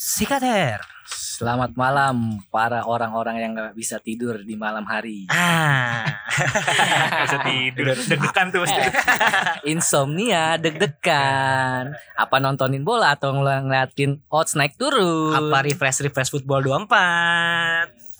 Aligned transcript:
Sikater. 0.00 0.80
Selamat 1.12 1.76
malam 1.76 2.40
para 2.48 2.88
orang-orang 2.88 3.36
yang 3.36 3.52
nggak 3.52 3.76
bisa 3.76 4.00
tidur 4.00 4.40
di 4.40 4.56
malam 4.56 4.88
hari. 4.88 5.28
Ah. 5.28 6.08
Gak 6.40 7.26
bisa 7.28 7.38
tidur 7.44 7.92
Deg-degan 7.92 8.48
tuh 8.48 8.64
pasti 8.64 8.80
Insomnia, 9.76 10.56
deg-degan. 10.56 11.92
Apa 12.16 12.40
nontonin 12.40 12.80
bola 12.80 13.12
atau 13.12 13.36
ngel- 13.36 13.68
ngeliatin 13.68 14.24
odds 14.32 14.56
naik 14.56 14.80
turun? 14.80 15.36
Apa 15.36 15.68
refresh 15.68 16.00
refresh 16.00 16.32
football 16.32 16.64
24? 16.64 16.96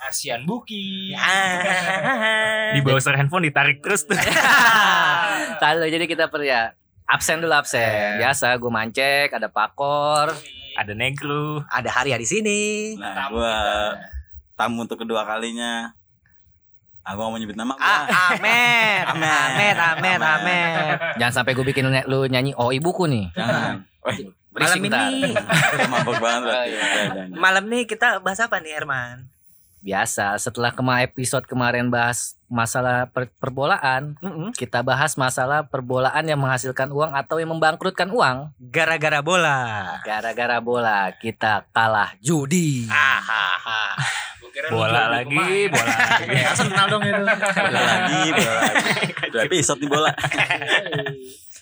Asian 0.05 0.45
Buki. 0.45 1.17
Ah. 1.17 2.77
Di 2.77 2.85
browser 2.85 3.17
handphone 3.17 3.49
ditarik 3.49 3.81
terus 3.81 4.05
tuh 4.05 4.21
Lalu 5.65 5.89
jadi 5.97 6.05
kita 6.05 6.29
per 6.29 6.45
ya 6.45 6.77
absen 7.09 7.41
dulu 7.41 7.57
absen. 7.57 8.21
Biasa 8.21 8.53
gue 8.61 8.69
mancek, 8.69 9.33
ada 9.33 9.49
pakor. 9.49 10.60
Ada 10.81 10.97
negro 10.97 11.61
Ada 11.69 11.93
Harya 11.93 12.17
di 12.17 12.25
sini. 12.25 12.61
Nah, 12.97 13.13
Tamu 13.15 13.37
gua 13.37 13.53
kita. 13.53 14.09
tamu 14.57 14.79
untuk 14.81 14.99
kedua 14.99 15.23
kalinya. 15.23 15.93
Aku 17.01 17.17
mau 17.19 17.37
nyebut 17.37 17.53
nama 17.53 17.77
Ah, 17.77 18.05
gua. 18.05 18.37
Amet. 18.37 19.05
Amet. 19.09 19.37
Amet, 19.37 19.77
Amet, 19.77 20.21
Amet. 20.21 20.97
Jangan 21.17 21.35
sampai 21.35 21.53
gue 21.53 21.65
bikin 21.67 21.85
lu 22.07 22.25
nyanyi 22.25 22.53
oh 22.55 22.69
ibuku 22.71 23.05
nih. 23.05 23.29
Jangan. 23.33 23.85
Weh, 24.01 24.17
Malam 24.51 24.83
ini, 24.83 25.31
mabok 25.93 26.19
banget. 26.19 26.75
Malam 27.31 27.65
ini 27.69 27.87
kita 27.87 28.19
bahas 28.19 28.41
apa 28.41 28.59
nih 28.59 28.75
Herman? 28.75 29.31
Biasa 29.81 30.37
setelah 30.37 30.69
kema 30.71 31.01
episode 31.01 31.49
kemarin 31.49 31.89
bahas 31.89 32.37
masalah 32.47 33.09
per- 33.09 33.33
perbolaan, 33.41 34.13
Mm-mm. 34.21 34.53
kita 34.53 34.85
bahas 34.85 35.17
masalah 35.17 35.65
perbolaan 35.65 36.21
yang 36.23 36.37
menghasilkan 36.37 36.93
uang 36.93 37.17
atau 37.17 37.41
yang 37.41 37.49
membangkrutkan 37.49 38.13
uang. 38.13 38.53
Gara-gara 38.61 39.25
bola. 39.25 39.59
Gara-gara 40.05 40.61
bola 40.61 41.09
kita 41.17 41.65
kalah 41.73 42.13
judi. 42.21 42.85
Ah, 42.93 43.25
ah, 43.25 43.57
ah. 43.65 43.93
Bola 44.69 45.09
lagi. 45.09 45.41
Bola 45.73 45.95
lagi 46.21 46.37
Arsenal 46.37 46.87
dong 46.91 47.01
itu. 47.01 47.17
Bola 47.17 47.81
lagi, 47.81 48.21
bola 48.29 48.53
lagi. 48.61 48.85
Dua 49.33 49.43
episode 49.49 49.81
nih 49.81 49.89
bola. 49.89 50.13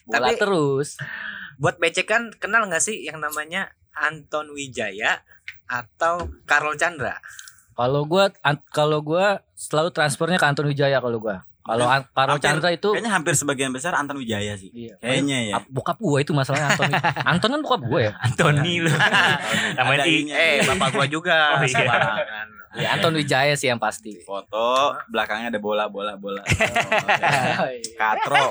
Bola 0.03 0.27
Tapi- 0.27 0.41
terus. 0.41 0.89
Buat 1.55 1.79
becekan 1.79 2.35
kenal 2.35 2.67
nggak 2.67 2.83
sih 2.83 3.07
yang 3.07 3.23
namanya 3.23 3.71
Anton 3.95 4.51
Wijaya 4.51 5.23
atau 5.67 6.27
Karol 6.43 6.75
Chandra? 6.75 7.23
Kalau 7.79 8.03
gua 8.11 8.35
kalau 8.75 8.99
gua 8.99 9.39
selalu 9.55 9.95
transfernya 9.95 10.35
ke 10.35 10.47
Anton 10.51 10.67
Wijaya 10.67 10.99
kalau 10.99 11.23
gua. 11.23 11.47
Kalau 11.63 11.85
Hampir- 11.85 12.41
Chandra 12.43 12.73
itu 12.73 12.91
Kayaknya 12.97 13.13
hampir 13.13 13.37
sebagian 13.37 13.71
besar 13.71 13.93
Anton 13.93 14.19
Wijaya 14.19 14.57
sih. 14.59 14.73
Iya. 14.75 14.97
Kayaknya 14.99 15.39
ya. 15.47 15.55
Bokap 15.69 16.01
gua 16.01 16.19
itu 16.19 16.35
masalahnya 16.35 16.75
Anton. 16.75 16.91
Anton 17.37 17.49
kan 17.55 17.61
bokap 17.63 17.83
gua 17.87 18.01
ya. 18.03 18.13
Antoni 18.19 18.83
lu 18.83 18.91
Namanya 19.79 20.03
Ada 20.03 20.11
I. 20.11 20.17
Eh, 20.27 20.55
bapak 20.67 20.89
gua 20.91 21.07
juga. 21.07 21.39
Oh, 21.55 21.63
iya. 21.63 21.95
Ya 22.83 22.89
Anton 22.99 23.15
Wijaya 23.15 23.55
sih 23.55 23.71
yang 23.71 23.79
pasti. 23.79 24.17
Foto 24.27 24.97
belakangnya 25.13 25.55
ada 25.55 25.61
bola 25.61 25.87
bola 25.87 26.19
bola. 26.19 26.41
Katro. 28.01 28.43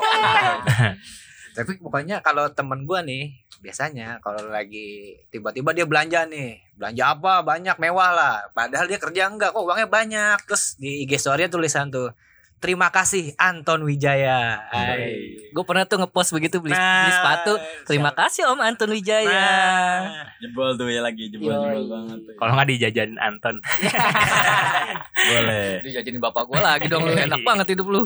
Tapi 1.51 1.71
pokoknya 1.81 2.21
kalau 2.21 2.47
temen 2.53 2.85
gua 2.85 3.01
nih 3.01 3.33
biasanya 3.57 4.21
kalau 4.21 4.39
lagi 4.47 5.17
tiba-tiba 5.27 5.73
dia 5.73 5.83
belanja 5.83 6.25
nih 6.25 6.61
belanja 6.73 7.03
apa 7.11 7.41
banyak 7.41 7.75
mewah 7.77 8.11
lah 8.11 8.35
padahal 8.51 8.85
dia 8.85 8.97
kerja 8.97 9.27
enggak 9.27 9.49
kok 9.49 9.61
uangnya 9.61 9.85
banyak 9.85 10.37
terus 10.45 10.77
di 10.77 11.03
IG 11.03 11.17
story 11.17 11.49
tulisan 11.49 11.89
tuh 11.89 12.13
terima 12.57 12.89
kasih 12.89 13.37
Anton 13.37 13.81
Wijaya 13.81 14.57
Ay. 14.69 15.37
Gue 15.53 15.61
pernah 15.61 15.85
tuh 15.85 15.97
ngepost 15.97 16.33
begitu 16.33 16.61
beli, 16.61 16.73
Nah, 16.73 17.05
beli 17.05 17.13
sepatu. 17.13 17.53
Terima 17.85 18.13
kasih 18.13 18.45
Om 18.45 18.61
Anton 18.61 18.93
Wijaya. 18.93 19.25
Nah, 19.25 20.21
Jebol 20.37 20.77
tuh 20.77 20.85
ya 20.85 21.01
lagi 21.01 21.33
jebol 21.33 21.49
jebol 21.49 21.85
banget. 21.89 22.17
tuh. 22.29 22.33
Kalau 22.37 22.51
nggak 22.53 22.69
dijajanin 22.69 23.17
Anton 23.17 23.55
Boleh. 25.29 25.81
Dijajanin 25.81 26.21
bapak 26.21 26.43
gue 26.45 26.59
lagi 26.59 26.85
dong 26.87 27.03
lu 27.05 27.13
enak 27.13 27.41
banget 27.47 27.73
hidup 27.73 27.87
lu. 27.89 28.01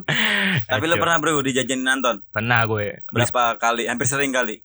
Tapi 0.67 0.83
lu 0.87 0.95
pernah 0.95 1.17
bro 1.19 1.43
dijajanin 1.43 1.87
Anton? 1.87 2.15
Pernah 2.31 2.59
gue 2.65 3.03
Beli 3.11 3.23
Berapa 3.27 3.43
kali? 3.59 3.83
Hampir 3.87 4.07
sering 4.07 4.31
kali. 4.31 4.63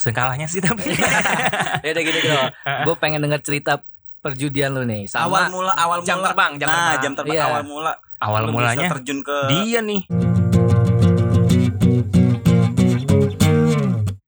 Sekalahnya 0.00 0.48
sih 0.48 0.64
tapi 0.64 0.96
Ya 1.84 1.92
udah 1.92 2.02
gini 2.02 2.18
bro. 2.22 2.42
Gue 2.88 2.94
pengen 2.96 3.20
denger 3.20 3.44
cerita 3.44 3.84
perjudian 4.18 4.72
lu 4.72 4.82
nih. 4.82 5.04
awal 5.12 5.44
Sama 5.44 5.52
mula 5.52 5.72
awal 5.74 5.98
Jam 6.02 6.18
mula. 6.18 6.32
terbang, 6.32 6.52
jam 6.56 6.66
nah, 6.66 6.76
terbang. 6.88 7.00
jam 7.00 7.12
terbang 7.14 7.36
Iya. 7.36 7.44
awal 7.46 7.62
mula. 7.62 7.92
Awal 8.18 8.40
Lu 8.42 8.48
bisa 8.48 8.56
mulanya 8.56 8.88
terjun 8.90 9.20
ke 9.20 9.36
Dia 9.46 9.80
nih 9.80 10.02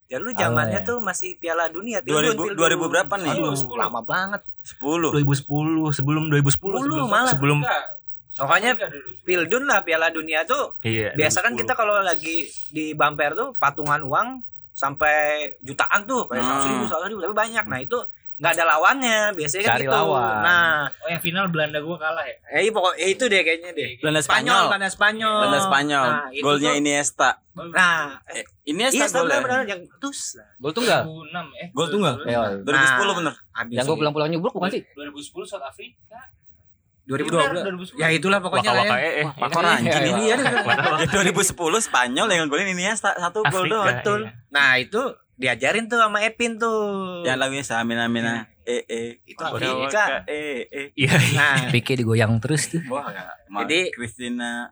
ya 0.06 0.20
lu 0.20 0.28
zamannya 0.30 0.80
tuh 0.82 1.00
masih 1.00 1.40
Piala 1.40 1.68
Dunia 1.68 2.04
2000 2.04 2.52
2000 2.52 2.92
berapa 2.92 3.14
nih? 3.16 3.32
Aduh, 3.32 3.56
Aduh, 3.56 3.76
lama 3.80 4.04
banget 4.04 4.44
10. 4.60 5.08
2010 5.10 5.88
Sebelum 5.90 6.28
2010 6.28 6.52
Sepuluh 6.52 7.08
malah. 7.08 7.32
Sebelum. 7.32 7.64
Pokoknya. 8.34 8.76
Pildun 9.24 9.64
lah 9.64 9.80
Piala 9.80 10.08
Dunia 10.08 10.44
tuh 10.44 10.76
Iya 10.80 11.16
biasa 11.16 11.40
kan 11.40 11.52
2010. 11.52 11.60
kita 11.64 11.72
kalau 11.72 11.96
lagi 11.98 12.44
di 12.68 12.92
bumper 12.92 13.32
tuh 13.32 13.48
patungan 13.56 14.04
uang 14.04 14.28
sampai 14.72 15.16
jutaan 15.60 16.02
tuh 16.02 16.24
kayak 16.24 16.40
Hmm. 16.40 16.48
seratus 16.54 16.66
ribu 16.66 16.84
seratus 16.84 17.08
ribu 17.08 17.20
tapi 17.20 17.34
banyak 17.34 17.64
nah 17.64 17.78
itu 17.78 17.98
nggak 18.34 18.52
ada 18.52 18.64
lawannya 18.66 19.18
biasanya 19.32 19.62
kan 19.62 19.70
Cari 19.70 19.84
gitu 19.84 19.94
lawan. 19.94 20.34
nah 20.40 20.90
Oh 20.98 21.06
yang 21.06 21.22
final 21.22 21.46
Belanda 21.46 21.78
gua 21.78 21.94
kalah 21.94 22.24
ya. 22.24 22.34
eh 22.58 22.68
pokok 22.68 22.96
eh, 22.96 23.08
itu 23.10 23.24
deh 23.24 23.38
kayaknya 23.40 23.70
deh 23.70 23.90
Belanda 23.96 24.18
Spanyol 24.18 24.42
Spanyol. 24.50 24.64
Belanda 24.66 24.90
Spanyol 24.90 25.36
Belanda 25.38 25.60
Spanyol. 25.62 26.06
Nah, 26.08 26.26
Golnya 26.40 26.70
tuh- 26.70 26.80
Iniesta. 26.80 27.30
nah 27.70 28.02
Eh, 28.26 28.42
Iniesta 28.64 28.98
iya 28.98 29.06
gol 29.12 29.28
ya? 29.28 29.38
benar 29.38 29.62
yang 29.62 29.80
terus 29.94 30.20
Gol 30.58 30.72
tunggal. 30.72 31.00
2006 31.04 31.46
eh. 31.54 31.66
Gol 31.70 31.88
tunggal? 31.88 32.14
Eh, 32.20 32.34
oh. 32.34 32.48
2010 32.58 33.14
bener. 33.14 33.34
habis 33.52 33.74
Yang 33.74 33.84
gue 33.84 33.96
pulang-pulang 34.00 34.28
nyubruk 34.28 34.52
bukan 34.52 34.70
sih? 34.70 34.82
2010 34.90 35.46
South 35.46 35.62
Africa. 35.62 36.18
2012 37.04 37.66
2010. 37.92 37.98
ya 37.98 38.08
itulah 38.08 38.38
pokoknya 38.38 38.70
ya 38.72 38.94
eh 38.94 39.24
Wah, 39.24 39.34
Pakor 39.36 39.62
Iya, 39.64 39.74
anjing 39.74 39.90
iya. 39.98 40.10
ini 40.12 40.24
ya. 40.24 40.36
Ya 40.98 41.06
2010 41.08 41.54
Spanyol 41.82 42.26
yang 42.28 42.46
golin 42.46 42.68
Iniesta 42.68 43.10
satu 43.12 43.42
gol 43.44 43.66
doang. 43.66 43.86
betul 43.88 44.20
iya. 44.24 44.38
nah 44.48 44.76
itu 44.76 45.02
diajarin 45.34 45.86
tuh 45.86 45.98
sama 45.98 46.22
Epin 46.22 46.54
tuh 46.56 47.22
Yang 47.22 47.36
lagunya 47.36 47.64
Samina 47.64 48.06
Mina 48.06 48.46
eh 48.62 48.86
eh 48.86 49.18
Itu 49.24 49.42
Waka 49.42 49.58
Afrika. 49.58 49.82
waka, 49.82 50.04
eh 50.28 50.62
eh. 50.64 50.86
Iya 50.94 51.14
nah 51.34 51.66
Pique 51.68 51.94
digoyang 51.94 52.38
terus 52.38 52.68
tuh. 52.68 52.78
Wah, 52.86 53.10
Jadi- 53.10 53.26
Jadi 53.50 53.80
Christina 53.90 54.70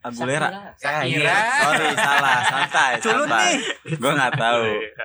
Aguilera. 0.00 0.48
ya, 0.48 0.60
Shakira. 0.80 1.28
iya. 1.28 1.36
Sorry, 1.60 1.88
salah, 1.92 2.38
santai. 2.42 2.90
Culun 2.98 3.28
santai. 3.28 3.52
Gue 4.00 4.12
nggak 4.16 4.32
tahu. 4.32 4.62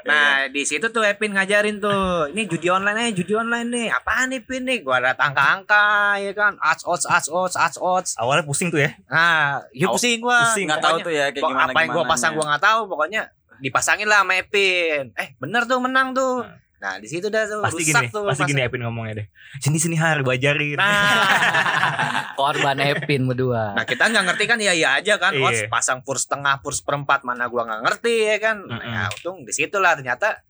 Nah 0.08 0.48
di 0.48 0.64
situ 0.64 0.88
tuh 0.88 1.04
Epin 1.04 1.36
ngajarin 1.36 1.78
tuh, 1.78 2.32
ini 2.32 2.48
judi 2.48 2.72
online 2.72 2.98
aja, 3.04 3.12
judi 3.12 3.36
online 3.36 3.68
nih, 3.68 3.88
apaan 3.92 4.32
nih 4.32 4.40
Pin 4.42 4.64
nih? 4.64 4.80
Gua 4.82 5.04
ada 5.04 5.12
angka-angka 5.12 6.16
ya 6.18 6.32
kan, 6.32 6.56
odds 6.58 6.88
odds 6.88 7.04
odds 7.04 7.28
odds 7.28 7.56
odds 7.56 7.78
odds. 7.78 8.12
Awalnya 8.16 8.48
pusing 8.48 8.72
tuh 8.72 8.80
ya 8.80 8.96
Nah, 9.06 9.60
yuk 9.76 9.92
Au- 9.92 9.96
pusing 10.00 10.24
gua. 10.24 10.48
Pusing 10.48 10.72
nggak 10.72 10.80
tahu 10.80 10.98
tuh 11.04 11.12
ya 11.12 11.28
kayak 11.30 11.44
gimana 11.44 11.68
apa 11.68 11.80
yang 11.84 11.92
gua 11.92 12.04
pasang 12.08 12.32
gua 12.32 12.46
nggak 12.56 12.64
tahu, 12.64 12.80
pokoknya 12.88 13.22
dipasangin 13.56 14.08
lah 14.08 14.24
sama 14.24 14.40
Epin. 14.40 15.12
Eh 15.16 15.36
bener 15.36 15.68
tuh 15.68 15.80
menang 15.80 16.16
tuh. 16.16 16.44
Hmm. 16.44 16.65
Nah 16.86 16.96
di 16.96 17.08
situ 17.08 17.28
dah 17.28 17.44
tuh 17.44 17.60
Pasti 17.60 17.82
rusak 17.82 17.98
gini 17.98 18.14
tuh. 18.14 18.24
Pasti 18.24 18.40
pas- 18.40 18.48
gini 18.48 18.62
Epin 18.62 18.80
ngomongnya 18.80 19.14
deh 19.18 19.28
Sini 19.58 19.78
sini 19.78 19.98
har 19.98 20.22
gua 20.22 20.34
ajarin 20.34 20.78
Nah, 20.78 22.30
Korban 22.38 22.78
Epin 22.80 23.26
berdua. 23.26 23.74
nah 23.74 23.84
kita 23.84 24.06
nggak 24.06 24.26
ngerti 24.28 24.44
kan 24.46 24.60
ya 24.60 24.70
iya 24.72 24.90
aja 24.96 25.16
kan, 25.16 25.32
Iya. 25.32 25.42
odds 25.42 25.62
pasang 25.66 26.00
purs 26.00 26.24
setengah, 26.24 26.60
purs 26.60 26.80
perempat 26.80 27.24
mana 27.24 27.48
gua 27.48 27.66
nggak 27.66 27.82
ngerti 27.82 28.16
ya 28.24 28.38
kan. 28.40 28.58
Nah, 28.62 28.78
Mm-mm. 28.78 28.94
ya 28.94 29.04
untung 29.10 29.38
di 29.42 29.52
situlah 29.52 29.96
ternyata 29.96 30.44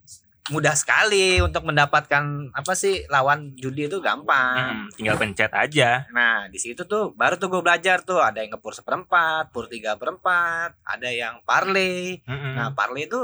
mudah 0.46 0.74
sekali 0.74 1.40
untuk 1.40 1.64
mendapatkan 1.64 2.22
apa 2.52 2.72
sih 2.72 3.02
lawan 3.08 3.54
judi 3.54 3.86
itu 3.86 3.98
gampang. 3.98 4.86
Hmm, 4.86 4.94
Tinggal 4.94 5.16
pencet 5.16 5.50
aja 5.50 6.06
Nah 6.08 6.46
di 6.46 6.54
situ 6.56 6.84
tuh 6.84 7.10
baru 7.12 7.34
tuh 7.34 7.48
gue 7.48 7.58
belajar 7.60 7.98
tuh 8.00 8.20
ada 8.20 8.38
yang 8.38 8.52
ngepur 8.52 8.70
seperempat, 8.70 9.50
pur 9.50 9.66
tiga 9.66 9.94
perempat, 9.94 10.74
ada 10.82 11.08
yang 11.08 11.42
parley. 11.42 12.22
Mm-mm. 12.22 12.54
Nah 12.54 12.70
parley 12.72 13.06
itu 13.06 13.18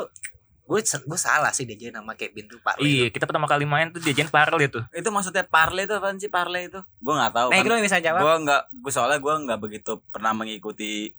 gue 0.62 0.78
gue 0.80 1.18
salah 1.18 1.50
sih 1.50 1.66
dia 1.66 1.90
nama 1.90 2.14
Kevin 2.14 2.46
tuh 2.46 2.62
parley. 2.62 2.86
Iya, 2.86 3.06
kita 3.10 3.26
pertama 3.26 3.50
kali 3.50 3.66
main 3.66 3.90
tuh 3.90 3.98
diajarin 3.98 4.30
parley 4.30 4.70
tuh. 4.70 4.86
Itu 4.94 5.10
maksudnya 5.10 5.42
parley 5.42 5.84
itu 5.84 5.94
apaan 5.98 6.16
sih 6.16 6.30
parley 6.30 6.70
itu? 6.70 6.80
Gue 7.02 7.14
nggak 7.18 7.34
tahu. 7.34 7.48
Nah 7.50 7.58
kan. 7.58 7.66
itu 7.66 7.74
bisa 7.82 7.98
jawab. 7.98 8.20
Gue 8.22 8.34
nggak, 8.46 8.62
gue 8.70 8.92
soalnya 8.94 9.18
gue 9.18 9.34
nggak 9.46 9.60
begitu 9.60 9.92
pernah 10.14 10.32
mengikuti 10.32 11.12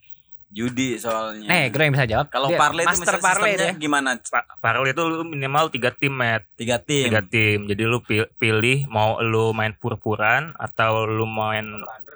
judi 0.53 0.95
soalnya. 0.95 1.49
Nih, 1.49 1.63
gue 1.67 1.81
yang 1.81 1.91
bisa 1.91 2.05
jawab. 2.05 2.29
Kalau 2.29 2.47
parley 2.47 2.85
itu 2.85 2.89
master 2.93 3.03
misalnya 3.09 3.25
parley 3.25 3.51
sistemnya 3.51 3.73
gimana? 3.75 4.09
Pa- 4.21 4.47
Parley 4.55 4.89
itu 4.91 5.03
lu 5.03 5.25
minimal 5.25 5.65
tiga 5.67 5.89
tim, 5.89 6.13
Matt. 6.13 6.45
Tiga 6.53 6.77
tim. 6.77 7.09
Tiga 7.09 7.21
tim. 7.21 7.65
Jadi 7.65 7.83
lu 7.83 7.97
pi- 7.99 8.29
pilih 8.33 8.85
mau 8.85 9.17
lu 9.19 9.49
main 9.51 9.73
pur-puran 9.73 10.53
atau 10.55 11.03
lu 11.03 11.25
main 11.25 11.65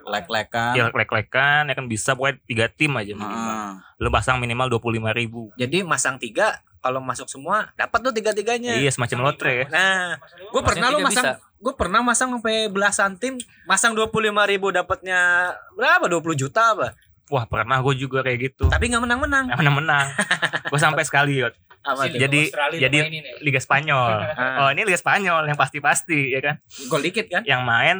Lek-lekan. 0.05 0.71
ya 0.71 0.87
lek-lekan 0.87 1.67
ya 1.67 1.73
kan 1.73 1.85
bisa 1.85 2.15
pokoknya 2.15 2.39
tiga 2.45 2.65
tim 2.69 2.95
aja 2.95 3.11
minimal. 3.11 3.27
Heeh. 3.27 3.71
Lu 3.97 4.07
pasang 4.07 4.37
minimal 4.37 4.69
dua 4.69 4.79
puluh 4.79 4.95
lima 4.95 5.11
ribu. 5.11 5.51
Jadi 5.57 5.83
masang 5.83 6.15
tiga 6.15 6.55
kalau 6.77 7.03
masuk 7.03 7.27
semua 7.27 7.73
dapat 7.73 7.99
tuh 7.99 8.13
tiga 8.15 8.31
tiganya. 8.31 8.71
Iya 8.71 8.87
semacam 8.87 9.27
lotre 9.27 9.51
ya. 9.51 9.65
Nah 9.67 10.15
gue 10.47 10.61
pernah 10.63 10.87
lo 10.87 11.01
masang 11.01 11.35
bisa. 11.35 11.43
gue 11.57 11.73
pernah 11.73 11.99
masang 11.99 12.29
sampai 12.31 12.69
belasan 12.69 13.17
tim 13.17 13.35
masang 13.65 13.91
dua 13.91 14.07
puluh 14.07 14.29
lima 14.29 14.45
ribu 14.45 14.69
dapatnya 14.69 15.51
berapa 15.73 16.05
20 16.05 16.23
juta 16.37 16.71
apa 16.71 16.93
Wah 17.27 17.43
pernah 17.43 17.77
gue 17.77 17.93
juga 17.93 18.19
kayak 18.21 18.39
gitu. 18.41 18.65
tapi 18.67 18.87
nggak 18.87 19.03
menang 19.03 19.19
menang 19.19 19.45
Yang 19.47 19.59
menang-menang. 19.59 20.05
gue 20.71 20.79
sampai 20.79 21.03
sekali 21.03 21.39
Yot. 21.39 21.53
Apa? 21.79 22.07
Jadi- 22.07 22.47
Australia 22.47 22.79
jadi- 22.81 22.99
ya. 23.03 23.35
Liga 23.39 23.59
Spanyol. 23.59 24.11
Ah. 24.33 24.55
Oh, 24.61 24.69
ini 24.69 24.83
Liga 24.83 24.95
Spanyol 24.95 25.43
yang 25.45 25.55
pasti-pasti 25.55 26.31
ya 26.31 26.39
kan. 26.39 26.55
Gol 26.85 27.01
dikit 27.01 27.27
kan? 27.27 27.43
Yang 27.43 27.61
main 27.63 27.97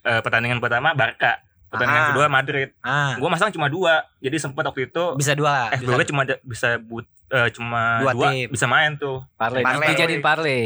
eh, 0.00 0.20
pertandingan 0.20 0.58
pertama 0.58 0.92
Barca, 0.92 1.40
pertandingan 1.66 2.02
Ah. 2.02 2.08
kedua 2.10 2.26
Madrid. 2.26 2.68
Ah. 2.80 3.16
Gua 3.16 3.28
masang 3.28 3.48
cuma 3.50 3.66
dua. 3.66 4.04
Jadi 4.18 4.36
sempat 4.36 4.60
waktu 4.62 4.86
itu 4.86 5.04
Bisa 5.14 5.32
dua. 5.32 5.68
FBW 5.70 6.00
cuma 6.04 6.20
ada- 6.22 6.40
bisa 6.40 6.76
but, 6.76 7.04
eh, 7.28 7.48
cuma 7.50 8.00
Dua 8.00 8.12
dua, 8.12 8.28
tim. 8.30 8.48
bisa 8.48 8.64
main 8.64 8.96
tuh. 8.96 9.20
Parley. 9.34 9.60
Parley. 9.60 9.86
Dijadiin 9.90 10.20
parley. 10.20 10.64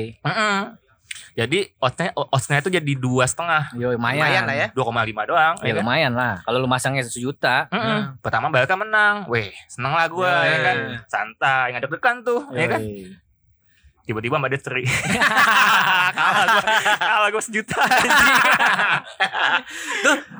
Jadi 1.32 1.58
oddsnya 1.76 2.10
oddsnya 2.12 2.58
itu 2.58 2.70
jadi 2.70 2.92
dua 2.94 3.24
setengah, 3.24 3.70
Yo 3.72 3.90
lumayan. 3.90 4.18
Lumayan 4.20 4.42
lah 4.44 4.56
ya. 4.56 4.68
2,5 4.70 4.84
doang. 5.24 5.54
Ya, 5.56 5.64
ya 5.64 5.72
kan? 5.72 5.78
lumayan 5.80 6.12
lah. 6.12 6.34
Kalau 6.40 6.58
lu 6.58 6.66
masangnya 6.66 7.02
sejuta, 7.02 7.66
Mm-mm. 7.68 8.18
Pertama 8.18 8.48
Barca 8.48 8.74
menang, 8.74 9.26
weh 9.26 9.50
seneng 9.66 9.92
lah 9.92 10.06
gue 10.06 10.26
Ya, 10.26 10.42
ya 10.44 10.58
kan, 10.60 10.76
ya. 10.76 10.98
santai 11.06 11.64
nggak 11.70 11.82
deg-degan 11.84 12.16
tuh, 12.20 12.40
ya 12.50 12.66
kan. 12.66 12.80
yoi. 12.80 13.14
Tiba-tiba 14.04 14.36
Mbak 14.36 14.52
Destri, 14.52 14.84
kalah 16.12 16.44
gue, 16.46 16.62
kalah 17.00 17.28
gue 17.30 17.42
sejuta. 17.42 17.80
anjing. 17.80 18.12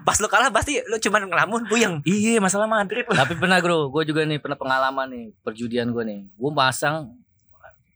Pas 0.05 0.17
lu 0.19 0.29
kalah 0.29 0.51
pasti 0.51 0.85
lu 0.85 1.01
cuman 1.01 1.25
ngelamun 1.25 1.65
puyeng. 1.65 2.05
iya 2.05 2.37
masalah 2.39 2.69
Madrid 2.69 3.09
lah. 3.09 3.25
Tapi 3.25 3.35
pernah 3.35 3.57
bro, 3.59 3.89
gue 3.89 4.05
juga 4.05 4.21
nih 4.23 4.37
pernah 4.37 4.55
pengalaman 4.55 5.09
nih 5.09 5.25
perjudian 5.41 5.89
gue 5.89 6.05
nih. 6.05 6.21
Gue 6.31 6.51
pasang 6.53 7.17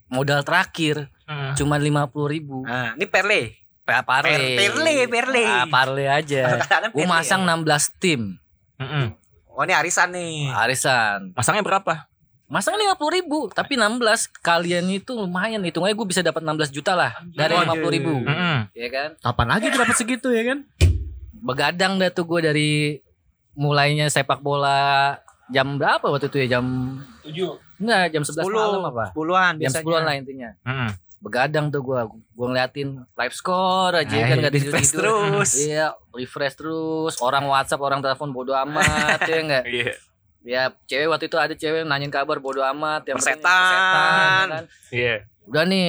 modal 0.09 0.41
terakhir 0.41 1.13
Mm. 1.29 1.53
cuma 1.55 1.77
lima 1.77 2.09
puluh 2.09 2.33
ribu. 2.33 2.65
Nah, 2.65 2.97
ini 2.97 3.05
Perle. 3.05 3.53
Pa- 3.85 4.01
Parley. 4.01 4.57
Perle, 4.57 5.05
Perle. 5.07 5.45
Ah, 5.45 5.65
parley 5.65 6.05
aja. 6.05 6.61
Gue 6.97 7.05
masang 7.05 7.41
ya. 7.43 7.53
16 7.55 7.65
tim. 7.97 8.37
Mm-mm. 8.77 9.13
Oh, 9.49 9.61
ini 9.61 9.73
arisan 9.73 10.09
nih. 10.09 10.49
Arisan. 10.51 11.33
Masangnya 11.33 11.61
berapa? 11.61 12.05
Masang 12.47 12.77
lima 12.77 12.97
puluh 12.97 13.13
ribu, 13.15 13.49
tapi 13.49 13.77
16 13.77 14.01
kalian 14.41 14.89
itu 14.89 15.13
lumayan. 15.13 15.61
Hitungnya 15.61 15.93
gue 15.93 16.07
bisa 16.07 16.21
dapat 16.21 16.41
16 16.41 16.69
juta 16.71 16.93
lah 16.93 17.13
dari 17.29 17.53
Oh, 17.53 17.61
lima 17.61 17.75
puluh 17.75 17.93
ribu, 17.93 18.15
Mm-mm. 18.19 18.73
ya 18.73 18.89
kan? 18.89 19.09
Kapan 19.19 19.47
lagi 19.51 19.67
dapat 19.69 19.93
segitu 19.95 20.29
ya 20.31 20.45
kan? 20.47 20.65
Begadang 21.35 21.97
dah 21.97 22.09
tuh 22.09 22.25
gue 22.25 22.41
dari 22.43 22.71
mulainya 23.53 24.07
sepak 24.07 24.39
bola 24.39 25.17
jam 25.49 25.77
berapa 25.77 26.05
waktu 26.05 26.29
itu 26.29 26.39
ya 26.41 26.57
jam 26.57 26.65
Tujuh. 27.23 27.57
enggak 27.77 28.05
jam 28.11 28.23
11 28.23 28.47
malam 28.47 28.83
apa? 28.87 29.05
10-an 29.11 29.53
Jam. 29.59 29.71
10 29.75 29.97
lah 29.99 30.15
intinya. 30.15 30.51
Mm-mm. 30.63 30.91
Begadang 31.19 31.67
tuh 31.69 31.83
gue, 31.83 31.99
gue 32.09 32.47
ngeliatin 32.47 32.89
live 33.03 33.35
score 33.35 33.91
aja 33.97 34.07
Nah, 34.09 34.27
kan 34.29 34.37
gak 34.41 34.53
tidur 34.53 34.71
refresh 34.71 34.93
terus. 34.93 35.51
Iya, 35.57 35.87
refresh 36.11 36.55
terus. 36.55 37.15
Orang 37.19 37.45
WhatsApp, 37.45 37.81
orang 37.81 37.99
telepon 37.99 38.31
bodo 38.31 38.55
amat 38.57 39.19
ya 39.25 39.37
enggak. 39.39 39.65
Iya, 39.67 39.93
Ya 40.41 40.63
cewek 40.85 41.09
waktu 41.09 41.27
itu 41.27 41.37
ada 41.37 41.53
cewek 41.53 41.83
nanyain 41.83 42.09
kabar 42.09 42.39
bodo 42.39 42.63
amat 42.63 43.03
yang 43.05 43.19
penting 43.19 43.37
Persetan. 43.37 43.59
persetan, 43.61 44.47
ya 44.47 44.47
kan. 44.49 44.65
iya, 44.89 45.15
Udah 45.45 45.63
nih, 45.65 45.87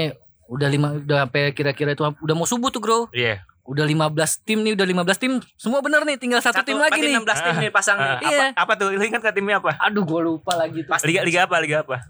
udah 0.48 0.68
lima 0.68 0.88
udah 0.98 1.18
sampai 1.24 1.44
kira-kira 1.52 1.94
itu 1.94 2.02
udah 2.02 2.36
mau 2.36 2.44
subuh 2.44 2.68
tuh, 2.68 2.80
Bro. 2.80 3.00
iya. 3.12 3.46
Udah 3.62 3.86
15 3.86 4.10
tim 4.42 4.66
nih, 4.66 4.74
udah 4.74 4.81
15 4.84 5.14
tim. 5.16 5.31
Semua 5.54 5.78
bener 5.80 6.02
nih, 6.02 6.18
tinggal 6.18 6.42
satu, 6.42 6.66
tim 6.66 6.74
lagi 6.76 6.98
nih. 6.98 7.22
16 7.22 7.22
tim 7.40 7.56
nih 7.60 7.70
pasang 7.70 7.96
Ah, 7.96 8.18
nih. 8.18 8.26
Iya. 8.26 8.46
apa, 8.50 8.66
apa 8.66 8.74
tuh? 8.76 8.88
Lu 8.90 9.04
ingat 9.06 9.22
ke 9.22 9.30
timnya 9.30 9.62
apa? 9.62 9.78
Aduh, 9.80 10.02
gua 10.02 10.26
lupa 10.26 10.58
lagi 10.58 10.81
tuh. 10.81 10.90
Liga 11.06 11.22
Liga 11.22 11.40
apa? 11.46 11.56
Liga 11.62 11.86
apa? 11.86 12.02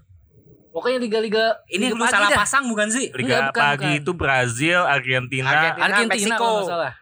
Pokoknya 0.70 0.98
liga-liga 0.98 1.44
Ini 1.66 1.90
liga 1.90 1.98
lu 1.98 2.06
salah 2.06 2.30
dah. 2.30 2.38
pasang 2.38 2.70
bukan 2.70 2.86
sih? 2.88 3.10
Liga 3.10 3.26
Enggak, 3.26 3.42
bukan, 3.50 3.60
pagi 3.60 3.82
bukan. 3.82 3.98
itu 3.98 4.10
Brazil, 4.14 4.78
Argentina, 4.80 5.48
Argentina. 5.50 5.84
Argentina 5.84 6.34
Meksiko. 6.38 6.50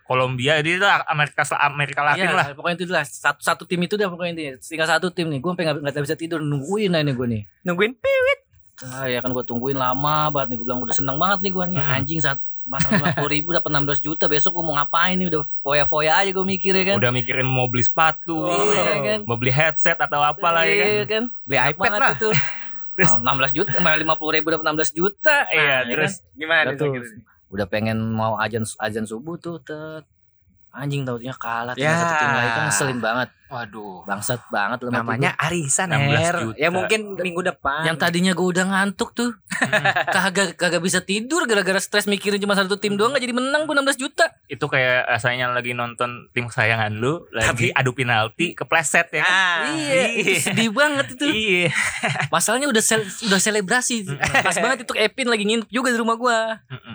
Kolombia, 0.02 0.52
jadi 0.56 0.70
itu 0.74 0.86
Amerika 1.04 1.42
Amerika 1.60 2.00
Latin 2.00 2.24
Iya, 2.24 2.32
lah. 2.32 2.46
pokoknya 2.56 2.76
itu 2.78 2.84
lah. 2.88 3.04
Satu 3.04 3.40
satu 3.40 3.62
tim 3.62 3.76
itu 3.78 3.94
dah 3.94 4.08
pokoknya 4.08 4.32
intinya. 4.32 4.52
Tinggal 4.56 4.88
satu 4.88 5.12
tim 5.12 5.28
nih. 5.28 5.38
Gua 5.38 5.52
sampai 5.52 5.64
nggak 5.68 5.76
nggak 5.84 6.04
bisa 6.04 6.16
tidur 6.16 6.40
nungguin 6.40 6.90
aja 6.90 7.04
nih 7.04 7.12
gua 7.12 7.26
nih. 7.28 7.42
Nungguin 7.62 7.92
Ah, 8.78 9.04
ya 9.04 9.18
kan 9.18 9.28
gua 9.28 9.42
tungguin 9.42 9.74
lama 9.74 10.30
banget 10.30 10.48
nih. 10.48 10.56
Gua 10.56 10.66
bilang 10.66 10.80
udah 10.80 10.94
seneng 10.94 11.18
banget 11.18 11.38
nih 11.42 11.52
gua 11.52 11.64
nih. 11.66 11.76
Hmm. 11.76 11.96
Anjing 11.98 12.20
saat 12.22 12.38
pasang 12.64 12.94
50 12.94 13.20
ribu 13.28 13.48
dapat 13.50 13.68
16 13.68 13.98
juta 13.98 14.24
besok 14.26 14.54
gua 14.54 14.62
mau 14.62 14.74
ngapain 14.76 15.12
nih 15.14 15.28
udah 15.28 15.40
foya-foya 15.60 16.24
aja 16.24 16.30
gua 16.30 16.46
mikir 16.46 16.72
ya 16.72 16.84
kan. 16.88 16.96
Udah 16.96 17.10
mikirin 17.10 17.44
mau 17.44 17.66
beli 17.66 17.82
sepatu, 17.82 18.48
Iya, 18.48 18.96
kan. 19.02 19.20
mau 19.24 19.36
beli 19.36 19.50
headset 19.50 19.98
atau 19.98 20.22
apalah 20.22 20.62
ya 20.62 20.72
kan. 20.74 20.88
Iya 20.88 21.04
kan. 21.04 21.22
beli 21.42 21.56
Enak 21.58 21.68
iPad 21.74 21.90
lah. 21.92 22.12
itu. 22.14 22.30
Terus- 22.98 23.14
Oh, 23.14 23.22
16 23.22 23.54
juta, 23.54 23.78
malah 23.78 23.94
50 23.94 24.34
ribu 24.34 24.50
dapat 24.50 24.64
16 24.66 24.90
juta. 24.90 25.46
Iya, 25.48 25.62
Nah, 25.62 25.80
ya 25.86 25.94
terus 25.94 26.12
Gimana 26.34 26.66
Udah 26.66 26.74
tuh. 26.74 26.90
gitu? 26.98 27.06
Udah 27.48 27.66
pengen 27.70 27.98
mau 28.10 28.34
ajan 28.36 28.66
ajan 28.66 29.06
subuh 29.06 29.38
tuh, 29.38 29.62
tet. 29.62 30.02
Anjing 30.78 31.02
taunya 31.02 31.32
kalah 31.32 31.74
Ya. 31.74 31.90
tinggal 31.90 31.98
satu 32.00 32.14
tim 32.16 32.30
lagi 32.32 32.48
kan 32.48 32.62
ngeselin 32.64 33.00
banget. 33.00 33.28
waduh. 33.48 34.04
Bangsat 34.04 34.44
banget 34.48 34.76
lemah 34.82 35.00
Namanya 35.00 35.32
arisan 35.34 35.88
16 35.88 36.20
Her. 36.20 36.36
juta. 36.44 36.56
Ya 36.58 36.68
mungkin 36.68 37.16
minggu 37.16 37.40
depan. 37.42 37.80
Yang 37.82 37.96
tadinya 37.98 38.30
gue 38.30 38.44
udah 38.46 38.64
ngantuk 38.66 39.10
tuh 39.10 39.32
Kagak 40.14 40.52
kagak 40.54 40.78
bisa 40.78 41.00
tidur 41.00 41.44
gara-gara 41.44 41.78
stres 41.78 42.04
mikirin 42.04 42.36
cuma 42.38 42.52
satu 42.52 42.76
tim 42.76 42.94
doang 42.94 43.10
gak 43.10 43.20
jadi 43.20 43.32
menang 43.32 43.64
gue 43.64 43.72
16 43.72 43.96
juta 43.98 44.28
Itu 44.44 44.66
kayak 44.66 45.08
rasanya 45.08 45.48
lagi 45.48 45.72
nonton 45.72 46.28
tim 46.30 46.44
kesayangan 46.44 46.92
lu 46.92 47.24
lagi 47.30 47.72
adu 47.72 47.92
penalti 47.92 48.52
kepleset 48.52 49.08
ya 49.10 49.22
kan. 49.22 49.32
Ah, 49.32 49.58
Iya 49.70 50.02
itu 50.14 50.32
sedih 50.44 50.68
banget 50.68 51.06
itu 51.10 51.26
Iya. 51.26 51.68
Masalahnya 52.28 52.68
udah 52.68 52.82
sel, 52.82 53.00
udah 53.00 53.40
selebrasi 53.40 54.12
Pas 54.20 54.56
banget 54.56 54.84
itu 54.84 54.92
Epin 54.94 55.24
lagi 55.24 55.42
nginep 55.42 55.68
juga 55.68 55.88
di 55.88 55.96
rumah 55.96 56.14
gue 56.14 56.38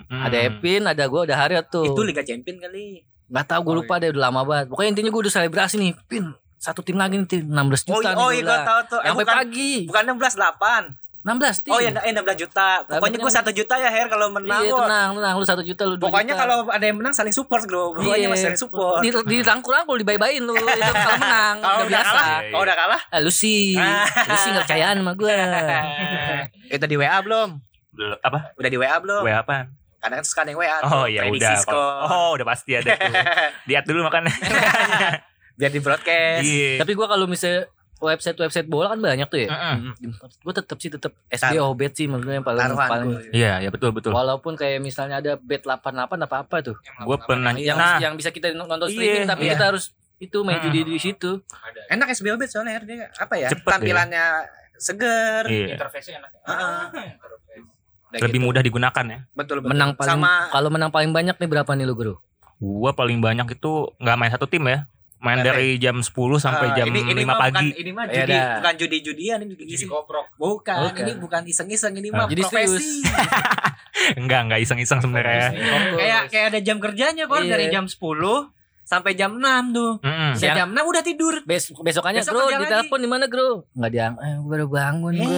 Ada 0.08 0.38
Epin 0.46 0.82
ada 0.84 1.02
gue 1.02 1.20
ada 1.20 1.34
Harriet 1.36 1.66
tuh 1.66 1.82
Itu 1.84 2.00
Liga 2.00 2.22
Champion 2.22 2.58
kali. 2.58 3.02
Gak 3.34 3.44
tau 3.44 3.60
gue 3.60 3.74
lupa 3.76 3.98
deh 3.98 4.08
udah 4.08 4.22
lama 4.24 4.40
banget 4.42 4.70
Pokoknya 4.70 4.90
intinya 4.92 5.10
gue 5.10 5.20
udah 5.20 5.32
selebrasi 5.32 5.74
nih 5.76 5.92
Pin 6.06 6.30
satu 6.56 6.80
tim 6.80 6.94
lagi 6.94 7.18
nih 7.18 7.26
tim 7.26 7.42
16 7.44 7.52
Oh, 7.90 7.98
juta 7.98 8.08
iya, 8.08 8.10
nih 8.10 8.16
oh 8.16 8.30
iya 8.30 8.42
gue 8.42 8.58
tahu 8.62 8.80
tuh. 8.88 8.98
Eh, 8.98 9.06
Sampai 9.06 9.20
bukan, 9.20 9.36
pagi 9.36 9.72
bukan 9.84 10.02
16 10.08 10.32
8. 10.32 10.96
16 11.24 11.60
tim 11.60 11.72
Oh 11.72 11.78
ya 11.78 11.90
eh 11.90 12.12
16 12.14 12.36
juta. 12.38 12.68
Pokoknya 12.86 13.18
gue 13.18 13.32
1 13.32 13.52
juta 13.54 13.74
ya 13.76 13.88
Her 13.88 14.06
kalau 14.06 14.26
menang. 14.28 14.60
Iya 14.60 14.72
tenang 14.72 15.08
tenang 15.14 15.34
lu 15.34 15.44
satu 15.44 15.60
juta 15.60 15.82
lu 15.82 15.96
dua 15.96 16.08
Pokoknya 16.08 16.32
juta. 16.32 16.40
kalau 16.40 16.56
ada 16.66 16.80
yang 16.80 16.96
menang 16.96 17.12
saling 17.12 17.32
support 17.32 17.64
bro. 17.64 17.92
Pokoknya 17.92 18.16
Iya. 18.16 18.28
masih 18.28 18.44
saling 18.46 18.60
support. 18.60 19.00
di, 19.00 19.08
di 19.08 19.36
rangkul-rangkul 19.40 19.96
dibayi-bayin 19.98 20.40
lu 20.40 20.52
itu 20.52 20.64
kalau 20.64 21.16
menang 21.18 21.56
Kalau 21.58 21.74
udah 21.74 21.80
udah 21.80 21.88
biasa 21.90 22.08
kalah, 22.10 22.24
Iya, 22.24 22.40
kalau 22.46 22.62
udah 22.62 22.76
kalah. 22.78 23.00
Ah, 23.08 23.20
lu 23.20 23.28
sih 23.28 23.76
lu 24.28 24.36
sih 24.38 24.48
gak 24.50 24.64
percayaan 24.64 24.94
sama 25.00 25.12
gue 25.14 25.36
Itu 26.74 26.84
di 26.86 26.96
WA 26.96 27.18
belum? 27.20 27.48
Belum- 27.90 28.20
apa? 28.20 28.38
Udah 28.54 28.68
di 28.68 28.78
WA 28.78 28.96
belum? 28.98 29.20
WA 29.22 29.36
apaan? 29.38 29.66
Kadang 30.04 30.20
kan 30.20 30.26
suka 30.26 30.40
ada 30.42 30.50
yang 30.50 30.60
WA. 30.60 30.78
Oh 30.84 31.06
ya 31.06 31.20
udah. 31.26 31.56
skor. 31.56 31.92
Oh 32.04 32.30
udah 32.36 32.44
pasti 32.44 32.76
ada 32.76 32.92
tuh. 32.92 33.08
Lihat 33.70 33.84
dulu 33.84 34.04
makanya. 34.04 34.28
Biar 35.56 35.70
di 35.70 35.78
broadcast. 35.78 36.44
Iya. 36.44 36.76
tapi 36.76 36.92
gue 36.92 37.06
kalau 37.06 37.24
misalnya 37.24 37.64
website 37.96 38.36
website 38.36 38.66
bola 38.66 38.90
kan 38.90 39.00
banyak 39.00 39.24
tuh 39.24 39.38
ya 39.38 39.48
Mm-mm. 39.48 40.12
gue 40.18 40.52
tetap 40.52 40.76
sih 40.76 40.92
tetap 40.92 41.14
SB 41.24 41.56
Tar- 41.56 41.72
bet 41.72 41.94
sih 41.94 42.04
menurut 42.04 42.26
gue 42.26 42.34
yang 42.34 42.44
paling 42.44 42.60
Taruhan 42.60 42.88
paling 42.90 43.08
gua. 43.08 43.20
Iya, 43.32 43.52
ya 43.60 43.70
betul 43.70 43.90
betul. 43.90 44.12
walaupun 44.12 44.52
kayak 44.54 44.76
misalnya 44.78 45.22
ada 45.22 45.38
bet 45.38 45.64
88 45.64 45.88
apa 46.20 46.36
apa 46.36 46.56
tuh 46.60 46.76
Gue 47.00 47.16
pernah 47.16 47.54
yang 47.54 47.78
nah, 47.78 47.96
yang 47.96 48.12
bisa 48.12 48.28
kita 48.28 48.52
nonton 48.52 48.76
Iya, 48.82 48.90
streaming 48.90 49.24
tapi 49.24 49.42
iya. 49.42 49.52
kita 49.56 49.64
harus 49.72 49.94
itu 50.16 50.36
main 50.42 50.58
Mm. 50.58 50.64
judi 50.68 50.80
di 50.84 50.98
situ 50.98 51.30
Enak 51.86 52.12
SBO 52.12 52.34
bet 52.34 52.50
soalnya 52.50 52.82
dia 52.82 53.08
apa 53.14 53.34
ya? 53.36 53.48
Cepet 53.48 53.62
Tampilannya 53.64 54.24
seger. 54.74 55.42
iya, 55.46 55.66
Interface 55.72 56.08
enak. 56.12 56.30
Heeh. 56.44 56.82
Interface. 57.08 57.43
Udah 58.16 58.24
lebih 58.24 58.38
gitu. 58.38 58.46
mudah 58.46 58.62
digunakan 58.62 59.04
ya. 59.04 59.18
Betul 59.32 59.56
betul. 59.58 59.70
menang 59.70 59.90
paling 59.92 60.10
sama 60.16 60.32
kalau 60.48 60.68
menang 60.68 60.90
paling 60.90 61.10
banyak 61.10 61.34
nih 61.34 61.48
berapa 61.48 61.70
nih 61.70 61.84
lu 61.84 61.94
bro 61.94 62.14
Gua 62.56 62.90
paling 62.90 63.18
banyak 63.18 63.46
itu 63.50 63.72
nggak 63.96 64.16
main 64.16 64.30
satu 64.30 64.46
tim 64.46 64.64
ya. 64.64 64.86
Main 65.16 65.40
Nggak 65.40 65.56
dari 65.56 65.68
jam 65.78 65.96
10 65.98 66.12
sampai 66.36 66.66
Ah, 66.68 66.74
jam 66.74 66.86
ini, 66.86 67.00
ini 67.02 67.12
5 67.18 67.24
mah 67.24 67.36
pagi. 67.40 67.66
Bukan, 67.66 67.80
ini 67.80 67.90
mah 67.90 68.04
Iya 68.04 68.12
judi, 68.14 68.32
dah. 68.34 68.48
bukan 68.54 68.74
judi-judian 68.76 69.38
ini 69.38 69.48
judi 69.50 69.64
Jadi 69.66 69.76
iseng. 69.80 69.88
koprok. 69.90 70.26
Bukan, 70.36 70.76
Bukan. 70.84 71.00
ini 71.00 71.12
bukan 71.16 71.42
iseng-iseng 71.46 71.92
ini 71.94 72.08
Ah. 72.08 72.14
mah 72.14 72.26
Jadi 72.28 72.42
profesi. 72.44 73.00
Enggak, 74.14 74.40
enggak 74.44 74.60
iseng-iseng 74.60 75.00
sebenarnya. 75.00 75.48
kayak 75.94 76.22
kayak 76.28 76.46
ada 76.46 76.60
jam 76.60 76.76
kerjanya 76.76 77.24
kok 77.24 77.40
Iya. 77.40 77.50
dari 77.50 77.66
jam 77.68 77.84
10 77.84 78.52
sampai 78.84 79.12
jam 79.14 79.32
6 79.34 79.40
tuh. 79.72 79.92
Mm-mm. 79.98 80.36
Saya 80.36 80.52
jam 80.54 80.68
6 80.70 80.84
udah 80.84 81.00
tidur. 81.02 81.34
Bes 81.42 81.72
besokannya 81.72 82.20
Besok 82.20 82.36
bro 82.36 82.44
ditelepon 82.60 83.00
di 83.00 83.08
mana 83.08 83.24
bro 83.24 83.64
nggak 83.72 83.90
diang 83.90 84.14
eh 84.18 84.36
baru 84.44 84.66
bangun 84.68 85.12
Iya. 85.14 85.24
gue 85.24 85.32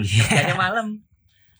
Iya. 0.00 0.24
Kerjanya 0.24 0.56
malam. 0.56 0.86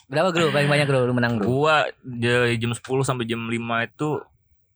Berapa 0.06 0.30
bro 0.30 0.48
paling 0.48 0.66
banyak 0.66 0.86
bro 0.86 1.02
lu 1.02 1.12
menang 1.12 1.36
bro 1.36 1.44
Gua 1.44 1.76
dari 2.00 2.56
jam 2.56 2.70
10 2.70 2.78
sampai 3.02 3.25
jam 3.25 3.40
5 3.40 3.52
itu 3.84 4.08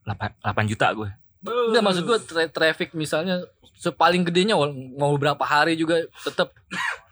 8, 0.03 0.43
8 0.43 0.65
juta 0.67 0.87
gue. 0.91 1.09
Enggak 1.41 1.83
maksud 1.83 2.03
gue 2.03 2.17
tra- 2.21 2.49
traffic 2.49 2.91
misalnya 2.91 3.45
sepaling 3.75 4.21
gedenya 4.23 4.53
mau 4.93 5.13
berapa 5.15 5.39
hari 5.39 5.73
juga 5.73 5.97
tetap 6.17 6.51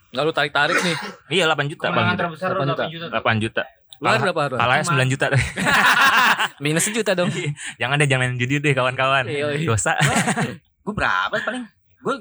nggak 0.09 0.23
lu 0.23 0.31
tarik 0.31 0.49
tarik 0.49 0.73
nih 0.75 0.95
Iya 1.31 1.45
8 1.47 1.65
juta 1.67 1.85
Kemenangan 1.85 1.97
paling. 2.07 2.19
terbesar 2.19 2.49
Delapan 2.51 2.67
8 2.69 2.93
juta. 2.93 3.05
8 3.09 3.39
juta. 3.39 3.63
lu 3.95 4.05
kan 4.07 4.19
berapa 4.21 4.41
Ron? 4.47 4.57
Kalahnya 4.57 4.83
Cuma- 4.83 4.99
9 5.01 5.11
juta. 5.11 5.25
minus 6.63 6.83
sejuta 6.83 7.11
dong 7.13 7.29
Jangan 7.77 7.95
deh 7.95 8.07
jangan 8.07 8.25
main 8.25 8.37
judi 8.37 8.55
deh 8.57 8.71
kawan-kawan. 8.71 9.25
Iya, 9.27 9.53
iya. 9.53 9.65
Dosa. 9.65 9.95
Gue 10.81 10.93
berapa 10.93 11.35
paling? 11.35 11.63
Gue 11.99 12.15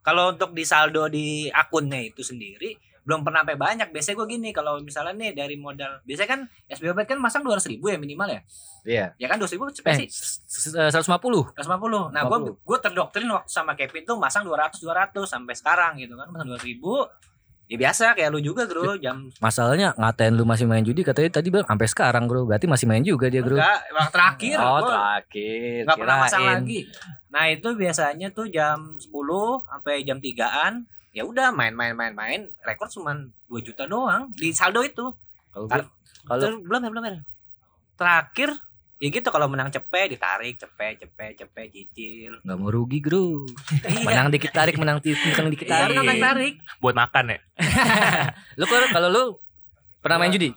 kalau 0.00 0.32
untuk 0.32 0.50
di 0.50 0.64
saldo 0.64 1.04
di 1.06 1.46
akunnya 1.48 2.00
itu 2.00 2.22
sendiri 2.22 2.74
belum 3.08 3.24
pernah 3.24 3.40
sampai 3.40 3.56
banyak. 3.56 3.88
Biasanya 3.88 4.20
gue 4.20 4.28
gini 4.28 4.48
kalau 4.52 4.76
misalnya 4.78 5.16
nih 5.16 5.32
dari 5.32 5.56
modal, 5.56 6.04
biasanya 6.04 6.28
kan 6.28 6.40
Bet 6.68 7.08
kan 7.08 7.16
masang 7.16 7.40
200 7.40 7.64
ribu 7.66 7.88
ya 7.88 7.96
minimal 7.96 8.28
ya. 8.28 8.40
iya 8.84 9.06
Ya 9.16 9.26
kan 9.26 9.40
200 9.40 9.56
ribu 9.56 9.64
cepet 9.72 9.88
eh 9.88 9.98
sih. 10.04 10.08
s- 10.12 10.44
s- 10.44 10.92
150 10.92 11.48
150. 11.56 12.12
Nah, 12.12 12.28
gue 12.28 12.38
gue 12.52 12.78
terdoktrin 12.78 13.24
waktu 13.26 13.48
sama 13.48 13.72
Kevin 13.72 14.04
tuh 14.04 14.20
masang 14.20 14.44
200 14.44 14.76
200 14.76 15.24
sampai 15.24 15.56
sekarang 15.56 15.96
gitu 15.96 16.12
kan. 16.14 16.28
Masang 16.28 16.52
200 16.52 16.68
ribu 16.68 17.08
Ya 17.68 17.76
biasa 17.76 18.16
kayak 18.16 18.32
lu 18.32 18.40
juga, 18.40 18.64
Bro. 18.64 18.96
Jam 18.96 19.28
Masalahnya 19.44 19.92
ngatain 19.92 20.32
lu 20.32 20.48
masih 20.48 20.64
main 20.64 20.80
judi 20.80 21.04
katanya 21.04 21.36
tadi 21.36 21.52
bilang 21.52 21.68
sampai 21.68 21.84
sekarang 21.84 22.24
bro. 22.24 22.48
Berarti 22.48 22.64
masih 22.64 22.88
main 22.88 23.04
juga 23.04 23.28
dia 23.28 23.44
bro. 23.44 23.60
enggak, 23.60 23.80
emang 23.92 24.08
terakhir. 24.08 24.56
Oh 24.56 24.80
terakhir. 24.82 25.84
nggak 25.84 25.98
pernah 26.00 26.16
masang 26.18 26.44
lagi. 26.48 26.88
Nah, 27.28 27.44
itu 27.44 27.68
biasanya 27.76 28.32
tuh 28.32 28.48
jam 28.48 28.96
10 28.96 29.12
sampai 29.68 30.00
jam 30.00 30.16
3-an. 30.16 30.88
Ya 31.18 31.26
udah 31.26 31.50
main-main 31.50 31.98
main-main, 31.98 32.46
rekor 32.62 32.86
cuma 32.86 33.10
2 33.50 33.58
juta 33.58 33.90
doang 33.90 34.30
di 34.32 34.54
saldo 34.54 34.86
itu. 34.86 35.10
Kalau 35.50 36.62
belum 36.62 36.80
ya, 36.80 36.90
belum 36.94 37.02
ya. 37.02 37.18
Terakhir 37.98 38.54
ya 38.98 39.08
gitu 39.08 39.30
kalau 39.30 39.46
menang 39.46 39.70
cepet 39.70 40.10
ditarik 40.10 40.58
cepet 40.58 40.98
cepet 40.98 41.38
cepet 41.38 41.66
cicil. 41.70 42.38
nggak 42.42 42.54
mau 42.54 42.70
rugi 42.70 42.98
bro. 42.98 43.42
Iya. 43.82 44.06
Menang 44.06 44.30
dikit 44.30 44.50
tarik, 44.50 44.78
menang 44.78 44.98
ti- 44.98 45.14
menang 45.14 45.50
dikit 45.50 45.66
Tarik 45.66 45.94
tarik. 45.94 46.06
tarik 46.06 46.22
tarik. 46.22 46.54
Buat 46.78 46.94
makan 46.94 47.24
ya. 47.34 47.38
Lu 48.58 48.66
kalau 48.66 48.86
kalau 48.90 49.08
lu 49.08 49.24
pernah 49.98 50.22
main 50.22 50.30
judi? 50.30 50.54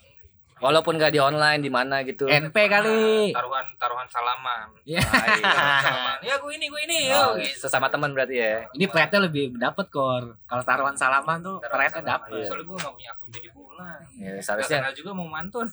Walaupun 0.62 0.94
gak 0.96 1.10
di 1.10 1.18
online 1.18 1.58
di 1.58 1.68
mana 1.68 2.00
gitu. 2.02 2.30
NP 2.30 2.54
kali. 2.70 3.34
Taruhan 3.34 3.66
taruhan 3.76 4.06
salaman. 4.06 4.70
Ya. 4.86 5.02
Salaman. 5.02 6.18
Ya 6.22 6.38
gue 6.38 6.52
ini 6.54 6.70
gue 6.70 6.82
ini. 6.86 7.00
Oh, 7.10 7.34
Yo. 7.34 7.50
sesama 7.58 7.90
teman 7.90 8.14
berarti 8.14 8.38
ya. 8.38 8.70
Ini 8.72 8.86
pride 8.86 9.18
lebih 9.20 9.58
dapat 9.58 9.90
kor. 9.90 10.38
Kalau 10.46 10.62
taruhan 10.62 10.94
salaman 10.94 11.42
tuh 11.42 11.58
Taruhan 11.60 11.74
pride 11.76 11.94
salaman. 11.98 12.12
dapat. 12.14 12.30
Soalnya 12.46 12.66
gue 12.66 12.78
gak 12.78 12.94
punya 12.94 13.10
akun 13.10 13.28
judi 13.30 13.50
bola. 13.50 13.92
Ya, 14.16 14.30
Gak 14.32 14.44
seharusnya 14.44 14.78
kenal 14.80 14.94
juga 14.94 15.12
mau 15.12 15.26
mantun. 15.26 15.68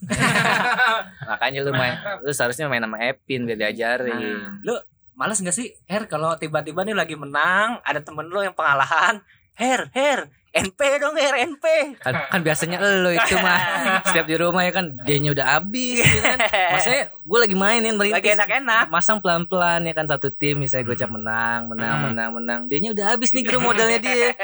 makanya 1.28 1.60
lu 1.62 1.72
main 1.72 1.94
lu 2.20 2.32
seharusnya 2.32 2.66
main 2.66 2.80
sama 2.80 2.98
Epin 3.00 3.44
biar 3.44 3.58
diajarin. 3.58 4.62
Lu 4.64 4.74
males 5.12 5.36
gak 5.36 5.52
sih 5.52 5.74
Her 5.84 6.06
kalau 6.06 6.32
tiba-tiba 6.34 6.80
nih 6.82 6.96
lagi 6.96 7.12
menang 7.12 7.82
ada 7.82 8.00
temen 8.00 8.24
lu 8.24 8.40
yang 8.40 8.54
pengalahan 8.54 9.20
Her 9.52 9.90
Her 9.92 10.30
NP 10.60 10.80
dong 10.98 11.14
Her 11.14 11.34
NP 11.44 11.64
Kan, 11.98 12.14
kan 12.26 12.40
biasanya 12.40 12.76
lu 12.78 13.10
itu 13.10 13.34
mah 13.36 13.58
setiap 14.06 14.24
di 14.24 14.34
rumah 14.34 14.62
ya 14.62 14.70
kan 14.70 14.94
dianya 15.00 15.30
udah 15.30 15.46
habis 15.54 16.02
ya 16.02 16.20
kan. 16.24 16.38
Maksudnya 16.72 17.02
gue 17.12 17.38
lagi 17.38 17.54
mainin 17.54 17.94
lagi 17.94 18.12
merintis. 18.12 18.36
enak-enak 18.36 18.84
Masang 18.88 19.18
pelan-pelan 19.18 19.82
ya 19.82 19.92
kan 19.92 20.04
satu 20.04 20.28
tim 20.28 20.56
misalnya 20.56 20.84
gue 20.84 20.96
cap 20.96 21.08
menang, 21.08 21.60
menang, 21.66 21.94
Hmm. 21.94 22.04
menang, 22.08 22.30
menang. 22.32 22.60
Dianya 22.66 22.90
udah 22.90 23.06
habis 23.12 23.30
nih 23.30 23.42
grup 23.42 23.62
modalnya 23.62 23.98
dia. 23.98 24.30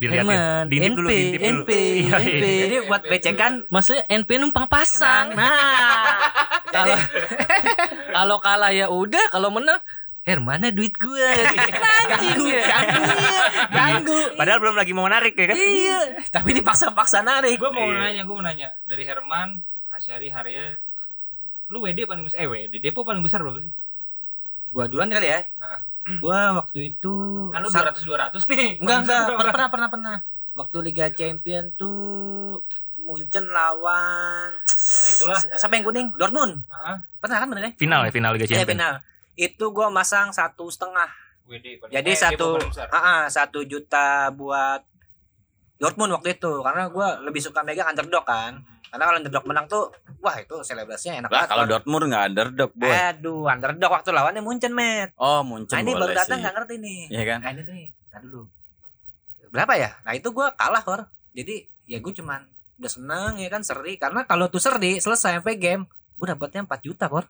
Dilihatin. 0.00 0.32
Herman, 0.32 0.64
Diintip 0.66 0.96
dulu, 0.96 1.08
NP, 1.08 1.12
diintip 1.12 1.40
dulu. 1.44 1.60
NP, 1.60 1.70
Iya, 1.76 2.00
iya. 2.00 2.16
NP. 2.16 2.44
jadi 2.58 2.76
buat 2.88 3.02
becekan 3.04 3.52
Maksudnya 3.68 4.02
NP 4.08 4.30
numpang 4.36 4.64
pasang. 4.64 5.36
nah 5.36 5.52
Kalau 6.72 6.96
kalau 8.08 8.36
kalah 8.38 8.70
ya 8.70 8.86
udah, 8.86 9.20
kalau 9.28 9.50
menang 9.50 9.76
Her 10.22 10.38
mana 10.38 10.68
duit 10.68 10.92
gue? 10.94 11.28
Anjing 12.06 12.44
ya. 12.46 12.64
ganggu 13.66 14.18
Padahal 14.34 14.58
belum 14.58 14.74
lagi 14.74 14.92
mau 14.92 15.06
narik 15.06 15.32
ya 15.34 15.46
kan. 15.46 15.56
Iya. 15.56 15.98
tapi 16.28 16.52
dipaksa-paksa 16.52 17.20
narik 17.20 17.56
gue 17.56 17.70
mau 17.70 17.86
Iya. 17.86 17.98
nanya, 18.02 18.22
gue 18.22 18.34
mau 18.34 18.42
nanya 18.42 18.68
dari 18.84 19.02
Herman, 19.02 19.60
Asyari, 19.90 20.28
Harya, 20.28 20.76
lu 21.66 21.80
WD 21.80 22.04
paling 22.04 22.22
besar, 22.22 22.38
eh 22.38 22.48
WD 22.48 22.78
Depo 22.78 23.00
paling 23.00 23.20
besar 23.20 23.40
berapa 23.40 23.60
sih? 23.60 23.72
gua 24.68 24.86
duluan 24.86 25.08
kali 25.08 25.26
ya 25.26 25.42
Nah. 25.56 25.82
gua 26.16 26.38
waktu 26.56 26.94
itu 26.94 27.10
Kan 27.48 27.58
lu 27.58 27.66
sa- 27.68 27.82
200 27.82 28.06
200 28.38 28.46
nih. 28.46 28.78
enggak 28.78 28.98
enggak 29.02 29.22
pernah 29.36 29.66
pernah 29.66 29.88
pernah 29.88 30.14
waktu 30.52 30.76
Liga 30.80 31.10
Champion 31.10 31.74
tuh 31.74 32.62
Munchen 32.96 33.50
lawan 33.50 34.54
Itulah. 35.10 35.42
siapa 35.50 35.74
yang 35.74 35.82
kuning 35.82 36.14
Dortmund 36.14 36.62
Heeh. 36.62 36.96
pernah 37.18 37.36
kan 37.36 37.48
bener 37.48 37.64
ya 37.64 37.72
Final 37.76 38.00
ya, 38.00 38.10
final 38.12 38.30
Liga 38.30 38.44
Iya 38.44 38.50
Champions. 38.56 38.70
final 38.70 38.94
itu 39.40 39.64
gua 39.72 39.88
masang 39.88 40.28
satu 40.28 40.68
setengah. 40.68 41.08
Jadi 41.88 42.12
eh, 42.12 42.18
satu 42.18 42.60
satu 43.32 43.60
juta 43.64 44.28
buat 44.36 44.84
Dortmund 45.80 46.12
waktu 46.12 46.36
itu. 46.36 46.60
Karena 46.60 46.92
gua 46.92 47.16
lebih 47.24 47.40
suka 47.40 47.64
megang 47.64 47.88
underdog 47.88 48.28
kan. 48.28 48.60
Karena 48.90 49.04
kalau 49.06 49.18
underdog 49.22 49.44
menang 49.46 49.66
tuh 49.70 49.88
wah 50.20 50.34
itu 50.36 50.60
selebrasinya 50.66 51.24
enak 51.24 51.30
Lah 51.30 51.46
kalau 51.46 51.64
banget 51.64 51.72
Dortmund 51.78 52.04
nggak 52.10 52.24
underdog, 52.34 52.70
boy. 52.74 52.90
aduh 52.90 53.46
underdog 53.46 53.90
waktu 53.94 54.10
lawannya 54.10 54.42
Munchen 54.42 54.74
met. 54.74 55.14
Oh, 55.14 55.46
Munchen 55.46 55.78
nah 55.78 55.80
ini 55.86 55.94
baru 55.94 56.12
datang 56.12 56.42
nggak 56.42 56.54
ngerti 56.58 56.74
nih. 56.82 57.00
Iya 57.08 57.22
kan? 57.24 57.38
nah 57.40 57.50
ini 57.54 57.62
nih 57.64 57.86
tadi 58.10 58.26
dulu. 58.26 58.44
Berapa 59.54 59.72
ya? 59.78 59.90
Nah 60.02 60.12
itu 60.18 60.28
gua 60.34 60.52
kalah 60.58 60.82
kor 60.82 61.06
jadi 61.30 61.70
ya 61.86 62.02
gue 62.02 62.12
cuman 62.14 62.42
udah 62.82 62.90
seneng 62.90 63.32
ya 63.38 63.46
kan 63.46 63.62
seri. 63.62 63.94
Karena 63.94 64.26
kalau 64.26 64.50
tuh 64.50 64.58
seri 64.58 64.98
selesai 64.98 65.38
sampai 65.38 65.54
game 65.54 65.86
gue 66.20 66.26
dapatnya 66.28 66.68
4 66.68 66.84
juta 66.84 67.08
kor 67.08 67.24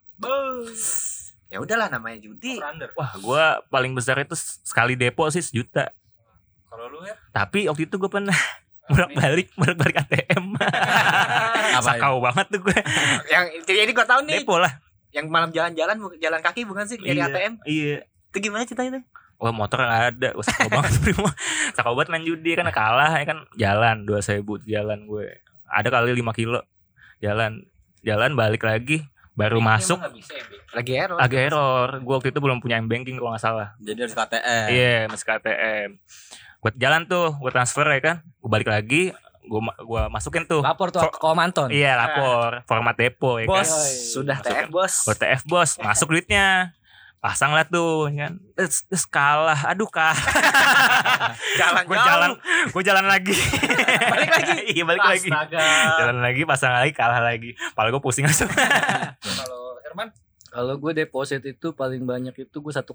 ya 1.51 1.59
udahlah 1.59 1.91
namanya 1.91 2.23
judi. 2.23 2.63
Wah, 2.95 3.13
gua 3.19 3.45
paling 3.67 3.91
besar 3.91 4.17
itu 4.17 4.33
sekali 4.39 4.95
depo 4.95 5.27
sih 5.29 5.43
sejuta. 5.43 5.91
Kalau 6.65 6.87
lu 6.87 7.03
ya? 7.03 7.19
Tapi 7.31 7.67
waktu 7.67 7.85
itu 7.85 7.99
gue 7.99 8.07
pernah 8.07 8.39
bolak 8.89 9.11
balik 9.13 9.49
bolak 9.55 9.77
balik 9.77 9.97
ATM. 10.01 10.55
Sakau 11.87 12.23
banget 12.23 12.47
tuh 12.49 12.61
gue. 12.63 12.79
yang 13.33 13.45
jadi 13.63 13.91
gue 13.91 14.07
tahu 14.07 14.21
nih 14.25 14.43
Depo 14.43 14.57
lah. 14.57 14.79
yang 15.11 15.27
malam 15.27 15.51
jalan-jalan 15.51 15.99
jalan 16.23 16.39
kaki 16.39 16.63
bukan 16.63 16.87
sih 16.87 16.95
dari 16.95 17.19
Iya, 17.19 17.27
ATM 17.27 17.53
Iya. 17.67 17.97
itu 18.31 18.39
gimana 18.41 18.63
ceritanya 18.63 19.03
tuh 19.03 19.05
Wah 19.41 19.51
motor 19.51 19.81
nggak 19.81 20.05
ada, 20.15 20.29
Wah, 20.37 20.45
sakau 20.45 20.69
banget 20.69 20.93
primo. 21.01 21.27
Sakau 21.73 21.93
banget 21.97 22.09
main 22.13 22.23
judi 22.23 22.53
kan 22.55 22.69
kalah 22.71 23.19
ya 23.19 23.25
kan 23.25 23.43
jalan 23.57 24.05
dua 24.05 24.21
ribu 24.21 24.61
jalan 24.63 25.09
gue. 25.09 25.33
Ada 25.67 25.89
kali 25.89 26.15
5 26.15 26.31
kilo 26.37 26.61
jalan 27.19 27.67
jalan 28.03 28.31
balik 28.35 28.63
lagi 28.63 29.03
baru 29.41 29.59
Ini 29.59 29.69
masuk 29.73 29.99
bisa 30.13 30.33
ya, 30.37 30.45
lagi 30.77 30.93
error 30.93 31.17
agak 31.17 31.41
error. 31.49 31.89
Gue 32.05 32.15
waktu 32.21 32.29
itu 32.29 32.41
belum 32.45 32.59
punya 32.61 32.77
m 32.77 32.87
banking 32.87 33.17
kalau 33.17 33.33
nggak 33.33 33.41
salah. 33.41 33.69
Jadi 33.81 33.99
harus 34.05 34.13
KTM. 34.13 34.67
Iya, 34.69 34.97
masuk 35.09 35.25
ke 35.25 35.33
ATM. 35.41 35.89
Buat 36.61 36.75
jalan 36.77 37.03
tuh, 37.09 37.29
gue 37.41 37.51
transfer 37.51 37.87
ya 37.89 38.01
kan. 38.05 38.17
Gue 38.21 38.51
balik 38.53 38.69
lagi, 38.69 39.03
gue 39.41 39.61
gua 39.89 40.03
masukin 40.13 40.45
tuh. 40.45 40.61
Lapor 40.61 40.93
tuh 40.93 41.01
For- 41.01 41.17
ke 41.17 41.29
Manton. 41.33 41.69
Iya, 41.73 41.97
lapor 41.97 42.63
format 42.69 42.95
depo 42.95 43.41
ya 43.41 43.49
bos 43.49 43.65
kan. 43.65 43.81
sudah 43.89 44.37
Masuk 44.45 44.53
TF 44.53 44.69
bos 44.69 44.95
OTF 45.09 45.43
bos, 45.49 45.71
masuk 45.81 46.07
duitnya. 46.13 46.77
Pasang 47.21 47.53
lah 47.53 47.63
tuh 47.63 48.09
ya 48.09 48.27
kan. 48.27 48.41
Terus, 48.55 48.83
terus 48.85 49.05
kalah. 49.05 49.61
Aduh 49.69 49.87
kalah. 49.87 50.17
jalan 51.61 51.85
gue 51.85 51.99
jalan 51.99 52.31
gue 52.67 52.83
jalan 52.83 53.05
lagi 53.05 53.37
Balik 54.13 54.31
lagi? 54.31 54.57
iya 54.73 54.83
balik 54.83 55.03
lagi 55.03 55.29
Astaga. 55.29 55.61
jalan 55.99 56.19
lagi 56.19 56.43
pasang 56.43 56.73
lagi 56.73 56.93
kalah 56.93 57.21
lagi 57.21 57.53
Pala 57.73 57.91
gue 57.91 57.99
pusing 57.99 58.25
langsung 58.25 58.49
Kalau 58.49 59.77
Herman 59.81 60.09
Kalau 60.43 60.75
gue 60.77 60.93
deposit 60.95 61.43
itu 61.45 61.73
paling 61.73 62.03
banyak 62.03 62.33
itu 62.35 62.57
gue 62.57 62.73
1,5 62.73 62.89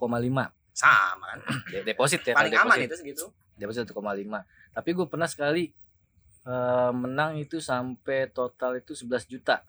sama 0.71 1.25
kan 1.25 1.39
De- 1.71 1.85
deposit 1.85 2.19
ya. 2.21 2.33
paling 2.33 2.51
aman 2.51 2.75
deposit. 2.75 2.87
itu 2.87 2.95
segitu 2.97 3.25
Deposit 3.55 3.87
1,5. 3.87 3.95
Tapi 4.73 4.89
gue 4.91 5.05
pernah 5.05 5.29
sekali 5.29 5.63
eh, 6.43 6.91
menang 6.91 7.37
itu 7.37 7.57
sampai 7.57 8.27
total 8.29 8.75
itu 8.75 8.91
11 8.91 9.07
juta. 9.29 9.63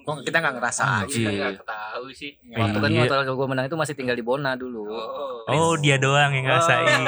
kok 0.00 0.20
kita 0.20 0.36
nggak 0.38 0.54
ngerasa 0.54 0.82
Anjir. 1.00 1.56
Tahu 1.94 2.10
sih. 2.10 2.34
Waktu 2.50 2.74
kan 2.74 2.90
Iya. 2.90 3.06
total 3.06 3.22
gue 3.30 3.46
menang 3.46 3.70
itu 3.70 3.78
masih 3.78 3.94
tinggal 3.94 4.18
di 4.18 4.26
Bona 4.26 4.58
dulu. 4.58 4.82
Oh. 4.82 5.46
oh 5.46 5.72
dia 5.78 5.94
doang 5.94 6.34
yang 6.34 6.42
ngerasain 6.42 7.06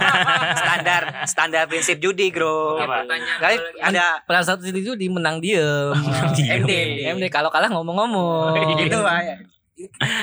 standar 0.62 1.02
standar 1.26 1.62
prinsip 1.66 1.98
judi 1.98 2.30
bro 2.30 2.76
Oke, 2.76 2.86
pertanyaan 2.86 3.40
Kali 3.40 3.56
ada 3.80 4.22
Pernah 4.22 4.44
satu 4.44 4.62
itu 4.62 4.94
di 4.94 5.10
menang 5.10 5.42
diem. 5.42 5.90
Diem. 6.36 6.62
MD 6.62 6.72
MD 7.10 7.24
kalau 7.26 7.50
kalah 7.50 7.66
ngomong-ngomong. 7.66 8.54
itu 8.78 8.98
bahaya 9.00 9.34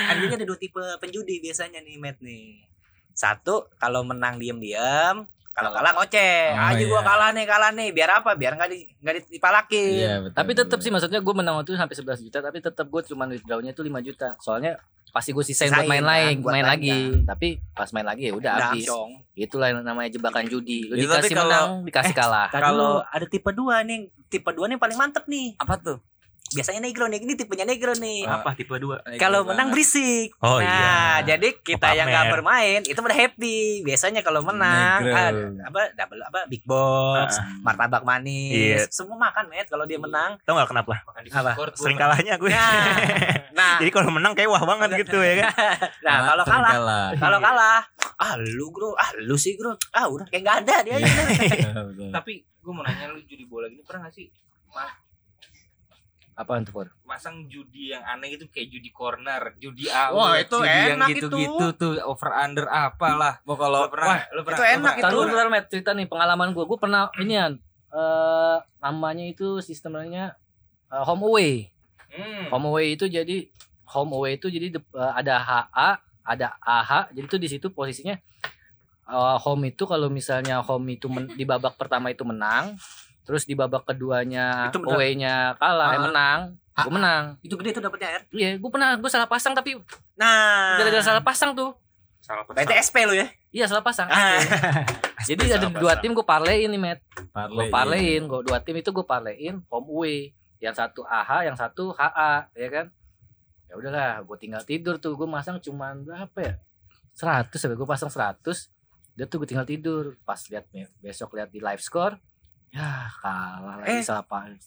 Artinya 0.08 0.38
ada 0.38 0.46
dua 0.46 0.56
tipe 0.56 0.78
penjudi 1.02 1.42
biasanya 1.42 1.82
nih 1.82 1.98
Matt 1.98 2.22
nih 2.22 2.62
satu 3.10 3.66
kalau 3.76 4.06
menang 4.06 4.38
diem-diem 4.38 5.26
kalau 5.58 5.70
kalah 5.72 5.92
ngoceh 5.92 6.38
Oh, 6.50 6.68
aja 6.68 6.84
gua 6.84 6.94
iya. 6.94 7.00
kalah 7.04 7.28
nih 7.30 7.44
kalah 7.44 7.70
nih 7.72 7.88
biar 7.90 8.10
apa 8.14 8.30
biar 8.32 8.52
nggak 8.54 8.70
di 8.70 8.78
nggak 8.96 9.14
dipalakin 9.28 9.92
Iya, 9.92 10.14
betul. 10.20 10.36
Tapi 10.36 10.50
tetap 10.54 10.78
sih 10.78 10.88
maksudnya 10.88 11.18
gue 11.18 11.34
menang 11.34 11.54
waktu 11.56 11.68
itu 11.68 11.78
sampai 11.78 11.96
11 11.96 12.24
juta 12.24 12.38
tapi 12.40 12.58
tetap 12.58 12.86
gue 12.86 13.02
cuma 13.04 13.26
withdrawnya 13.26 13.70
itu 13.70 13.82
5 13.82 13.98
juta. 14.00 14.28
Soalnya 14.38 14.78
pasti 15.08 15.32
gue 15.32 15.40
sisain 15.42 15.68
buat 15.68 15.84
main 15.84 15.98
kan, 15.98 16.12
lagi, 16.14 16.32
buat 16.38 16.52
main 16.52 16.64
lagi. 16.64 16.98
Tapi 17.24 17.48
pas 17.72 17.88
main 17.90 18.04
lagi 18.04 18.22
ya 18.24 18.32
udah 18.32 18.52
habis. 18.62 18.86
Itulah 19.34 19.66
yang 19.68 19.82
namanya 19.82 20.10
jebakan 20.10 20.46
judi. 20.46 20.86
Lu 20.86 20.94
tapi 20.94 21.02
dikasih 21.02 21.34
kalau- 21.34 21.48
menang, 21.48 21.70
dikasih 21.82 22.14
kalah. 22.14 22.46
Tadi 22.48 22.62
Kalau- 22.62 23.02
ada 23.02 23.26
tipe 23.26 23.50
dua 23.50 23.82
nih 23.82 23.98
tipe 24.26 24.50
dua 24.52 24.66
nih 24.66 24.76
paling 24.76 24.94
mantep 24.94 25.24
nih 25.26 25.56
apa 25.56 25.74
tuh? 25.76 25.98
Biasanya 26.48 26.80
negro 26.80 27.04
nih 27.06 27.18
ini 27.20 27.34
tipenya 27.34 27.64
negro 27.64 27.92
nih. 27.92 28.24
Apa 28.24 28.56
tipe 28.56 28.72
dua? 28.76 29.00
kalau 29.16 29.44
menang 29.44 29.68
berisik. 29.68 30.32
Oh, 30.40 30.60
nah 30.60 31.20
iya. 31.20 31.36
jadi 31.36 31.48
kita 31.58 31.88
Oh, 31.88 31.94
yang 31.94 32.08
nggak 32.08 32.26
bermain 32.32 32.80
itu 32.82 32.98
pada 32.98 33.16
happy. 33.16 33.82
Biasanya 33.82 34.20
kalau 34.20 34.40
menang 34.40 35.00
ah, 35.08 35.30
apa 35.64 35.80
double 35.92 36.20
apa 36.22 36.40
big 36.46 36.62
box 36.64 37.38
Ah. 37.38 37.44
martabak 37.62 38.02
manis. 38.02 38.52
Iya. 38.52 38.78
semua 38.88 39.16
makan 39.18 39.48
met 39.48 39.66
kalau 39.66 39.84
dia 39.84 39.96
menang. 39.96 40.36
Tau 40.42 40.54
gak 40.54 40.68
kenapa? 40.68 41.04
Apa? 41.04 41.52
Sering 41.74 41.96
kalahnya 41.96 42.34
gue. 42.36 42.48
Nah 42.48 42.94
nah. 43.58 43.76
Jadi 43.78 43.90
kalau 43.90 44.08
menang 44.10 44.32
kayak 44.32 44.48
wah 44.48 44.62
banget 44.64 45.04
gitu 45.06 45.18
ya 45.20 45.44
kan? 45.44 45.52
Nah 46.06 46.16
kalau 46.24 46.44
kalah 46.44 47.10
kalau 47.14 47.38
kalah 47.38 47.80
ah 48.18 48.32
lu 48.36 48.70
bro. 48.70 48.94
Ah 48.94 49.10
lu 49.18 49.36
sih 49.36 49.54
bro. 49.54 49.74
Ah 49.90 50.08
udah 50.08 50.26
kayak 50.28 50.42
nggak 50.42 50.58
ada 50.64 50.76
dia. 50.84 50.96
Iya. 50.98 51.70
Tapi 52.16 52.40
gue 52.40 52.72
mau 52.72 52.82
nanya 52.82 53.10
lu 53.10 53.20
judi 53.24 53.44
bola 53.44 53.66
gini 53.66 53.80
pernah 53.80 54.08
gak 54.08 54.14
sih? 54.14 54.28
Apaan 56.38 56.62
tuh, 56.62 56.70
Pur? 56.70 56.86
Masang 57.02 57.50
judi 57.50 57.90
yang 57.90 58.00
aneh 58.00 58.30
itu 58.32 58.46
kayak 58.46 58.70
judi 58.70 58.90
corner, 58.90 59.58
judi 59.58 59.90
awet, 59.90 60.14
Wah, 60.14 60.34
itu 60.38 60.54
judi 60.54 60.70
yang 60.70 60.94
enak 60.96 61.08
gitu-gitu 61.10 61.66
tuh 61.74 61.92
over 62.00 62.30
under 62.32 62.70
apalah. 62.70 63.42
Mau 63.42 63.58
kalau 63.58 63.90
pernah, 63.90 64.22
lu 64.30 64.40
pernah, 64.40 64.54
itu 64.54 64.64
enak 64.70 64.92
pernah- 64.94 65.02
Tahu 65.04 65.18
itu. 65.18 65.28
bentar, 65.28 65.46
Met, 65.48 65.64
cerita 65.66 65.90
nih 65.92 66.06
pengalaman 66.06 66.48
gue. 66.52 66.62
Gue 66.62 66.78
pernah 66.78 67.10
ini 67.16 67.34
ya 67.34 67.50
eh 67.88 68.56
namanya 68.78 69.24
itu 69.24 69.58
sistemnya 69.58 70.38
eh, 70.86 71.02
home 71.02 71.26
away. 71.26 71.74
Hmm. 72.08 72.46
Home 72.50 72.66
away 72.68 72.94
itu 72.94 73.04
jadi 73.04 73.50
home 73.88 74.14
away 74.14 74.36
itu 74.36 74.46
jadi 74.46 74.70
eh, 74.70 75.12
ada 75.12 75.34
HA, 75.36 75.90
ada 76.22 76.46
AH. 76.60 76.90
Jadi 77.10 77.26
tuh 77.26 77.40
di 77.40 77.48
situ 77.48 77.66
posisinya 77.68 78.14
eh, 79.04 79.36
home 79.40 79.64
itu 79.68 79.82
kalau 79.84 80.06
misalnya 80.06 80.60
home 80.60 80.86
itu 80.92 81.08
men- 81.08 81.32
di 81.32 81.42
babak 81.42 81.74
pertama 81.74 82.08
itu 82.08 82.22
menang, 82.22 82.78
terus 83.28 83.44
di 83.44 83.52
babak 83.52 83.84
keduanya 83.84 84.72
Itu 84.72 84.80
away-nya 84.80 85.52
kalah, 85.54 85.92
eh, 85.92 85.92
Ah. 85.92 86.02
menang, 86.02 86.40
gue 86.74 86.88
menang. 86.90 87.24
Itu 87.38 87.54
gede 87.54 87.76
tuh 87.76 87.84
dapetnya 87.84 88.08
air. 88.08 88.22
Iya, 88.30 88.50
gue 88.56 88.70
pernah 88.72 88.96
gue 88.96 89.06
salah 89.06 89.28
pasang 89.28 89.52
tapi 89.52 89.76
Nah, 90.16 90.80
gara-gara 90.80 91.04
salah 91.04 91.20
pasang 91.20 91.52
tuh. 91.52 91.76
Salah 92.18 92.42
berarti 92.42 92.72
SP 92.74 93.04
lu 93.04 93.12
ya. 93.12 93.28
Iya 93.48 93.68
salah 93.68 93.84
pasang. 93.84 94.08
Ah. 94.08 94.40
Jadi 95.28 95.44
ada 95.46 95.60
Salah 95.62 95.76
dua 95.76 95.92
pasang. 95.92 96.00
tim 96.00 96.12
gue 96.12 96.24
parlein 96.24 96.66
nih, 96.66 96.80
Met. 96.80 97.00
Parley, 97.28 97.52
gue 97.52 97.64
parlein 97.68 98.22
gue 98.24 98.40
dua 98.42 98.58
tim 98.58 98.74
itu 98.74 98.88
gue 98.88 99.04
parlein 99.04 99.60
home 99.68 99.88
away 99.90 100.32
yang 100.58 100.72
satu 100.72 101.04
AH 101.04 101.44
yang 101.44 101.54
satu 101.54 101.92
HA 101.92 102.50
ya 102.52 102.68
kan 102.68 102.86
ya 103.64 103.74
udahlah 103.74 104.24
gue 104.24 104.36
tinggal 104.38 104.64
tidur 104.64 104.96
tuh 104.96 105.14
gue 105.14 105.28
masang 105.28 105.60
cuman 105.60 106.02
berapa 106.02 106.34
ya 106.34 106.54
100 107.14 107.52
sampai 107.52 107.76
gue 107.76 107.84
pasang 107.84 108.08
100 108.08 108.42
dia 109.12 109.24
tuh 109.24 109.38
gue 109.38 109.46
tinggal 109.46 109.62
tidur 109.62 110.18
pas 110.22 110.38
lihat 110.40 110.66
besok 110.98 111.34
lihat 111.34 111.48
di 111.48 111.58
live 111.58 111.78
score 111.78 112.18
ya 112.68 112.90
kalah 113.14 113.74
lagi 113.80 113.90
Eh, 113.90 114.02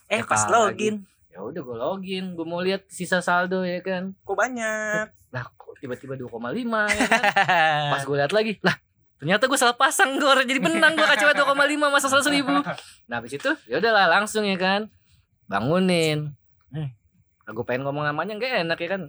Eh 0.07 0.19
ya 0.19 0.25
pas 0.25 0.43
login, 0.47 0.95
ya 1.27 1.39
udah 1.39 1.61
gue 1.61 1.77
login 1.77 2.25
gue 2.33 2.43
mau 2.43 2.59
lihat 2.59 2.85
sisa 2.87 3.19
saldo 3.19 3.61
ya 3.61 3.79
kan. 3.79 4.13
Kok 4.19 4.33
banyak. 4.33 5.05
lah 5.31 5.47
kok 5.47 5.79
tiba-tiba 5.79 6.13
2,5 6.15 6.27
ya 6.91 7.05
kan? 7.07 7.21
Pas 7.93 8.03
gue 8.03 8.17
lihat 8.17 8.31
lagi 8.31 8.59
lah 8.59 8.75
ternyata 9.15 9.45
gue 9.45 9.55
salah 9.55 9.71
pasang 9.73 10.17
gue 10.17 10.27
jadi 10.43 10.57
menang 10.57 10.91
gue 10.91 11.05
kecewa 11.05 11.31
2,5 11.31 11.55
masa 11.87 12.09
100 12.09 12.25
ribu. 12.31 12.51
Nah 13.05 13.15
habis 13.15 13.31
itu 13.31 13.47
ya 13.63 13.77
udahlah 13.77 14.09
langsung 14.09 14.43
ya 14.43 14.57
kan 14.57 14.91
bangunin. 15.45 16.35
Eh 16.71 16.89
aku 17.43 17.61
pengen 17.61 17.83
ngomong 17.83 18.03
namanya 18.03 18.33
nggak 18.33 18.65
enak 18.65 18.77
ya 18.77 18.89
kan? 18.89 19.01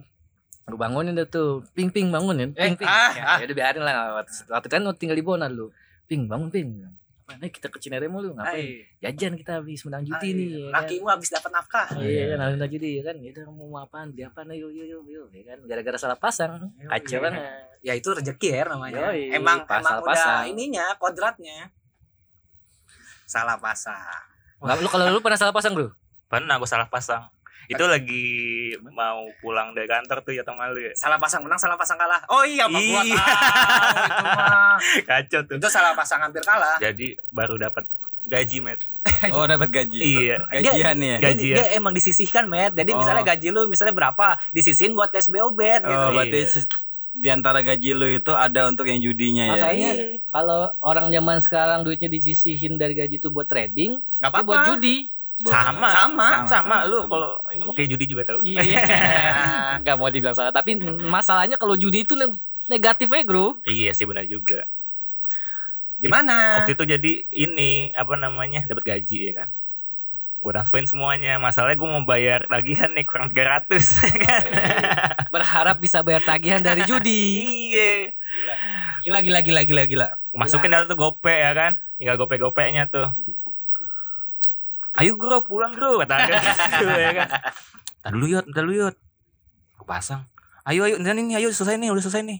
Gue 0.63 0.79
bangunin 0.79 1.11
deh 1.11 1.25
tuh 1.25 1.65
ping 1.73 1.89
ping 1.89 2.07
bangunin 2.07 2.55
ping 2.55 2.75
ping. 2.75 2.87
ah, 2.87 3.11
ya, 3.11 3.43
ya 3.43 3.45
udah 3.45 3.57
biarin 3.57 3.83
lah 3.83 3.95
waktu, 4.15 4.31
waktu 4.47 4.67
kan 4.69 4.79
lu 4.79 4.93
tinggal 4.93 5.17
di 5.17 5.25
Bonar 5.25 5.49
lu 5.49 5.75
ping 6.05 6.23
bangun 6.23 6.47
ping 6.47 6.87
apa 7.33 7.41
nih 7.41 7.51
kita 7.51 7.67
ke 7.73 7.77
Cinere 7.81 8.05
mulu 8.05 8.37
ngapain 8.37 8.85
jajan 9.01 9.33
kita 9.33 9.51
habis 9.59 9.81
menang 9.83 10.03
judi 10.05 10.29
nih 10.33 10.47
ya 10.47 10.61
kan? 10.69 10.73
Lakimu 10.85 11.07
habis 11.09 11.29
dapat 11.33 11.51
nafkah. 11.51 11.87
Iya 11.97 12.23
kan 12.33 12.37
habis 12.45 12.55
menang 12.61 12.71
judi 12.71 12.89
ya 12.97 13.01
kan 13.03 13.15
udah 13.17 13.43
mau 13.51 13.77
apaan 13.81 14.07
beli 14.13 14.23
apaan 14.23 14.53
yuk 14.53 14.71
yuk 14.71 14.85
yuk 14.87 15.03
yuk 15.09 15.27
ya 15.33 15.43
kan 15.49 15.57
gara-gara 15.65 15.97
salah 15.97 16.17
pasang 16.17 16.71
kacau 16.87 17.19
banget 17.19 17.43
Ya 17.83 17.91
itu 17.99 18.07
rezeki 18.15 18.47
ya 18.47 18.63
namanya. 18.63 19.11
Yoi, 19.11 19.35
emang 19.35 19.67
pas 19.67 19.83
emang 19.83 19.91
salah 19.91 20.01
udah 20.07 20.15
pasang. 20.15 20.41
ininya 20.55 20.85
kodratnya. 20.95 21.67
Salah 23.27 23.59
pasang. 23.59 24.23
Nggak, 24.63 24.75
lu 24.79 24.87
kalau 24.87 25.03
lu 25.11 25.19
pernah 25.19 25.35
salah 25.35 25.51
pasang 25.51 25.75
bro? 25.75 25.91
Pernah 26.31 26.55
gue 26.63 26.69
salah 26.69 26.87
pasang. 26.87 27.27
Itu 27.65 27.83
lagi 27.85 28.25
mau 28.89 29.23
pulang 29.39 29.71
dari 29.71 29.85
kantor 29.85 30.19
tuh 30.21 30.33
ya 30.33 30.43
teman 30.43 30.71
lu 30.71 30.81
ya. 30.81 30.91
Salah 30.93 31.17
pasang 31.17 31.41
menang, 31.41 31.55
salah 31.55 31.75
pasang 31.75 31.95
kalah. 31.95 32.19
Oh 32.27 32.43
iya, 32.43 32.67
Pak 32.67 32.75
gua 32.75 33.01
Iya. 33.01 33.01
tahu 33.01 33.07
itu 33.07 33.15
mah. 33.15 34.77
Kacau 35.09 35.41
tuh. 35.45 35.55
Itu 35.57 35.67
salah 35.67 35.93
pasang 35.93 36.19
hampir 36.19 36.41
kalah. 36.41 36.77
Jadi 36.77 37.15
baru 37.29 37.55
dapat 37.55 37.87
gaji, 38.23 38.57
Met. 38.59 38.79
Oh 39.35 39.43
dapat 39.43 39.69
gaji. 39.69 39.99
Iya. 39.99 40.37
Gajian 40.49 40.97
ya. 40.97 41.17
Gaji. 41.19 41.47
Dia, 41.51 41.57
dia 41.57 41.67
emang 41.75 41.91
disisihkan, 41.91 42.47
Met. 42.47 42.73
Jadi 42.73 42.91
Oh. 42.91 42.99
misalnya 42.99 43.23
gaji 43.25 43.47
lu 43.49 43.67
misalnya 43.67 43.91
berapa, 43.91 44.39
disisihin 44.51 44.91
buat 44.91 45.11
SBO 45.11 45.51
bet 45.51 45.83
gitu. 45.83 45.91
Oh, 45.93 46.11
berarti 46.11 46.43
Iya. 46.43 46.61
di 47.13 47.29
antara 47.29 47.61
gaji 47.61 47.93
lu 47.93 48.09
itu 48.09 48.33
ada 48.33 48.65
untuk 48.65 48.83
yang 48.83 48.97
judinya 48.97 49.45
ya. 49.45 49.53
Makanya 49.53 49.89
Iya. 49.93 50.05
kalau 50.27 50.73
orang 50.81 51.07
zaman 51.07 51.37
sekarang 51.39 51.79
duitnya 51.81 52.09
disisihin 52.09 52.75
dari 52.75 52.91
gaji 52.93 53.15
itu 53.17 53.29
buat 53.29 53.45
trading, 53.45 54.01
Nggak 54.17 54.31
itu 54.33 54.43
buat 54.43 54.57
apa-apa. 54.59 54.69
judi. 54.73 54.97
Sama. 55.41 55.89
Sama. 55.89 56.27
Sama, 56.45 56.77
lu 56.85 57.09
kalau 57.09 57.33
ini 57.49 57.65
mau 57.65 57.73
kayak 57.73 57.89
judi 57.89 58.05
juga 58.05 58.21
tau. 58.23 58.39
Iya. 58.39 58.77
Gak 59.85 59.95
mau 59.97 60.07
dibilang 60.07 60.37
salah, 60.37 60.53
tapi 60.53 60.77
masalahnya 61.01 61.57
kalau 61.57 61.73
judi 61.73 62.05
itu 62.05 62.13
ne- 62.13 62.37
negatif 62.69 63.09
aja, 63.09 63.25
Bro. 63.25 63.57
Iya 63.65 63.91
sih 63.91 64.05
benar 64.05 64.29
juga. 64.29 64.69
Gimana? 65.97 66.61
Waktu 66.61 66.75
itu 66.75 66.83
jadi 66.85 67.11
ini 67.31 67.91
apa 67.91 68.13
namanya 68.13 68.67
dapat 68.67 68.83
gaji 68.85 69.17
ya 69.31 69.33
kan. 69.35 69.49
Gue 70.37 70.51
transferin 70.51 70.83
semuanya. 70.83 71.39
Masalahnya 71.39 71.79
gue 71.79 71.89
mau 71.89 72.03
bayar 72.03 72.43
tagihan 72.45 72.91
nih 72.91 73.07
kurang 73.07 73.31
300 73.31 73.71
kan. 74.19 74.41
Berharap 75.33 75.79
bisa 75.79 76.03
bayar 76.03 76.19
tagihan 76.21 76.59
dari 76.59 76.83
judi. 76.83 77.23
iya. 77.71 78.11
Gila 79.01 79.19
gila 79.23 79.39
gila 79.39 79.61
gila 79.63 79.83
gila. 79.87 80.07
Masukin 80.35 80.71
data 80.71 80.85
tuh 80.85 80.99
gope 80.99 81.31
ya 81.31 81.55
kan. 81.55 81.71
Tinggal 81.95 82.19
gope-gopenya 82.19 82.91
tuh. 82.91 83.07
Ayo 84.93 85.17
bro 85.17 85.41
pulang 85.41 85.73
bro 85.73 85.97
kata 86.05 86.15
gitu 86.29 86.85
ya 86.85 87.11
kan. 87.17 87.29
Ntar 88.05 88.11
dulu 88.13 88.25
yut, 88.29 88.45
ntar 88.45 88.61
dulu 88.61 88.75
yut. 88.87 88.95
Gue 89.79 89.87
pasang. 89.89 90.29
Ayo 90.69 90.85
ayo, 90.85 91.01
ntar 91.01 91.17
ini 91.17 91.33
ayo 91.33 91.49
selesai 91.49 91.81
nih, 91.81 91.89
udah 91.89 92.03
selesai 92.03 92.21
nih. 92.21 92.39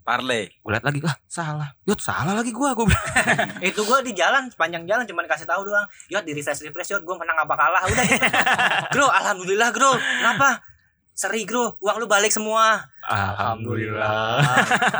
Parley. 0.00 0.48
Gue 0.64 0.70
liat 0.72 0.84
lagi, 0.86 0.98
ah 1.04 1.16
salah. 1.28 1.76
Yut 1.84 2.00
salah 2.00 2.32
lagi 2.32 2.50
gue 2.50 2.68
bilang. 2.72 3.06
Itu 3.68 3.84
gua 3.84 4.00
di 4.00 4.16
jalan 4.16 4.48
sepanjang 4.48 4.88
jalan 4.88 5.04
cuman 5.04 5.26
kasih 5.28 5.46
tahu 5.46 5.68
doang. 5.68 5.86
Yot 6.08 6.24
di 6.24 6.32
refresh 6.32 6.64
refresh 6.64 6.96
yot 6.96 7.02
gua 7.04 7.20
menang 7.20 7.36
apa 7.42 7.54
kalah 7.54 7.82
udah 7.84 8.04
gitu. 8.08 8.26
Bro, 8.96 9.06
alhamdulillah, 9.06 9.70
Bro. 9.70 9.92
Kenapa? 9.98 10.62
Seri, 11.20 11.44
Bro. 11.44 11.76
Uang 11.84 12.00
lu 12.00 12.08
balik 12.08 12.32
semua. 12.32 12.80
Alhamdulillah. 13.04 14.40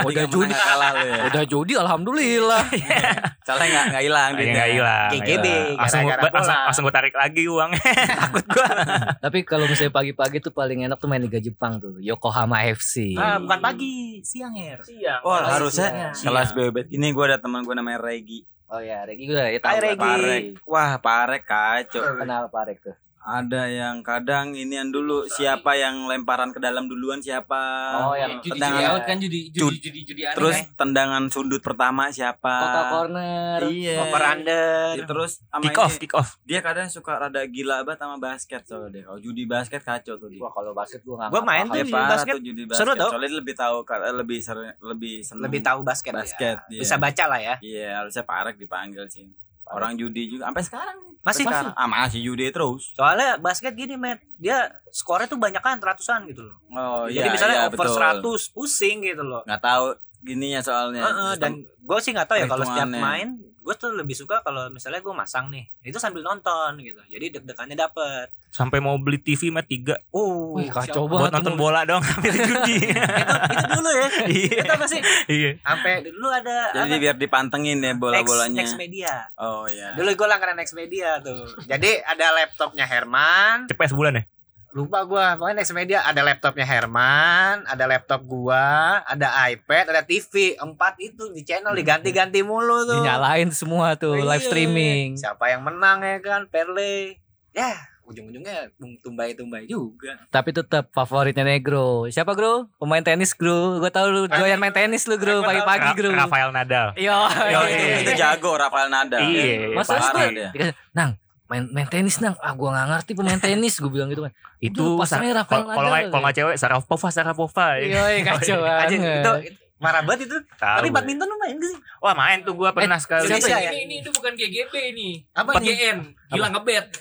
Udah 0.04 0.24
judi, 0.28 0.52
kalah 0.52 0.92
lu 0.92 1.06
ya. 1.08 1.16
udah 1.32 1.44
judi 1.48 1.72
alhamdulillah. 1.72 2.60
Soalnya 3.48 3.64
enggak 3.64 3.84
enggak 3.88 4.04
hilang 4.04 4.30
duitnya. 4.36 4.52
nggak 4.52 4.68
hilang. 4.68 5.10
GGB, 5.10 5.46
Langsung, 5.80 6.00
gua- 6.04 6.44
langsung, 6.68 6.82
gue 6.84 6.92
tarik 6.92 7.16
lagi 7.16 7.42
uangnya. 7.48 7.80
Takut 8.20 8.44
gue. 8.44 8.68
tapi 9.16 9.38
kalau 9.48 9.64
misalnya 9.64 9.96
pagi-pagi 9.96 10.44
tuh 10.44 10.52
paling 10.52 10.84
enak 10.84 11.00
tuh 11.00 11.08
main 11.08 11.24
Liga 11.24 11.40
Jepang 11.40 11.80
tuh, 11.80 11.96
Yokohama 11.96 12.68
FC. 12.68 13.16
Ah, 13.16 13.40
bukan 13.40 13.58
pagi, 13.64 14.20
siang, 14.20 14.52
Her. 14.52 14.84
Siang. 14.84 15.24
Oh, 15.24 15.32
harusnya 15.32 16.12
siang. 16.12 16.36
kelas 16.36 16.52
bebet 16.52 16.92
ini 16.92 17.16
gue 17.16 17.24
ada 17.24 17.40
teman 17.40 17.64
gue 17.64 17.72
namanya 17.72 17.96
Regi. 17.96 18.44
Oh 18.68 18.78
ya, 18.78 19.08
Regi 19.08 19.24
udah 19.24 19.48
ya 19.48 19.58
tahu. 19.58 19.96
Parek. 19.96 20.42
Wah, 20.68 21.00
Parek 21.00 21.48
kacau. 21.48 22.20
Kenal 22.20 22.52
Parek 22.52 22.84
tuh. 22.84 22.92
Ada 23.20 23.68
yang 23.68 24.00
kadang 24.00 24.52
inian 24.52 24.88
dulu 24.88 25.28
siapa 25.28 25.76
yang 25.76 26.08
lemparan 26.08 26.50
ke 26.50 26.58
dalam 26.58 26.88
duluan 26.88 27.20
siapa. 27.20 27.60
Oh, 28.00 28.16
yang 28.16 28.40
judi 28.40 28.48
judi 28.48 28.52
tendangan- 28.56 28.88
out 28.90 29.02
kan 29.04 29.16
judi 29.18 29.40
judi 29.50 29.76
judi 29.78 30.00
judi 30.02 30.22
aneh 30.24 30.34
Terus 30.34 30.56
kan? 30.56 30.66
tendangan 30.80 31.22
sudut 31.28 31.60
pertama 31.60 32.08
siapa? 32.08 32.48
total 32.48 32.84
corner. 32.90 33.58
Iya. 33.62 33.96
Over 34.00 34.22
under. 34.26 34.92
Ya, 34.94 35.04
terus 35.04 35.44
sama 35.44 35.62
Kick 35.62 35.76
off, 35.76 35.92
ini, 35.92 36.00
kick 36.00 36.14
off. 36.14 36.28
dia 36.42 36.60
kadang 36.60 36.88
suka 36.88 37.12
rada 37.18 37.44
gila 37.44 37.84
banget 37.84 38.00
sama 38.00 38.16
basket 38.16 38.62
soalnya 38.64 38.88
dia. 38.90 39.02
Kalau 39.04 39.20
judi 39.20 39.44
basket 39.44 39.80
kacau 39.80 40.16
tuh 40.16 40.26
dia. 40.26 40.40
Wah, 40.40 40.48
kalau 40.50 40.72
basket 40.72 41.00
gua 41.02 41.14
enggak 41.18 41.30
Gua 41.30 41.42
main 41.42 41.64
tuh 41.66 41.76
judi 41.78 41.92
basket. 41.92 42.32
tuh 42.32 42.42
judi 42.42 42.62
Seru 42.64 42.72
basket. 42.88 42.96
tau. 42.96 43.10
Soalnya 43.10 43.28
dia 43.28 43.38
lebih 43.38 43.54
tahu 43.54 43.76
eh, 43.84 44.14
lebih 44.16 44.38
ser- 44.40 44.76
lebih 44.80 45.14
seneng. 45.20 45.44
Lebih 45.44 45.60
tahu 45.60 45.80
basket, 45.82 46.12
Basket, 46.14 46.56
ya. 46.58 46.70
iya. 46.70 46.80
Bisa 46.80 46.96
baca 46.96 47.24
lah 47.26 47.40
ya. 47.42 47.54
Iya, 47.60 47.88
harusnya 48.00 48.24
Parek 48.24 48.56
dipanggil 48.56 49.04
sih. 49.06 49.28
Orang 49.70 49.94
judi 49.94 50.26
juga 50.26 50.50
sampai 50.50 50.64
sekarang 50.66 50.96
nih. 51.06 51.14
Masih 51.20 51.44
sekarang. 51.44 51.72
Ah, 51.76 51.86
masih 51.86 52.20
judi 52.24 52.48
terus. 52.48 52.96
Soalnya 52.96 53.36
basket 53.38 53.76
gini, 53.76 53.94
Matt. 53.94 54.24
Dia 54.40 54.72
skornya 54.90 55.28
tuh 55.28 55.36
banyak 55.36 55.60
kan 55.60 55.76
ratusan 55.78 56.26
gitu 56.26 56.48
loh. 56.48 56.56
Oh 56.72 57.04
Jadi 57.06 57.28
iya, 57.28 57.32
misalnya 57.32 57.56
iya, 57.60 57.68
over 57.68 57.86
betul. 57.86 58.40
100 58.48 58.54
pusing 58.56 58.96
gitu 59.04 59.22
loh. 59.22 59.42
Nggak 59.44 59.62
tahu 59.62 59.84
gininya 60.24 60.60
soalnya. 60.64 61.02
Heeh, 61.06 61.32
Sistem- 61.36 61.42
dan 61.42 61.52
gue 61.64 61.98
sih 62.00 62.10
nggak 62.16 62.28
tahu 62.28 62.38
ya 62.40 62.46
kalau 62.48 62.64
setiap 62.64 62.88
main 62.88 63.28
gue 63.60 63.74
tuh 63.74 63.92
lebih 63.92 64.14
suka 64.14 64.40
kalau 64.40 64.66
misalnya 64.66 64.98
gue 64.98 65.12
masang 65.12 65.46
nih 65.46 65.68
itu 65.82 65.94
sambil 65.94 66.20
nonton 66.20 66.76
gitu 66.78 66.96
jadi 67.06 67.28
deg-degannya 67.30 67.76
dapet 67.76 68.32
Sampai 68.50 68.76
mau 68.76 68.96
beli 68.96 69.14
TV 69.16 69.46
mat 69.48 69.62
tiga 69.62 69.94
uh 70.10 70.56
Wih, 70.56 70.66
kacau 70.66 71.06
siapa- 71.06 71.06
banget. 71.06 71.22
buat 71.22 71.32
nonton 71.32 71.54
bola 71.54 71.80
dong 71.84 72.02
ambil 72.16 72.34
judi. 72.34 72.76
itu, 72.82 73.04
itu 73.46 73.64
dulu 73.70 73.90
ya 73.92 74.08
Iya. 74.26 74.58
itu 74.58 74.72
apa 74.72 74.86
sih 74.86 75.00
Iya. 75.28 75.50
sampai 75.60 75.92
dulu 76.02 76.26
ada 76.26 76.56
Jadi 76.74 76.90
apa? 76.90 77.00
biar 77.00 77.16
dipantengin 77.16 77.78
ya 77.78 77.92
bola-bolanya. 77.94 78.50
Next, 78.56 78.74
Next 78.74 78.80
Media 78.80 79.12
Oh 79.36 79.64
iya. 79.64 79.92
dulu 79.92 80.08
gue 80.10 80.26
langganan 80.26 80.56
Next 80.56 80.72
Media 80.72 81.20
tuh 81.20 81.46
jadi 81.64 82.00
ada 82.02 82.26
laptopnya 82.34 82.84
Herman 82.84 83.68
CPS 83.68 83.92
bulan 83.92 84.16
ya? 84.16 84.24
Lupa 84.72 85.02
gua 85.02 85.34
pokoknya 85.34 85.56
Next 85.56 85.72
Media 85.72 85.98
ada 86.00 86.20
laptopnya 86.20 86.62
Herman 86.62 87.64
ada 87.64 87.84
laptop 87.84 88.22
gua 88.22 88.66
ada 89.02 89.26
iPad 89.48 89.90
ada 89.90 90.02
TV 90.02 90.32
empat 90.56 90.94
itu 90.96 91.26
di 91.28 91.42
channel 91.42 91.72
diganti-ganti 91.72 92.40
mulu 92.40 92.84
tuh 92.84 92.98
Dinyalain 92.98 93.50
semua 93.50 93.94
tuh 93.94 94.14
Iya. 94.16 94.26
live 94.28 94.44
streaming. 94.44 95.08
siapa 95.14 95.48
yang 95.48 95.62
menang 95.62 96.00
ya 96.00 96.18
kan 96.18 96.46
Perle 96.46 97.18
ya 97.50 97.74
ujung-ujungnya 98.02 98.74
tumbai-tumbai 98.98 99.66
juga 99.66 100.18
Tapi 100.28 100.50
tetap 100.50 100.90
favoritnya 100.90 101.46
Negro. 101.46 102.10
Siapa, 102.10 102.34
Bro? 102.34 102.66
Pemain 102.74 102.98
tenis, 103.00 103.30
Bro. 103.32 103.78
Gua 103.78 103.86
tahu 103.86 104.10
lu 104.10 104.22
doyan 104.26 104.58
main 104.58 104.74
tenis 104.74 105.06
lu, 105.06 105.14
Bro, 105.14 105.40
tahu. 105.40 105.46
pagi-pagi, 105.46 105.86
Ra- 105.86 105.94
Bro. 105.94 106.10
Rafael 106.16 106.50
Nadal. 106.50 106.86
Yo, 106.98 107.14
Yo, 107.46 107.60
itu, 107.70 107.78
iya. 107.78 107.96
itu 108.02 108.12
jago 108.18 108.58
Rafael 108.58 108.90
Nadal. 108.90 109.22
Iya, 109.22 109.78
dikasih, 109.78 110.74
Nang, 110.90 111.19
main 111.50 111.66
main 111.68 111.84
tenis 111.84 112.16
nang 112.16 112.38
ah 112.38 112.54
gua 112.54 112.70
nggak 112.70 112.86
ngerti 112.88 113.10
pemain 113.12 113.34
tenis 113.36 113.74
gue 113.76 113.90
bilang 113.90 114.06
gitu 114.06 114.22
kan 114.22 114.30
Itu 114.56 114.94
pasangnya 114.94 115.34
Sa- 115.34 115.38
Rafael 115.42 115.60
kalau 115.60 115.74
kalau 115.74 115.88
nggak 115.88 115.98
Nadal, 116.00 116.10
kalau 116.10 116.22
nggak 116.22 116.36
cewek 116.36 116.56
Sarapova 116.56 117.08
Sarapova 117.10 117.66
ya. 117.74 117.82
Iya, 117.82 118.02
kacau 118.24 118.58
banget. 118.64 118.88
itu, 118.94 119.32
marah 119.76 120.00
banget 120.00 120.20
itu. 120.24 120.36
Tahu 120.54 120.76
Tapi 120.76 120.86
gue. 120.86 120.94
badminton 120.94 121.26
lu 121.26 121.36
main 121.36 121.56
gak 121.56 121.66
sih? 121.66 121.78
Wah 121.98 122.14
main 122.14 122.38
tuh 122.40 122.54
gua 122.54 122.70
pernah 122.70 122.96
sekali. 122.96 123.26
siapa 123.26 123.42
Siapa 123.42 123.58
ya? 123.58 123.70
Ini, 123.72 123.80
ini 123.82 123.94
itu 123.98 124.10
bukan 124.10 124.32
GGB 124.32 124.72
ini. 124.90 125.08
Apa? 125.32 125.58
PGN. 125.58 125.98
Gila 126.28 126.48
ngebet. 126.50 126.86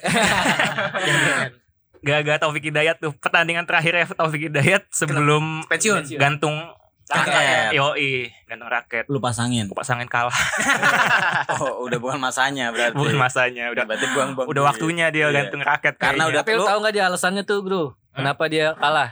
Gak-gak 2.00 2.40
Taufik 2.40 2.64
Hidayat 2.64 2.96
tuh 2.96 3.12
pertandingan 3.14 3.62
terakhir 3.62 3.92
ya 3.94 4.04
Taufik 4.08 4.48
Hidayat 4.48 4.88
sebelum 4.90 5.68
Pensiun. 5.68 6.00
gantung 6.16 6.56
Raket. 7.12 7.70
Yoi, 7.72 8.12
gantung 8.44 8.68
raket. 8.68 9.04
Lu 9.06 9.18
pasangin. 9.18 9.66
Gua 9.66 9.78
pasangin 9.78 10.06
kalah. 10.06 10.32
Oh, 11.52 11.82
udah 11.82 11.98
bukan 11.98 12.16
masanya 12.16 12.70
berarti. 12.70 12.94
Bukan 12.94 13.16
masanya, 13.16 13.68
udah 13.68 13.84
Berarti 13.84 14.06
buang-buang. 14.08 14.46
udah 14.46 14.62
duit. 14.62 14.70
waktunya 14.70 15.06
dia 15.08 15.26
Iya. 15.26 15.34
gantung 15.36 15.60
raket 15.60 15.94
Karena 15.94 16.24
kayaknya. 16.24 16.30
udah 16.30 16.40
Tapi 16.40 16.50
lu 16.50 16.56
lu- 16.56 16.68
tahu 16.68 16.78
nggak 16.80 16.94
dia 16.94 17.04
alasannya 17.04 17.42
tuh 17.42 17.58
bro? 17.60 17.84
Kenapa 18.10 18.44
dia 18.46 18.66
kalah? 18.74 19.10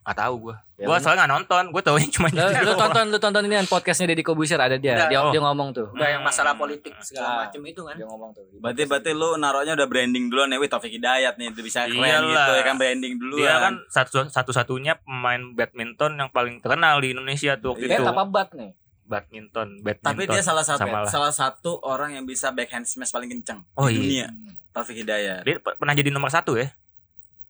Gak 0.00 0.16
tahu 0.16 0.34
gua. 0.40 0.56
Ya 0.80 0.88
Gua 0.88 0.96
kan? 0.96 1.04
soalnya 1.04 1.28
gak 1.28 1.32
nonton, 1.36 1.64
gua 1.76 1.82
taunya 1.84 2.08
cuma 2.08 2.32
Lu, 2.32 2.40
lu 2.40 2.72
tonton 2.72 3.04
lu 3.12 3.18
tonton 3.20 3.44
ini 3.44 3.54
kan 3.60 3.68
podcastnya 3.68 4.08
Deddy 4.08 4.24
Kobusier 4.24 4.56
ada 4.56 4.80
dia. 4.80 4.96
Udah, 4.96 5.08
dia 5.12 5.18
oh. 5.20 5.28
dia 5.28 5.42
ngomong 5.44 5.68
tuh. 5.70 5.92
Udah 5.92 6.08
yang 6.08 6.24
masalah 6.24 6.56
politik 6.56 6.96
segala 7.04 7.44
macem 7.44 7.60
itu 7.62 7.84
kan. 7.84 8.00
Dia 8.00 8.08
ngomong 8.08 8.32
tuh. 8.32 8.48
Berarti 8.56 8.88
berarti 8.88 9.10
lu 9.12 9.36
naruhnya 9.36 9.76
udah 9.76 9.84
branding 9.84 10.32
duluan 10.32 10.48
ya, 10.48 10.56
wih 10.56 10.66
Taufik 10.66 10.88
Hidayat 10.88 11.36
nih, 11.36 11.52
itu 11.52 11.60
bisa 11.60 11.84
keren 11.84 12.00
Iyalah. 12.00 12.24
gitu 12.24 12.52
ya 12.56 12.62
kan 12.64 12.74
branding 12.74 13.14
duluan. 13.20 13.44
Dia 13.44 13.54
kan 13.60 13.74
satu 13.92 14.24
satu-satunya 14.24 15.04
pemain 15.04 15.52
badminton 15.52 16.16
yang 16.16 16.32
paling 16.32 16.56
terkenal 16.58 16.96
di 16.98 17.12
Indonesia 17.12 17.52
tuh 17.54 17.76
waktu 17.76 17.84
Bet 17.84 18.00
itu. 18.00 18.04
apa 18.08 18.24
bat 18.24 18.48
nih? 18.56 18.72
Badminton, 19.04 19.68
badminton. 19.82 20.06
Tapi 20.06 20.22
dia 20.24 20.38
salah 20.40 20.62
satu 20.62 20.80
Sama 20.80 21.02
lah. 21.02 21.10
salah 21.10 21.34
satu 21.34 21.82
orang 21.82 22.14
yang 22.14 22.24
bisa 22.24 22.54
backhand 22.54 22.86
smash 22.86 23.10
paling 23.10 23.28
kenceng 23.28 23.60
Oh, 23.74 23.84
di 23.84 23.98
iya. 24.16 24.30
dunia. 24.30 24.56
Taufik 24.70 24.96
Hidayat. 24.96 25.42
Dia 25.42 25.58
pernah 25.58 25.92
jadi 25.92 26.08
nomor 26.08 26.30
satu 26.30 26.54
ya? 26.54 26.70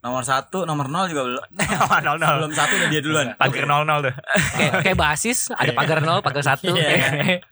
Nomor 0.00 0.22
satu, 0.22 0.64
nomor 0.64 0.88
nol 0.88 1.06
juga 1.06 1.22
belum. 1.22 1.44
nol 2.06 2.16
nol. 2.16 2.34
Belum 2.40 2.52
satu 2.52 2.72
udah 2.74 2.88
dia 2.88 3.00
duluan. 3.00 3.26
Pagar 3.34 3.64
nol 3.64 3.84
nol 3.84 4.00
tuh. 4.02 4.14
Kayak 4.54 4.72
kayak 4.82 4.98
basis, 4.98 5.52
ada 5.52 5.70
pagar 5.70 6.00
nol, 6.00 6.20
pagar 6.20 6.40
satu. 6.42 6.72
Iya. 6.72 7.44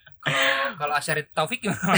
Kalau 0.75 0.93
Asyari 0.93 1.25
Taufik 1.27 1.63
gimana? 1.63 1.79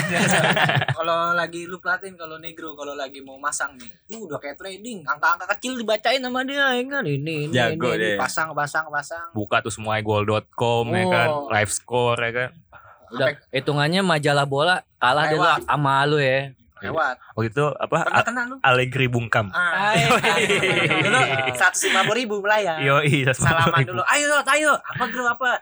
Kalau 0.93 1.17
lagi 1.33 1.67
lu 1.67 1.79
pelatihin 1.79 2.15
kalau 2.15 2.37
negro 2.37 2.75
kalau 2.75 2.95
lagi 2.95 3.19
mau 3.19 3.35
masang 3.37 3.75
nih, 3.75 3.91
lu 4.09 4.25
udah 4.25 4.39
kayak 4.39 4.55
trading, 4.55 5.03
angka-angka 5.03 5.51
kecil 5.51 5.75
dibacain 5.75 6.21
sama 6.21 6.45
dia 6.45 6.71
ya 6.71 6.83
kan 6.85 7.03
ini 7.03 7.49
ini 7.49 7.51
Jago 7.51 7.91
ini, 7.91 8.15
deh. 8.15 8.17
pasang 8.17 8.53
pasang 8.53 8.87
pasang. 8.87 9.33
Buka 9.33 9.59
tuh 9.61 9.73
semua 9.73 9.99
goal.com 9.99 10.87
ya 10.91 11.05
kan, 11.09 11.29
Oh. 11.29 11.49
live 11.49 11.73
score 11.73 12.21
ya 12.21 12.31
kan. 12.31 12.51
Udah 13.11 13.29
hitungannya 13.51 14.01
majalah 14.01 14.47
bola 14.47 14.77
kalah 14.97 15.27
dia 15.27 15.35
lu 15.35 15.43
Lewat. 15.43 15.61
sama 15.65 15.95
lu 16.05 16.19
ya. 16.21 16.55
Lewat. 16.81 17.17
Waktu 17.37 17.49
itu 17.53 17.65
apa? 17.77 17.97
Pernah 18.09 18.21
A- 18.21 18.27
kena 18.27 18.43
lu? 18.49 18.57
Allegri 18.65 19.07
bungkam. 19.07 19.53
Ah. 19.53 19.93
Dulu 19.95 21.19
seratus 21.59 21.81
lima 21.87 22.01
puluh 22.05 22.17
ribu 22.17 22.35
melayang. 22.41 22.81
Yoi, 22.81 23.29
Salaman 23.33 23.85
dulu. 23.85 24.03
Ayo 24.09 24.41
ayo. 24.49 24.73
Apa 24.77 25.05
bro 25.09 25.25
apa? 25.29 25.61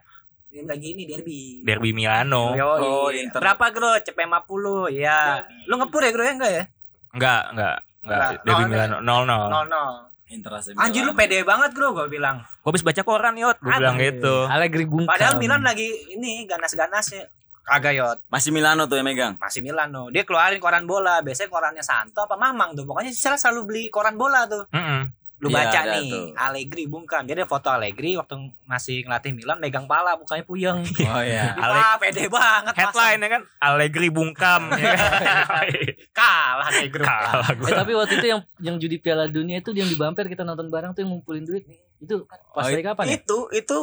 Ini 0.48 0.64
lagi 0.64 0.96
ini 0.96 1.04
derby. 1.04 1.60
Derby 1.60 1.90
Milano. 1.92 2.56
Yoi. 2.56 2.80
Oh, 2.80 3.10
Inter. 3.12 3.42
Berapa 3.42 3.68
bro? 3.68 4.00
CP 4.00 4.18
50 4.24 4.96
Ya. 4.96 5.44
Lu 5.68 5.76
ngepur 5.76 6.00
ya 6.00 6.10
bro 6.14 6.24
ya 6.24 6.32
enggak 6.32 6.52
ya? 6.52 6.64
Enggak, 7.12 7.42
enggak, 7.52 7.76
enggak. 8.06 8.20
Derby 8.46 8.62
Nol, 8.64 8.70
Milano 8.70 8.96
0 9.02 9.26
0. 9.26 10.08
0 10.08 10.08
0. 10.08 10.08
Inter 10.28 10.52
AC 10.60 10.66
Anjir 10.76 11.08
lu 11.08 11.16
pede 11.16 11.40
banget 11.40 11.72
bro 11.72 11.96
gue 11.96 12.06
bilang. 12.12 12.44
Gua 12.60 12.68
habis 12.68 12.84
baca 12.84 13.00
koran 13.00 13.32
yot, 13.40 13.56
gua 13.64 13.76
Ada. 13.76 13.80
bilang 13.80 13.96
gitu. 13.96 14.34
Allegri 14.44 14.84
bungkam. 14.84 15.08
Padahal 15.08 15.40
Milan 15.40 15.64
lagi 15.64 15.88
ini 16.12 16.44
ganas-ganasnya. 16.44 17.32
Kagak 17.68 17.92
yot. 17.92 18.18
Masih 18.26 18.48
Milano 18.48 18.84
tuh 18.84 18.96
yang 18.96 19.04
megang. 19.04 19.34
Masih 19.36 19.60
Milano. 19.60 20.08
Dia 20.08 20.24
keluarin 20.24 20.56
koran 20.56 20.84
bola. 20.84 21.20
Biasanya 21.20 21.46
korannya 21.46 21.82
Santo 21.82 22.20
apa 22.20 22.34
Mamang 22.34 22.72
tuh. 22.72 22.82
Pokoknya 22.82 23.08
Sisel 23.08 23.36
selalu 23.36 23.60
beli 23.62 23.84
koran 23.88 24.16
bola 24.16 24.44
tuh. 24.44 24.64
Heeh. 24.70 25.12
Lu 25.38 25.46
Iya, 25.46 25.56
baca 25.62 25.78
ada 25.78 25.94
nih. 25.94 26.10
tuh. 26.10 26.26
Allegri 26.34 26.84
bungkam. 26.84 27.22
Dia 27.22 27.36
ada 27.36 27.46
foto 27.46 27.68
Allegri 27.68 28.16
waktu 28.16 28.34
masih 28.64 29.06
ngelatih 29.06 29.30
Milan 29.30 29.58
megang 29.58 29.86
pala 29.86 30.16
mukanya 30.16 30.42
puyeng. 30.42 30.82
Oh 30.82 31.22
iya. 31.22 31.54
Wah 31.54 31.94
pede 31.94 32.26
banget. 32.26 32.74
Headline 32.74 33.20
ya 33.20 33.28
kan, 33.30 33.42
Allegri 33.62 34.08
bungkam. 34.08 34.66
ya 34.74 34.98
kan? 34.98 35.62
Kalah 36.10 36.66
Allegri. 36.68 37.04
Kalah 37.04 37.46
Eh 37.46 37.54
gua. 37.54 37.70
tapi 37.76 37.92
waktu 37.94 38.14
itu 38.16 38.26
yang 38.28 38.40
yang 38.58 38.76
judi 38.76 38.98
Piala 38.98 39.26
Dunia 39.26 39.60
itu 39.60 39.70
yang 39.70 39.86
di 39.86 39.94
bumper 39.94 40.26
kita 40.26 40.42
nonton 40.42 40.68
bareng 40.68 40.90
tuh 40.90 41.06
yang 41.06 41.12
ngumpulin 41.12 41.44
duit. 41.44 41.62
Itu 41.98 42.26
pas 42.50 42.66
Oh, 42.66 42.66
dari 42.66 42.82
kapan 42.82 43.04
ya? 43.06 43.14
Itu 43.16 43.38
itu 43.52 43.78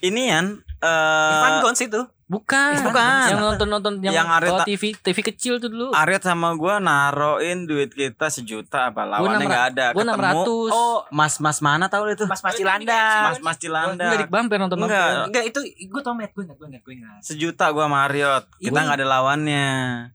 inian 0.00 0.58
eh 0.76 1.32
Ivan 1.32 1.62
Gons 1.62 1.80
itu. 1.80 2.00
Bukan. 2.26 2.82
Bukan. 2.82 3.26
Yang 3.28 3.38
nonton-nonton 3.40 3.92
yang, 4.00 4.14
Yang 4.16 4.26
bawa 4.26 4.66
TV 4.66 4.82
TV 4.96 5.18
kecil 5.24 5.54
tuh 5.56 5.70
dulu. 5.70 5.94
Aret 5.94 6.18
sama 6.20 6.50
gua 6.52 6.76
naroin 6.76 7.64
duit 7.64 7.88
kita 7.88 8.26
sejuta 8.28 8.90
apa 8.90 9.06
lawannya 9.06 9.38
enam 9.38 9.46
nggak 9.46 9.64
ada 9.70 9.86
Gua 9.90 10.02
ketemu 10.02 10.42
600. 10.42 10.74
Oh, 10.74 10.98
mas 11.08 11.34
mas 11.38 11.58
mana 11.60 11.86
tahu 11.86 12.02
itu 12.08 12.24
Mas 12.24 12.42
Mas 12.42 12.54
Cilanda. 12.54 13.02
mas 13.24 13.38
mas 13.38 13.56
Cilanda 13.56 14.04
Enggak 14.04 14.18
di 14.18 14.26
bumper 14.26 14.58
nonton 14.58 14.78
Enggak. 14.80 15.10
Enggak 15.24 15.44
itu 15.46 15.58
gue 15.86 16.02
tau 16.02 16.12
met 16.12 16.28
gue 16.28 16.42
ingat 16.42 16.56
gue 16.56 16.66
ingat 16.68 16.82
gue 16.82 16.94
ingat. 16.96 17.20
sejuta 17.22 17.70
gua 17.70 17.86
Mariot 17.86 18.42
kita 18.56 18.70
Gua- 18.72 18.82
nggak 18.84 18.98
ada 18.98 19.06
lawannya 19.08 19.68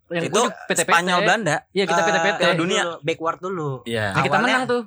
Yang 0.09 0.23
itu 0.25 0.35
gua 0.35 0.43
juga 0.45 0.67
PT-PT. 0.67 0.83
Spanyol 0.83 1.19
Belanda 1.21 1.55
Iya 1.69 1.83
kita 1.85 1.95
Eh, 1.97 2.05
PT-PT. 2.05 2.39
Piala 2.41 2.55
Dunia. 2.55 2.83
backward 2.99 3.39
dulu. 3.39 3.71
iya 3.83 4.11
Nah, 4.11 4.19
kita 4.21 4.37
menang 4.37 4.63
tuh. 4.65 4.83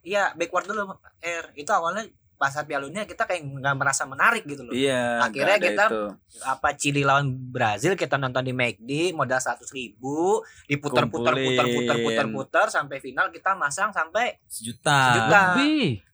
Iya, 0.00 0.30
backward 0.32 0.64
dulu 0.64 0.94
R. 1.18 1.44
Itu 1.52 1.68
awalnya 1.68 2.06
pas 2.38 2.48
saat 2.48 2.64
Piala 2.64 2.86
Dunia 2.86 3.02
kita 3.02 3.22
kayak 3.24 3.42
nggak 3.42 3.74
merasa 3.74 4.02
menarik 4.04 4.42
gitu 4.44 4.62
loh. 4.62 4.70
iya 4.70 5.18
Akhirnya 5.20 5.58
kita- 5.58 5.90
itu. 5.90 6.02
Apa 6.40 6.70
Chili 6.72 7.02
lawan 7.02 7.26
Brazil 7.34 7.92
kita 7.92 8.14
nonton 8.14 8.40
di 8.40 8.52
McD 8.52 9.10
modal 9.10 9.36
seratus 9.36 9.68
ribu 9.68 10.38
diputar-putar 10.64 11.34
Kumpulin. 11.34 11.50
putar-putar 11.52 11.96
putar-putar 11.98 12.66
sampai 12.68 12.96
final 12.98 13.28
kita 13.28 13.52
masang 13.52 13.90
sampai 13.90 14.38
sejuta 14.46 14.98
Sejuta. 15.12 15.40
Lebih. 15.52 16.06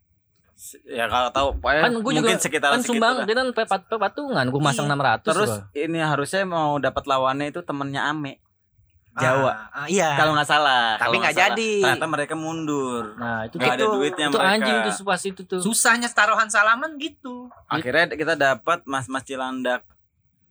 ya 0.87 1.05
kalau 1.07 1.29
tahu 1.29 1.49
pokoknya 1.59 1.83
Kan 1.83 1.93
juga 1.93 2.09
mungkin 2.15 2.39
sekitar 2.39 2.71
Kan 2.71 2.81
sumbang 2.81 3.15
dia 3.23 3.35
kan 3.35 3.49
pepat- 3.51 3.91
patungan 3.91 4.45
gua 4.49 4.63
masang 4.65 4.87
Iya. 4.87 4.97
600 5.21 5.27
terus 5.27 5.51
gua. 5.51 5.69
ini 5.75 5.99
harusnya 5.99 6.43
mau 6.45 6.79
dapat 6.79 7.05
lawannya 7.05 7.47
itu 7.49 7.61
temennya 7.61 8.07
Ame 8.07 8.41
Jawa 9.15 9.53
Ah, 9.71 9.71
ah, 9.73 9.87
iya. 9.87 10.11
kalau 10.15 10.35
nggak 10.35 10.45
salah 10.45 10.97
Tapi 10.97 11.17
nggak 11.17 11.33
jadi. 11.33 11.73
ternyata 11.81 12.07
mereka 12.07 12.35
mundur 12.35 13.15
Nah, 13.15 13.47
itu 13.47 13.55
nggak 13.57 13.73
ada 13.73 13.85
Itu- 13.85 13.95
duitnya 13.95 14.27
itu 14.27 14.35
mereka 14.35 14.51
anjing 14.53 14.77
tuh 14.81 15.05
pas 15.05 15.23
itu 15.23 15.43
tuh. 15.45 15.61
Susahnya 15.61 16.09
taruhan 16.09 16.49
salaman 16.49 16.97
gitu. 16.97 17.47
akhirnya 17.67 18.11
kita 18.11 18.35
dapat 18.35 18.83
mas 18.85 19.07
mas 19.07 19.23
Cilandak 19.23 19.87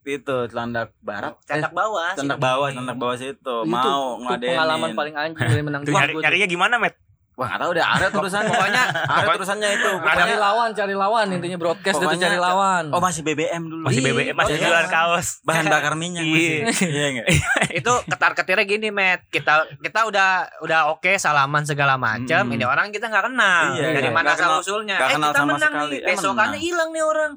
itu 0.02 0.36
Cilandak 0.48 0.92
Barat 0.98 1.36
Candak 1.44 1.72
bawah. 1.72 2.12
Candak 2.14 2.36
sini. 2.36 2.44
bawah, 2.46 2.70
candak 2.70 2.98
bawah 2.98 3.16
situ 3.16 3.36
Itu- 3.58 3.68
mau 3.70 4.04
itu 4.14 4.24
ngadenin. 4.26 4.50
pengalaman 4.50 4.90
paling 4.94 5.16
anjing 5.18 5.44
dari 5.46 5.62
menang 5.62 5.82
nyari, 5.90 6.14
nyarinya 6.18 6.48
gimana, 6.50 6.76
Met? 6.78 6.96
Wah, 7.34 7.48
nggak 7.48 7.60
tahu 7.60 7.72
deh, 7.72 7.82
ada 7.82 8.08
tulisannya. 8.08 8.46
Pokoknya 8.48 8.84
ada 8.94 9.28
tulisannya 9.32 9.70
itu. 9.74 9.90
cari 9.96 10.06
Pokoknya, 10.06 10.38
lawan, 10.38 10.70
cari 10.72 10.94
lawan 10.94 11.26
intinya 11.32 11.58
broadcast 11.58 11.96
itu 11.96 12.06
Pokoknya- 12.06 12.24
cari 12.24 12.38
lawan. 12.38 12.84
oh 12.88 13.00
masih 13.00 13.22
BBM 13.22 13.64
dulu. 13.64 13.82
Masih 13.84 14.00
Ih, 14.00 14.06
BBM, 14.08 14.36
masih 14.36 14.54
jualan 14.56 14.70
iya. 14.80 14.92
kaos. 14.92 15.28
bahan 15.42 15.66
bakar 15.66 15.94
minyak 15.96 16.22
Iya. 16.22 16.30
masih. 16.64 16.88
Iya 16.88 17.06
enggak? 17.12 17.28
itu 17.80 17.92
ketar 18.08 18.32
ketirnya 18.34 18.66
gini 18.66 18.88
met 18.90 19.26
kita 19.28 19.54
kita 19.78 20.00
udah 20.06 20.30
udah 20.60 20.80
oke 20.90 21.10
salaman 21.16 21.64
segala 21.64 21.98
macam 21.98 22.44
Mm. 22.44 22.54
ini 22.54 22.64
orang 22.64 22.88
kita 22.90 23.08
nggak 23.08 23.26
kenal 23.26 23.64
Iya, 23.74 23.88
dari 23.92 24.04
iya. 24.04 24.14
mana 24.14 24.30
asal 24.30 24.46
kenal- 24.48 24.62
usulnya 24.62 24.96
eh 24.96 25.10
kita 25.12 25.30
sama 25.34 25.52
menang 25.52 25.74
sekali. 25.74 25.90
nih 25.92 26.02
besokannya 26.08 26.60
hilang 26.60 26.90
nih 26.92 27.04
orang 27.04 27.32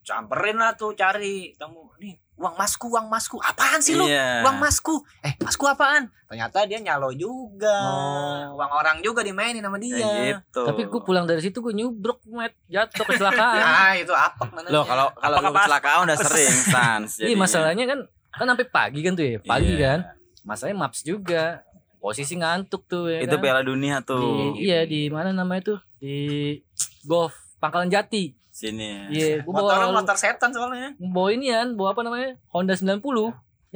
camperin 0.00 0.56
lah 0.56 0.72
tuh 0.72 0.92
cari 0.92 1.52
temu 1.52 1.92
nih 1.98 2.14
uang 2.36 2.52
masku 2.54 2.86
uang 2.86 3.06
masku 3.06 3.36
apaan 3.38 3.80
sih 3.80 3.92
lu 3.92 4.04
Iya. 4.04 4.44
uang 4.44 4.56
masku 4.56 5.00
eh 5.20 5.32
masku 5.38 5.64
apaan 5.64 6.12
ternyata 6.26 6.64
dia 6.64 6.76
nyalo 6.78 7.08
juga 7.10 7.72
Oh. 7.72 8.56
uang 8.56 8.72
orang 8.74 8.96
juga 9.00 9.20
dimainin 9.20 9.60
sama 9.60 9.76
dia 9.76 9.96
Kayak 9.96 10.44
gitu. 10.44 10.62
Tapi 10.64 10.82
gue 10.84 11.00
pulang 11.00 11.24
dari 11.24 11.40
situ 11.40 11.58
gue 11.58 11.72
nyubruk 11.72 12.20
met 12.28 12.52
jatuh 12.66 13.04
kecelakaan. 13.04 13.56
ah 13.80 13.92
itu 13.94 14.10
apa 14.10 14.44
mana 14.50 14.68
Loh, 14.68 14.82
kalau 14.82 15.08
kalau 15.14 15.36
lu 15.40 15.50
kecelakaan 15.50 16.04
udah 16.04 16.18
sering 16.18 16.56
sans. 16.66 17.10
Iya 17.24 17.34
masalahnya 17.34 17.84
kan 17.86 17.98
kan 18.30 18.46
sampai 18.46 18.66
pagi 18.66 19.00
kan 19.00 19.12
tuh 19.12 19.24
ya 19.24 19.38
pagi 19.40 19.72
Iya. 19.72 19.80
kan. 19.80 19.98
Masalahnya 20.42 20.76
maps 20.78 21.00
juga. 21.02 21.64
Posisi 21.96 22.36
ngantuk 22.36 22.84
tuh 22.84 23.08
ya 23.08 23.18
Itu 23.18 23.34
kan. 23.34 23.42
Piala 23.42 23.62
Dunia 23.62 23.98
tuh. 24.00 24.52
Di, 24.54 24.62
iya 24.62 24.84
di 24.84 25.08
mana 25.08 25.32
namanya 25.32 25.72
tuh 25.72 25.78
di 25.96 26.54
golf 27.02 27.32
Pangkalan 27.56 27.88
Jati. 27.88 28.30
Sini. 28.56 29.12
Iya, 29.12 29.44
gue 29.44 29.52
motor 29.52 29.76
bawa 29.76 30.00
motor 30.00 30.16
setan 30.16 30.48
soalnya 30.48 30.96
bawa 30.96 31.28
inian, 31.28 31.76
bawa 31.76 31.92
apa 31.92 32.00
namanya? 32.00 32.40
Honda 32.48 32.72
90. 32.72 32.96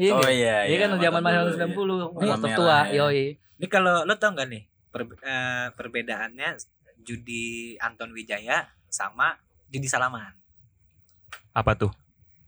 Iya, 0.00 0.10
Oh 0.16 0.24
nggak? 0.24 0.32
iya, 0.32 0.56
Iya 0.64 0.76
kan 0.80 0.90
zaman 0.96 1.20
dulu, 1.20 1.36
iya. 1.52 1.56
90, 1.68 2.16
Warna 2.16 2.32
motor 2.32 2.48
tua, 2.56 2.78
ya. 2.88 3.04
yoi. 3.04 3.26
Ini 3.60 3.66
kalau 3.68 4.08
lo 4.08 4.14
tau 4.16 4.32
gak 4.32 4.48
nih 4.48 4.62
per- 4.88 5.20
eh, 5.20 5.68
perbedaannya 5.76 6.48
judi 7.04 7.76
Anton 7.76 8.16
Wijaya 8.16 8.72
sama 8.88 9.36
judi 9.68 9.84
Salaman. 9.84 10.32
Apa 11.52 11.76
tuh? 11.76 11.92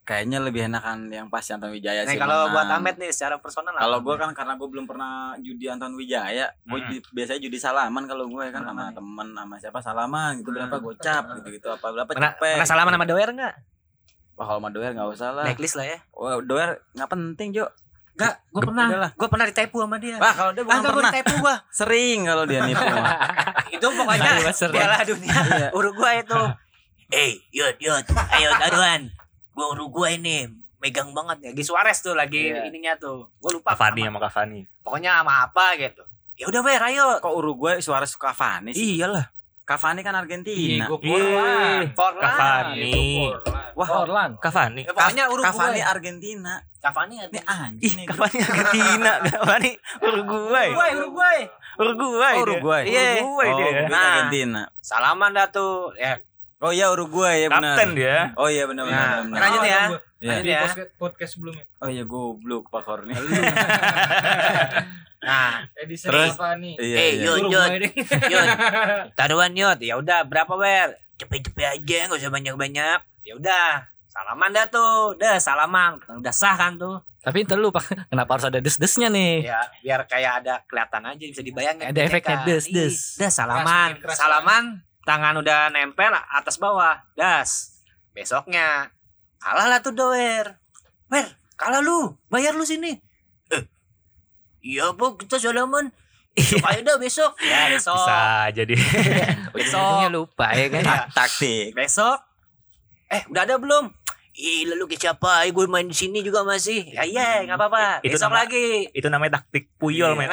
Kayaknya 0.03 0.39
lebih 0.41 0.67
enakan 0.67 1.07
yang 1.09 1.27
pas 1.27 1.47
Anton 1.47 1.71
Wijaya 1.71 2.03
Nih 2.03 2.09
sih. 2.09 2.19
kalau 2.19 2.45
menang. 2.45 2.55
buat 2.59 2.69
Ahmed 2.75 2.95
nih 2.99 3.11
secara 3.11 3.39
personal 3.39 3.71
Kalau 3.73 3.99
gue 4.01 4.15
kan 4.17 4.31
karena 4.33 4.55
gue 4.55 4.69
belum 4.69 4.85
pernah 4.85 5.13
judi 5.39 5.67
Anton 5.67 5.95
Wijaya, 5.95 6.51
gue 6.59 6.79
Hmm. 6.81 6.99
biasanya 7.09 7.41
judi 7.41 7.55
salaman 7.57 8.03
kalau 8.05 8.27
gue 8.27 8.45
kan 8.47 8.61
sama 8.61 8.83
Salaman 8.83 8.83
ya? 8.85 8.93
temen 8.93 9.29
sama 9.33 9.55
siapa 9.57 9.79
salaman 9.79 10.31
gitu 10.37 10.51
berapa 10.51 10.75
Hmm. 10.75 10.85
gocap 10.85 11.25
gitu 11.37 11.49
gitu 11.53 11.67
apa 11.69 11.87
berapa 11.89 12.09
pernah, 12.09 12.33
cepet. 12.33 12.53
pernah 12.53 12.67
salaman 12.67 12.93
sama 12.93 13.07
Doer 13.07 13.31
enggak? 13.31 13.55
Wah 14.33 14.45
kalau 14.45 14.59
sama 14.59 14.71
doer 14.71 14.91
nggak 14.91 15.09
usah 15.09 15.29
lah. 15.31 15.45
Blacklist 15.45 15.77
lah 15.77 15.87
ya. 15.87 15.99
Wah 16.11 16.41
doer 16.41 16.71
nggak 16.91 17.07
penting 17.07 17.49
Jo. 17.53 17.69
Enggak, 18.13 18.35
gue 18.45 18.63
pernah. 18.63 18.87
Gue 19.11 19.29
pernah 19.29 19.47
ditipu 19.47 19.77
sama 19.79 19.97
dia. 19.97 20.17
Wah, 20.17 20.33
kalau 20.33 20.51
dia 20.51 20.61
Ah, 20.61 20.67
bukan 20.67 20.81
gue 20.83 20.93
pernah. 20.95 21.13
ditipu 21.13 21.35
gue. 21.39 21.55
Sering 21.79 22.19
kalau 22.27 22.45
dia 22.45 22.61
nipu. 22.61 22.81
itu 23.77 23.87
pokoknya 23.89 24.31
Piala 24.69 24.99
Dunia 25.03 25.31
Iya. 25.31 25.69
Uruguay 25.71 26.21
itu. 26.21 26.37
Eh, 27.13 27.37
yud, 27.51 27.77
yud, 27.77 28.05
ayo 28.09 28.49
taruhan. 28.57 29.13
Gue 29.53 29.67
Uruguay 29.69 30.17
nih, 30.17 30.49
megang 30.79 31.13
banget 31.13 31.39
ya. 31.41 31.51
Lagi 31.53 31.63
Suarez 31.63 31.99
tuh 31.99 32.13
lagi 32.13 32.49
Iya. 32.49 32.67
ininya 32.67 32.97
tuh. 32.97 33.29
Gue 33.37 33.53
lupa. 33.53 33.73
Cavani 33.73 34.03
sama- 34.03 34.21
Cavani. 34.21 34.61
Pokoknya 34.81 35.11
sama 35.17 35.45
apa 35.45 35.77
gitu. 35.77 36.03
Ya 36.35 36.49
udah 36.49 36.61
ber, 36.61 36.83
ayo. 36.83 37.19
Kok 37.19 37.35
Uruguay 37.35 37.79
suara 37.79 38.03
Cavani 38.03 38.73
sih? 38.73 38.97
Iyalah. 38.97 39.29
Cavani 39.63 40.01
kan 40.01 40.13
Argentina. 40.13 40.85
Iya. 40.85 40.99
Forlan. 40.99 41.83
Forlan. 41.95 42.25
Cavani. 42.27 42.93
Forlan. 43.39 43.71
Wah, 43.73 43.89
Orlan. 44.01 44.31
Cavani. 44.37 44.83
Ya, 44.83 44.93
pokoknya 44.93 45.25
Uruguay. 45.29 45.49
Cavani 45.49 45.81
Argentina. 45.81 46.53
Cavani 46.77 47.15
Ini 47.15 47.23
Argentina. 47.23 47.53
anjing 47.63 47.95
Ih. 47.95 48.07
Cavani 48.07 48.39
Argentina, 48.43 49.13
Cavani 49.31 49.71
Uruguay. 50.03 50.69
Uruguay, 50.69 50.91
Uruguay. 50.93 51.39
Uruguay. 51.73 52.35
Oh, 52.35 52.43
dia. 52.43 52.45
Uruguay. 52.45 52.83
Iya, 52.85 53.01
Oh, 53.23 53.33
Uruguay 53.33 53.49
dia. 53.49 53.55
gua 53.55 53.73
kira 53.73 53.89
Nah. 53.89 54.03
Argentina. 54.03 54.63
Salaman 54.79 55.31
dah 55.33 55.47
tuh. 55.49 55.95
Ya, 55.95 56.21
Oh 56.63 56.71
iya 56.71 56.95
Uruguay 56.95 57.43
ya 57.43 57.49
benar. 57.51 57.75
Kapten 57.75 57.91
dia. 57.99 58.31
Oh 58.39 58.47
iya 58.47 58.71
benar 58.71 58.87
benar. 58.87 59.27
Nah, 59.27 59.41
lanjut 59.43 59.61
ya. 59.67 59.83
Iya. 60.23 60.31
Lanjut 60.31 60.45
Di 60.47 60.53
ya. 60.55 60.63
podcast, 60.63 60.91
podcast 60.95 61.31
sebelumnya. 61.35 61.65
Oh 61.83 61.91
iya 61.91 62.05
goblok 62.07 62.71
Pak 62.71 62.83
Korni. 62.87 63.15
Nah, 65.23 65.63
Edison 65.79 66.11
Terus? 66.11 66.35
Cavani. 66.35 66.75
Iya 66.83 66.97
eh, 66.99 67.11
iya. 67.15 67.31
yud, 67.31 67.47
yud. 67.47 67.71
Taruhan 69.19 69.55
yud. 69.55 69.79
Ya 69.79 69.95
udah, 69.95 70.27
berapa 70.27 70.51
ber? 70.59 70.99
Cepet-cepet 71.15 71.79
aja, 71.79 71.99
nggak 72.11 72.19
usah 72.19 72.35
banyak-banyak. 72.35 73.01
Ya 73.23 73.33
udah, 73.39 73.87
salaman 74.11 74.51
dah 74.51 74.67
tuh. 74.67 75.15
Dah 75.15 75.39
salaman. 75.39 76.03
Udah 76.11 76.35
sah 76.35 76.59
kan 76.59 76.75
tuh. 76.75 76.99
Tapi 77.23 77.47
ntar 77.47 77.55
lu 77.55 77.71
Pak, 77.71 77.87
kenapa 78.11 78.35
harus 78.35 78.51
ada 78.51 78.59
des-desnya 78.59 79.07
nih? 79.07 79.47
Ya, 79.47 79.63
biar 79.79 80.11
kayak 80.11 80.43
ada 80.43 80.59
kelihatan 80.67 81.07
aja 81.07 81.23
bisa 81.23 81.43
dibayangin. 81.47 81.87
Ada 81.95 82.01
efeknya 82.03 82.43
Cek-cekan. 82.43 82.51
des, 82.51 82.65
des. 82.67 82.95
Ih, 82.99 83.19
Dah 83.23 83.31
salaman. 83.31 83.89
Keras, 83.95 84.03
keras, 84.03 84.19
salaman, 84.19 84.65
tangan 85.03 85.35
udah 85.37 85.71
nempel 85.71 86.11
atas 86.11 86.57
bawah. 86.57 87.03
Das. 87.13 87.81
Besoknya 88.13 88.93
kalah 89.39 89.67
lah 89.67 89.81
tuh 89.81 89.93
doer. 89.93 90.59
Wer, 91.09 91.27
kalah 91.55 91.81
lu. 91.81 92.15
Bayar 92.29 92.55
lu 92.55 92.63
sini. 92.63 92.97
Eh. 93.49 93.65
Iya, 94.63 94.95
Bu, 94.95 95.17
kita 95.17 95.37
salaman. 95.37 95.91
Besok 96.33 96.65
ayo 96.65 96.81
dah 96.81 96.97
besok. 96.97 97.33
Ya, 97.45 97.69
besok. 97.69 97.93
Bisa 97.93 98.23
jadi. 98.57 98.75
Ujung-ujungnya 99.57 100.09
lupa 100.09 100.49
ya 100.57 100.73
kan? 100.73 100.81
Iya. 100.81 101.01
Taktik. 101.13 101.77
Besok. 101.77 102.19
Eh, 103.13 103.21
udah 103.29 103.45
ada 103.45 103.61
belum? 103.61 103.93
Ih, 104.33 104.65
lalu 104.65 104.89
ke 104.89 104.97
siapa? 104.97 105.45
Gue 105.53 105.69
main 105.69 105.85
di 105.85 105.93
sini 105.93 106.25
juga 106.25 106.41
masih. 106.41 106.89
Ya 106.89 107.05
iya, 107.05 107.45
nggak 107.45 107.61
apa-apa. 107.61 108.01
Itu 108.01 108.17
Besok 108.17 108.33
nama- 108.33 108.49
lagi. 108.49 108.89
Itu 108.97 109.13
namanya 109.13 109.45
taktik 109.45 109.69
puyol, 109.77 110.17
men. 110.17 110.33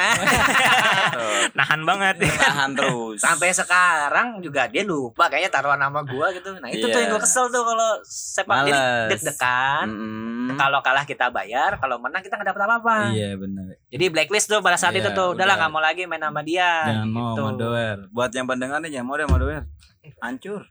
Nah, 1.10 1.48
Nahan 1.58 1.80
banget. 1.82 2.14
Tahan 2.22 2.70
terus. 2.72 3.18
sampai 3.18 3.50
sekarang 3.50 4.38
juga 4.38 4.66
dia 4.66 4.82
lupa 4.82 5.26
kayaknya 5.26 5.50
taruhan 5.50 5.76
nama 5.76 6.00
gua 6.00 6.30
gitu. 6.30 6.54
Nah, 6.54 6.68
itu 6.68 6.82
tuh 6.82 6.94
Iya. 6.94 7.02
yang 7.02 7.10
gua 7.10 7.20
kesel 7.20 7.46
tuh 7.46 7.62
kalau 7.62 7.90
sepak 8.02 8.56
jadi 8.64 8.80
deg-degan. 9.08 9.86
Mm-mm. 9.86 10.52
Kalau 10.52 10.80
kalah 10.80 11.04
kita 11.04 11.28
bayar, 11.28 11.76
kalau 11.76 11.96
menang 11.96 12.20
kita 12.20 12.34
nggak 12.34 12.50
dapat 12.50 12.62
apa-apa. 12.64 12.96
Iya 13.10 13.34
benar. 13.34 13.78
Jadi 13.86 14.04
blacklist 14.08 14.46
tuh 14.46 14.58
pada 14.58 14.74
saat 14.74 14.92
Iya, 14.92 15.00
itu 15.00 15.10
tuh, 15.12 15.32
udahlah 15.32 15.54
udah. 15.54 15.60
nggak 15.60 15.70
mau 15.70 15.80
lagi 15.80 16.02
main 16.04 16.20
sama 16.20 16.40
dia. 16.40 16.84
Jangan 16.86 17.08
mau 17.08 17.32
gitu. 17.32 17.44
doer. 17.56 17.98
Buat 18.10 18.30
yang 18.32 18.46
pendengar 18.46 18.78
nih 18.78 18.90
jangan 18.92 19.06
mau 19.06 19.14
deh 19.14 19.24
sama 19.24 19.38
doer. 19.38 19.62
Hancur. 20.18 20.60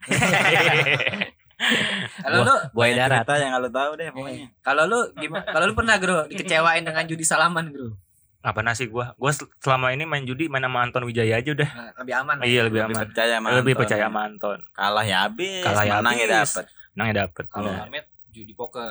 Kalau 2.20 2.40
lu, 2.42 2.56
Buaya 2.72 2.96
darat. 2.98 3.20
cerita 3.22 3.34
yang 3.38 3.52
lu 3.58 3.68
tahu 3.70 3.92
deh 3.94 4.08
pokoknya. 4.10 4.48
kalau 4.62 4.84
lu 4.86 5.00
gimana? 5.14 5.44
Kalau 5.46 5.66
lu 5.66 5.74
pernah 5.74 5.96
bro 5.98 6.24
dikecewain 6.26 6.82
dengan 6.82 7.04
judi 7.04 7.20
salaman 7.22 7.68
bro? 7.68 7.92
Apa 8.40 8.60
nasi 8.62 8.88
gua? 8.88 9.12
Gua 9.16 9.30
sel- 9.30 9.52
selama 9.60 9.92
ini 9.92 10.04
main 10.04 10.24
judi 10.24 10.48
main 10.48 10.62
sama 10.62 10.80
Anton 10.80 11.04
Wijaya 11.04 11.36
aja 11.36 11.50
udah. 11.50 11.70
Nah, 11.70 11.92
lebih 11.98 12.14
aman. 12.16 12.36
lah. 12.36 12.46
Iya, 12.46 12.62
lebih 12.64 12.80
Lebih 12.82 12.96
aman. 12.96 13.04
percaya 13.06 13.32
sama 13.34 13.48
Lebih 13.50 13.60
Anton. 13.60 13.76
percaya 13.78 14.02
sama 14.02 14.20
Anton. 14.24 14.60
Kalah 14.72 15.06
ya 15.06 15.18
habis. 15.22 15.62
Kalah 15.62 15.84
ya 15.84 15.94
menang 15.98 16.14
ya 16.14 16.26
habis. 16.26 16.32
dapet. 16.50 16.66
Nangnya 16.92 17.16
dapet. 17.22 17.46
Kalau 17.48 17.68
Iya. 17.70 17.84
Ahmed 17.84 18.06
judi 18.30 18.54
poker. 18.54 18.90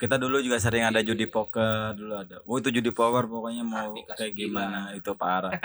Kita 0.00 0.16
dulu 0.16 0.40
juga 0.40 0.56
sering 0.56 0.88
ada 0.88 1.04
judi 1.04 1.28
poker 1.28 1.92
dulu 1.92 2.16
ada. 2.16 2.40
Oh 2.48 2.56
itu 2.56 2.72
judi 2.72 2.88
poker 2.88 3.28
pokoknya 3.28 3.60
mau 3.60 3.92
kayak 4.16 4.32
gila. 4.32 4.64
gimana 4.64 4.80
itu 4.96 5.12
parah. 5.12 5.52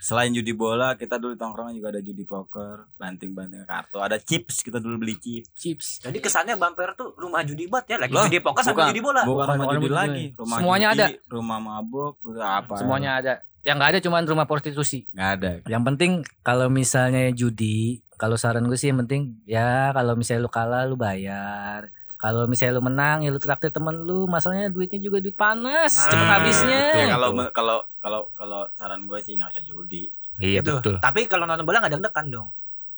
Selain 0.00 0.32
judi 0.32 0.56
bola 0.56 0.96
kita 0.96 1.20
dulu 1.20 1.36
tongkrongan 1.36 1.74
juga 1.76 1.92
ada 1.92 2.00
judi 2.00 2.22
poker, 2.24 2.86
banting-banting 2.96 3.66
kartu, 3.66 3.98
ada 3.98 4.16
chips 4.16 4.62
kita 4.62 4.78
dulu 4.78 5.04
beli 5.04 5.18
chips. 5.20 5.50
Chips. 5.52 5.88
Jadi 6.06 6.22
kesannya 6.22 6.54
bumper 6.54 6.94
tuh 6.94 7.12
rumah 7.18 7.42
judi 7.42 7.66
bat 7.66 7.84
ya, 7.84 7.98
lagi 7.98 8.14
Loh, 8.14 8.24
judi 8.24 8.40
poker 8.40 8.62
sama 8.62 8.88
judi 8.88 9.02
bola. 9.02 9.26
Bukan 9.26 9.44
rumah 9.44 9.56
bukan 9.58 9.74
judi 9.76 9.88
rumah 9.90 9.98
lagi, 10.00 10.24
rumah 10.38 10.56
Semuanya 10.62 10.88
judi, 10.94 11.02
ada. 11.02 11.06
rumah 11.28 11.58
mabuk, 11.58 12.14
gitu 12.24 12.40
apa? 12.40 12.74
Semuanya 12.78 13.10
ada. 13.20 13.34
Yang 13.66 13.74
nggak 13.76 13.90
ada 13.90 14.00
cuma 14.00 14.16
rumah 14.22 14.46
prostitusi. 14.46 14.98
nggak 15.12 15.30
ada. 15.42 15.50
Yang 15.66 15.82
penting 15.92 16.12
kalau 16.46 16.70
misalnya 16.70 17.28
judi, 17.34 18.00
kalau 18.14 18.38
saran 18.38 18.70
gue 18.70 18.78
sih 18.78 18.94
yang 18.94 19.02
penting 19.02 19.42
ya 19.50 19.90
kalau 19.92 20.14
misalnya 20.14 20.46
lu 20.46 20.50
kalah 20.50 20.86
lu 20.86 20.94
bayar. 20.94 21.90
Kalau 22.18 22.44
misalnya 22.44 22.74
lu 22.74 22.82
menang 22.82 23.22
ya 23.22 23.30
lu 23.30 23.38
traktir 23.38 23.70
temen 23.70 23.94
lu, 23.96 24.26
masalahnya 24.26 24.68
duitnya 24.68 24.98
juga 24.98 25.18
duit 25.18 25.32
panas, 25.32 25.94
Nah, 25.96 26.10
cepet 26.10 26.26
habisnya. 26.28 26.82
Kalau 27.08 27.30
kalau 27.48 27.76
kalau 27.96 28.20
kalau 28.34 28.60
saran 28.72 29.06
gue 29.06 29.18
sih 29.18 29.34
nggak 29.34 29.48
usah 29.48 29.62
judi. 29.62 30.10
Iya, 30.36 30.60
Gitu. 30.60 30.74
betul. 30.76 30.94
Tapi 30.98 31.24
kalau 31.24 31.46
nonton 31.46 31.62
bola 31.62 31.78
nggak 31.78 31.94
deg-degan 31.94 32.26
dong. 32.28 32.48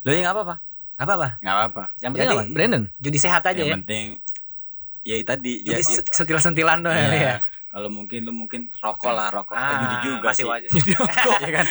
Lo 0.00 0.10
ya 0.10 0.20
nggak 0.22 0.34
apa-apa, 0.34 0.56
Nggak 0.96 1.06
apa-apa. 1.06 1.28
nggak 1.36 1.54
apa-apa. 1.54 1.84
Yang 1.94 2.10
penting 2.10 2.24
Jadi- 2.26 2.36
apa? 2.38 2.44
Brandon. 2.50 2.82
Judi 2.96 3.18
sehat 3.18 3.42
aja 3.44 3.52
Yang 3.54 3.68
ya. 3.68 3.74
penting 3.76 4.06
ya 5.00 5.14
tadi 5.22 5.52
Judi 5.62 5.72
ya, 5.74 5.84
se- 5.84 6.08
sentilan-sentilan 6.10 6.78
doang 6.80 6.96
Iya. 6.96 7.20
ya. 7.20 7.34
Kalau 7.70 7.86
mungkin 7.86 8.26
lu 8.26 8.34
mungkin 8.34 8.66
rokok 8.74 9.14
lah 9.14 9.30
rokok. 9.30 9.54
Ah, 9.54 9.62
Eh, 9.62 9.76
judi 9.78 9.96
juga 10.04 10.28
masih 10.28 10.42
sih. 10.42 10.66
Judi 10.74 10.92
rokok 10.92 11.38
ya 11.46 11.50
kan. 11.54 11.64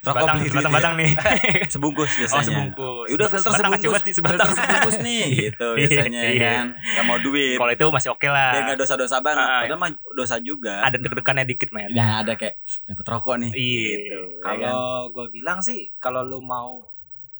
Rokok 0.00 0.24
Batang, 0.24 0.36
beli 0.38 0.48
batang, 0.50 0.72
batang 0.72 0.94
nih. 0.96 1.10
sebungkus 1.76 2.10
biasanya. 2.16 2.40
Oh, 2.40 2.44
sebungkus. 2.48 3.04
Ya 3.04 3.14
udah 3.14 3.28
filter 3.28 3.50
Batang 3.52 3.60
sebungkus. 3.60 3.84
coba 3.84 3.98
sih, 4.00 4.12
Filter 4.16 4.48
sebungkus 4.48 4.96
nih 4.98 5.22
gitu 5.28 5.68
Iya, 5.68 5.84
biasanya 5.84 6.20
ya 6.22 6.32
iya. 6.32 6.50
kan. 6.56 6.66
Gak 6.72 7.04
mau 7.04 7.18
duit. 7.20 7.56
Kalau 7.60 7.68
itu 7.70 7.84
masih 7.86 8.10
oke 8.10 8.26
lah. 8.26 8.50
Dia 8.50 8.60
nggak 8.64 8.78
dosa-dosa 8.80 9.16
banget. 9.20 9.44
Ah, 9.44 9.60
Padahal 9.62 9.78
mah 9.78 9.90
dosa 10.16 10.36
juga. 10.40 10.74
Ada 10.80 10.96
deg-degannya 10.96 11.44
dikit, 11.44 11.68
men. 11.68 11.92
Nah, 11.92 12.24
ada 12.24 12.32
kayak 12.32 12.56
dapat 12.88 13.04
rokok 13.06 13.34
nih. 13.38 13.50
Iya. 13.52 13.92
Gitu. 13.92 14.20
ya 14.40 14.40
kan? 14.40 14.56
Kalau 14.56 14.82
gue 15.12 15.26
bilang 15.30 15.58
sih, 15.60 15.92
kalau 15.96 16.24
lu 16.24 16.40
mau 16.40 16.80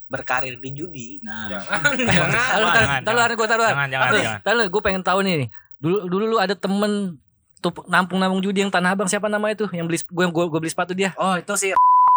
berkarir 0.06 0.60
di 0.60 0.70
judi, 0.76 1.16
Nah, 1.24 1.48
Jangan. 1.48 1.96
jangan. 1.96 2.28
Tahu 2.28 2.64
jangan, 2.68 3.00
tahu 3.00 3.16
tahu 3.16 3.32
gue 3.32 3.48
taruhan. 3.48 3.72
Jangan, 3.72 3.88
jangan, 3.88 4.10
jangan. 4.12 4.40
Tahu 4.44 4.56
gue 4.68 4.82
pengen 4.84 5.00
tahu 5.00 5.18
nih. 5.24 5.48
Dulu 5.80 5.96
dulu 6.06 6.24
lu 6.28 6.36
ada 6.36 6.52
temen 6.52 7.16
tuh 7.62 7.70
nampung-nampung 7.86 8.42
judi 8.42 8.66
yang 8.66 8.74
Tanah 8.74 8.98
Abang 8.98 9.06
siapa 9.06 9.30
nama 9.30 9.46
itu 9.54 9.70
yang 9.70 9.86
beli 9.86 10.02
gue 10.02 10.26
gue, 10.26 10.44
gue 10.50 10.58
beli 10.58 10.72
sepatu 10.74 10.92
dia. 10.92 11.14
Oh 11.14 11.38
itu 11.38 11.54
sih. 11.54 11.70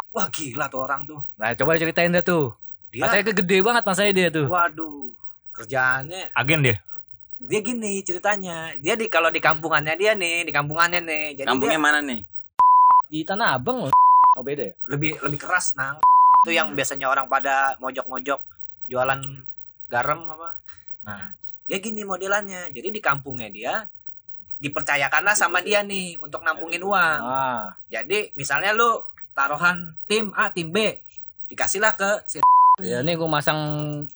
Wah 0.09 0.25
gila 0.33 0.65
tuh 0.65 0.81
orang 0.81 1.05
tuh. 1.05 1.21
Nah, 1.37 1.53
coba 1.53 1.77
ceritain 1.77 2.09
dah 2.09 2.25
tuh. 2.25 2.57
Dia, 2.89 3.05
Katanya 3.05 3.35
gede 3.35 3.57
banget 3.61 3.83
masanya 3.83 4.11
dia 4.15 4.27
tuh. 4.31 4.47
waduh, 4.47 5.11
kerjaannya 5.51 6.31
Agen 6.31 6.63
dia. 6.63 6.79
dia 7.35 7.59
gini 7.59 7.99
ceritanya. 8.01 8.71
Dia 8.79 8.95
di 8.95 9.11
kalau 9.11 9.27
di 9.27 9.43
kampungannya 9.43 9.93
dia 9.99 10.15
nih, 10.15 10.47
di 10.47 10.51
kampungannya 10.55 11.03
nih. 11.03 11.43
Jadi 11.43 11.47
kampungnya 11.51 11.77
dia 11.77 11.83
mana 11.83 11.99
nih? 11.99 12.21
Di 13.11 13.19
Tanah 13.27 13.59
Abang 13.59 13.85
loh. 13.85 13.93
Oh 14.35 14.43
beda 14.43 14.71
ya? 14.71 14.73
lebih 14.87 15.19
lebih 15.21 15.39
keras 15.39 15.75
nang. 15.75 15.99
Itu 16.47 16.55
yang 16.55 16.71
biasanya 16.73 17.11
orang 17.11 17.27
pada 17.27 17.75
mojok-mojok 17.83 18.39
jualan 18.87 19.19
garam 19.91 20.19
apa. 20.31 20.49
Nah, 21.03 21.35
dia 21.67 21.77
gini 21.83 22.07
modelannya. 22.07 22.71
Jadi 22.71 22.95
di 22.95 23.01
kampungnya 23.03 23.51
dia 23.51 23.73
dipercayakanlah 24.59 25.35
sama 25.35 25.59
dia 25.59 25.83
nih 25.83 26.15
untuk 26.19 26.41
nampungin 26.41 26.81
uang. 26.81 27.19
Ah, 27.21 27.75
Jadi 27.91 28.31
misalnya 28.39 28.71
lu 28.71 29.03
taruhan 29.35 29.99
tim 30.07 30.31
A, 30.33 30.47
tim 30.51 30.71
B, 30.71 31.03
dikasihlah 31.51 31.93
ke 31.99 32.23
si 32.25 32.39
ya 32.83 32.99
nih 32.99 33.15
gue 33.15 33.29
masang 33.29 33.59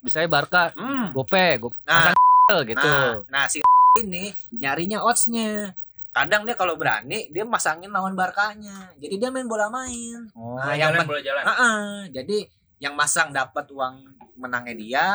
misalnya 0.04 0.28
Barca, 0.32 0.72
hmm. 0.76 1.16
Gope, 1.16 1.60
gue 1.60 1.72
Nah, 1.88 2.12
masang 2.12 2.64
gitu. 2.68 2.92
Nah, 2.92 3.24
nah 3.28 3.46
si 3.48 3.60
ini 4.00 4.32
nyarinya 4.56 5.04
oddsnya. 5.04 5.76
Kadang 6.10 6.44
dia 6.44 6.58
kalau 6.58 6.74
berani 6.76 7.30
dia 7.30 7.46
masangin 7.46 7.94
lawan 7.94 8.18
Barkanya. 8.18 8.90
Jadi 8.98 9.22
dia 9.22 9.30
main 9.30 9.46
bola 9.46 9.70
main. 9.70 10.28
Oh, 10.34 10.58
Nah, 10.58 10.74
yang 10.74 10.92
jalan, 10.92 11.06
bola 11.06 11.22
jalan. 11.22 11.44
Heeh, 11.46 11.80
jadi 12.16 12.38
yang 12.80 12.96
masang 12.96 13.30
dapat 13.36 13.70
uang 13.70 14.08
menangnya 14.40 14.76
dia, 14.76 15.08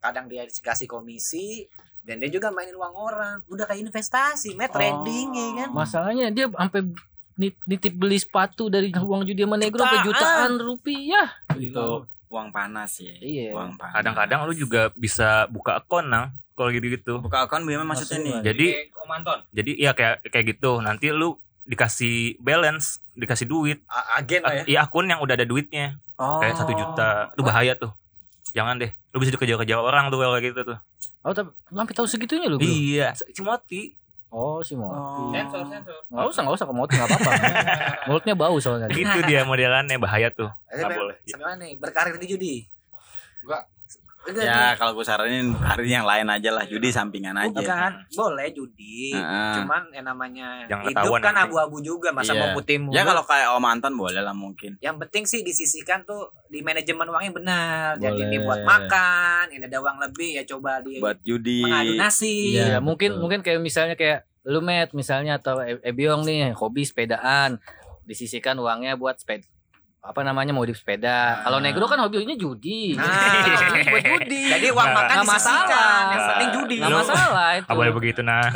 kadang 0.00 0.28
dia 0.28 0.44
dikasih 0.44 0.86
komisi 0.86 1.64
dan 2.06 2.16
dia 2.16 2.30
juga 2.30 2.48
mainin 2.48 2.72
uang 2.72 2.94
orang. 2.94 3.42
Udah 3.46 3.66
kayak 3.66 3.82
investasi, 3.82 4.54
met 4.54 4.70
trading 4.70 5.28
ya 5.34 5.48
kan. 5.58 5.68
masalahnya 5.74 6.30
dia 6.30 6.46
sampai 6.46 6.86
nit- 7.34 7.64
nitip 7.64 7.92
beli 7.92 8.16
sepatu 8.16 8.70
dari 8.70 8.94
uang 8.94 9.26
judi 9.26 9.42
sama 9.42 9.58
negro 9.58 9.82
sampai 9.82 10.00
Jutaan. 10.00 10.08
jutaan 10.08 10.50
rupiah. 10.56 11.28
Itu 11.52 12.06
uang 12.26 12.48
panas 12.50 12.96
ya. 12.96 13.14
Iya. 13.18 13.50
Uang 13.52 13.74
panas. 13.74 13.94
Kadang-kadang 13.94 14.46
lu 14.46 14.54
juga 14.54 14.94
bisa 14.94 15.44
buka 15.46 15.76
akun 15.76 16.06
nang 16.06 16.30
kalau 16.54 16.70
gitu-gitu. 16.70 17.18
buka 17.20 17.44
akun 17.44 17.66
gimana 17.66 17.84
maksudnya 17.84 18.16
nih? 18.16 18.32
Maksudnya 18.32 18.46
Jadi 18.46 18.66
Kayak 18.72 18.96
Om 18.96 19.10
Anton. 19.12 19.38
jadi 19.52 19.70
ya 19.76 19.90
kayak 19.92 20.16
kayak 20.26 20.46
gitu. 20.48 20.72
Nanti 20.80 21.06
lu 21.10 21.36
dikasih 21.66 22.38
balance, 22.38 23.02
dikasih 23.12 23.44
duit. 23.44 23.78
A- 23.86 24.22
agen 24.22 24.40
lah 24.40 24.54
ya. 24.54 24.64
Iya 24.64 24.78
akun 24.86 25.04
yang 25.04 25.18
udah 25.18 25.34
ada 25.34 25.44
duitnya. 25.44 25.98
Oh. 26.16 26.38
Kayak 26.38 26.56
satu 26.56 26.72
juta. 26.72 27.34
Itu 27.34 27.42
bahaya 27.42 27.74
tuh. 27.74 27.92
Jangan 28.52 28.78
deh. 28.78 28.90
Lu 29.14 29.18
bisa 29.18 29.32
dikejar-kejar 29.34 29.78
orang 29.80 30.12
tuh 30.12 30.18
kalau 30.20 30.36
kayak 30.36 30.52
gitu 30.52 30.60
tuh. 30.74 30.78
Oh, 31.26 31.34
tapi 31.34 31.50
lu 31.72 31.76
sampai 31.82 31.94
tahu 31.96 32.06
segitunya 32.06 32.46
lu, 32.46 32.60
Bro. 32.60 32.68
Iya, 32.68 33.10
Cimoti. 33.34 33.96
Oh 34.36 34.58
si 34.58 34.74
Moti. 34.74 35.38
Sensor, 35.38 35.62
sensor. 35.70 35.96
Nggak 36.10 36.26
usah 36.28 36.40
nggak 36.42 36.56
usah 36.58 36.66
ke 36.66 36.74
Moti 36.74 36.92
nggak 36.98 37.08
apa-apa. 37.08 37.30
Mulutnya 38.10 38.34
bau 38.34 38.56
soalnya. 38.58 38.90
Gitu 38.90 39.18
dia 39.24 39.46
modelannya 39.46 39.96
bahaya 40.02 40.28
tuh. 40.34 40.50
Eh, 40.66 40.82
Nggak 40.82 40.90
Beb, 40.90 40.98
boleh. 40.98 41.16
Nih? 41.62 41.72
Berkarir 41.78 42.18
di 42.18 42.26
judi. 42.26 42.54
Enggak. 43.46 43.70
Enggak, 44.26 44.42
Ya 44.42 44.74
kalau 44.74 44.92
gue 44.92 45.02
saranin 45.02 45.54
hari 45.54 45.88
yang 45.88 46.02
lain 46.02 46.26
aja 46.26 46.50
lah 46.50 46.62
judi 46.62 46.88
sampingan 46.88 47.32
aja. 47.32 47.54
Bukan, 47.54 47.92
boleh 48.10 48.48
judi. 48.50 49.10
Heeh. 49.10 49.54
Cuman 49.56 49.82
yang 49.90 50.02
namanya 50.04 50.66
Jangan 50.66 50.84
hidup 50.86 51.12
kan 51.16 51.32
nanti. 51.32 51.46
abu-abu 51.46 51.78
juga 51.78 52.10
masa 52.10 52.30
Iya. 52.30 52.40
mau 52.40 52.48
putih 52.52 52.76
mulu. 52.76 52.92
Ya 52.92 53.02
kalau 53.02 53.22
kayak 53.22 53.48
Om 53.50 53.64
Anton 53.64 53.94
boleh 53.94 54.18
lah 54.18 54.32
mungkin. 54.32 54.74
yang 54.78 54.98
penting 54.98 55.24
sih 55.24 55.40
disisihkan 55.40 56.02
tuh 56.02 56.26
di 56.46 56.60
manajemen 56.60 57.06
uangnya 57.06 57.32
benar. 57.32 57.90
Jadi 57.96 58.12
Boleh. 58.18 58.28
ini 58.28 58.36
buat 58.40 58.60
makan, 58.60 59.44
ini 59.48 59.64
ada 59.64 59.78
uang 59.78 59.98
lebih 60.00 60.30
ya 60.34 60.44
coba 60.44 60.78
di 60.78 60.98
Buat 60.98 61.22
judi. 61.22 61.62
mengadu 61.62 61.94
nasi. 61.94 62.52
Iya, 62.52 62.64
Iya, 62.66 62.78
mungkin 62.78 63.10
betul. 63.12 63.20
mungkin 63.20 63.40
kayak 63.40 63.60
misalnya 63.60 63.94
kayak 63.94 64.24
lu 64.44 64.58
Met 64.60 64.90
misalnya 64.92 65.36
atau 65.36 65.58
E- 65.58 65.82
Ebiong 65.84 66.22
nih 66.22 66.50
hobi 66.52 66.82
sepedaan 66.82 67.58
disisihkan 68.02 68.54
uangnya 68.54 68.94
buat 68.94 69.16
sepeda 69.16 69.42
apa 70.06 70.22
namanya 70.22 70.54
modif 70.54 70.78
sepeda. 70.78 71.42
Kalau 71.42 71.58
Negro 71.58 71.90
kan 71.90 71.98
hobinya 71.98 72.32
judi. 72.32 72.94
Nah. 72.94 73.42
Buat 73.90 74.02
judi. 74.06 74.42
Jadi 74.54 74.66
uang 74.70 74.88
makan 74.88 75.14
Nggak 75.18 75.26
masalah. 75.26 75.98
Yang 76.06 76.22
penting 76.30 76.50
judi. 76.54 76.74
Nggak 76.78 76.94
masalah 76.94 77.48
itu. 77.58 77.66
Boleh 77.74 77.90
begitu 77.90 78.20
nah. 78.22 78.46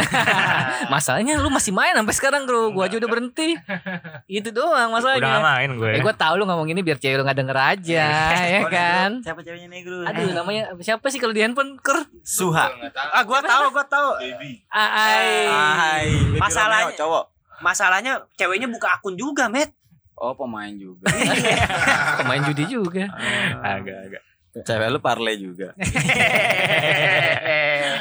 Masalahnya 0.95 1.43
lu 1.43 1.51
masih 1.51 1.75
main 1.75 1.91
sampai 1.93 2.15
sekarang, 2.15 2.47
Bro. 2.47 2.71
Gua 2.71 2.87
aja 2.87 3.03
udah 3.03 3.11
berhenti. 3.11 3.59
Itu 4.31 4.55
doang 4.55 4.95
Udah 4.95 5.19
masalahnya. 5.19 5.43
main 5.43 5.71
gue. 5.75 5.91
Eh 5.99 6.01
gua 6.01 6.15
tahu 6.15 6.39
lu 6.39 6.47
ngomong 6.47 6.71
ini 6.71 6.81
biar 6.81 6.97
cewek 6.97 7.19
lu 7.19 7.27
nggak 7.27 7.39
denger 7.43 7.59
aja, 7.59 8.05
ya 8.47 8.63
kan? 8.71 9.11
Siapa 9.21 9.43
ceweknya 9.43 9.67
negro? 9.67 10.07
Aduh, 10.07 10.31
namanya 10.31 10.71
siapa 10.79 11.11
sih 11.11 11.19
kalau 11.19 11.35
di 11.35 11.43
handphone? 11.43 11.75
Kur. 11.83 11.99
Suha. 12.23 12.71
Ah, 13.11 13.27
gua 13.27 13.43
tahu, 13.43 13.75
gua 13.75 13.85
tahu. 13.85 14.09
Ai. 14.71 15.51
Hai. 15.51 16.07
Masalahnya- 16.39 16.95
cowok. 16.95 17.25
Masalahnya 17.61 18.13
ceweknya 18.35 18.71
buka 18.71 18.95
akun 18.95 19.19
juga, 19.19 19.51
Met. 19.51 19.75
Oh 20.21 20.37
pemain 20.37 20.69
juga. 20.77 21.09
Pemain 22.21 22.45
judi 22.45 22.65
juga. 22.69 23.09
Agak-agak. 23.65 24.23
Cewek 24.69 24.89
lu 24.93 25.01
parley 25.01 25.41
juga. 25.41 25.73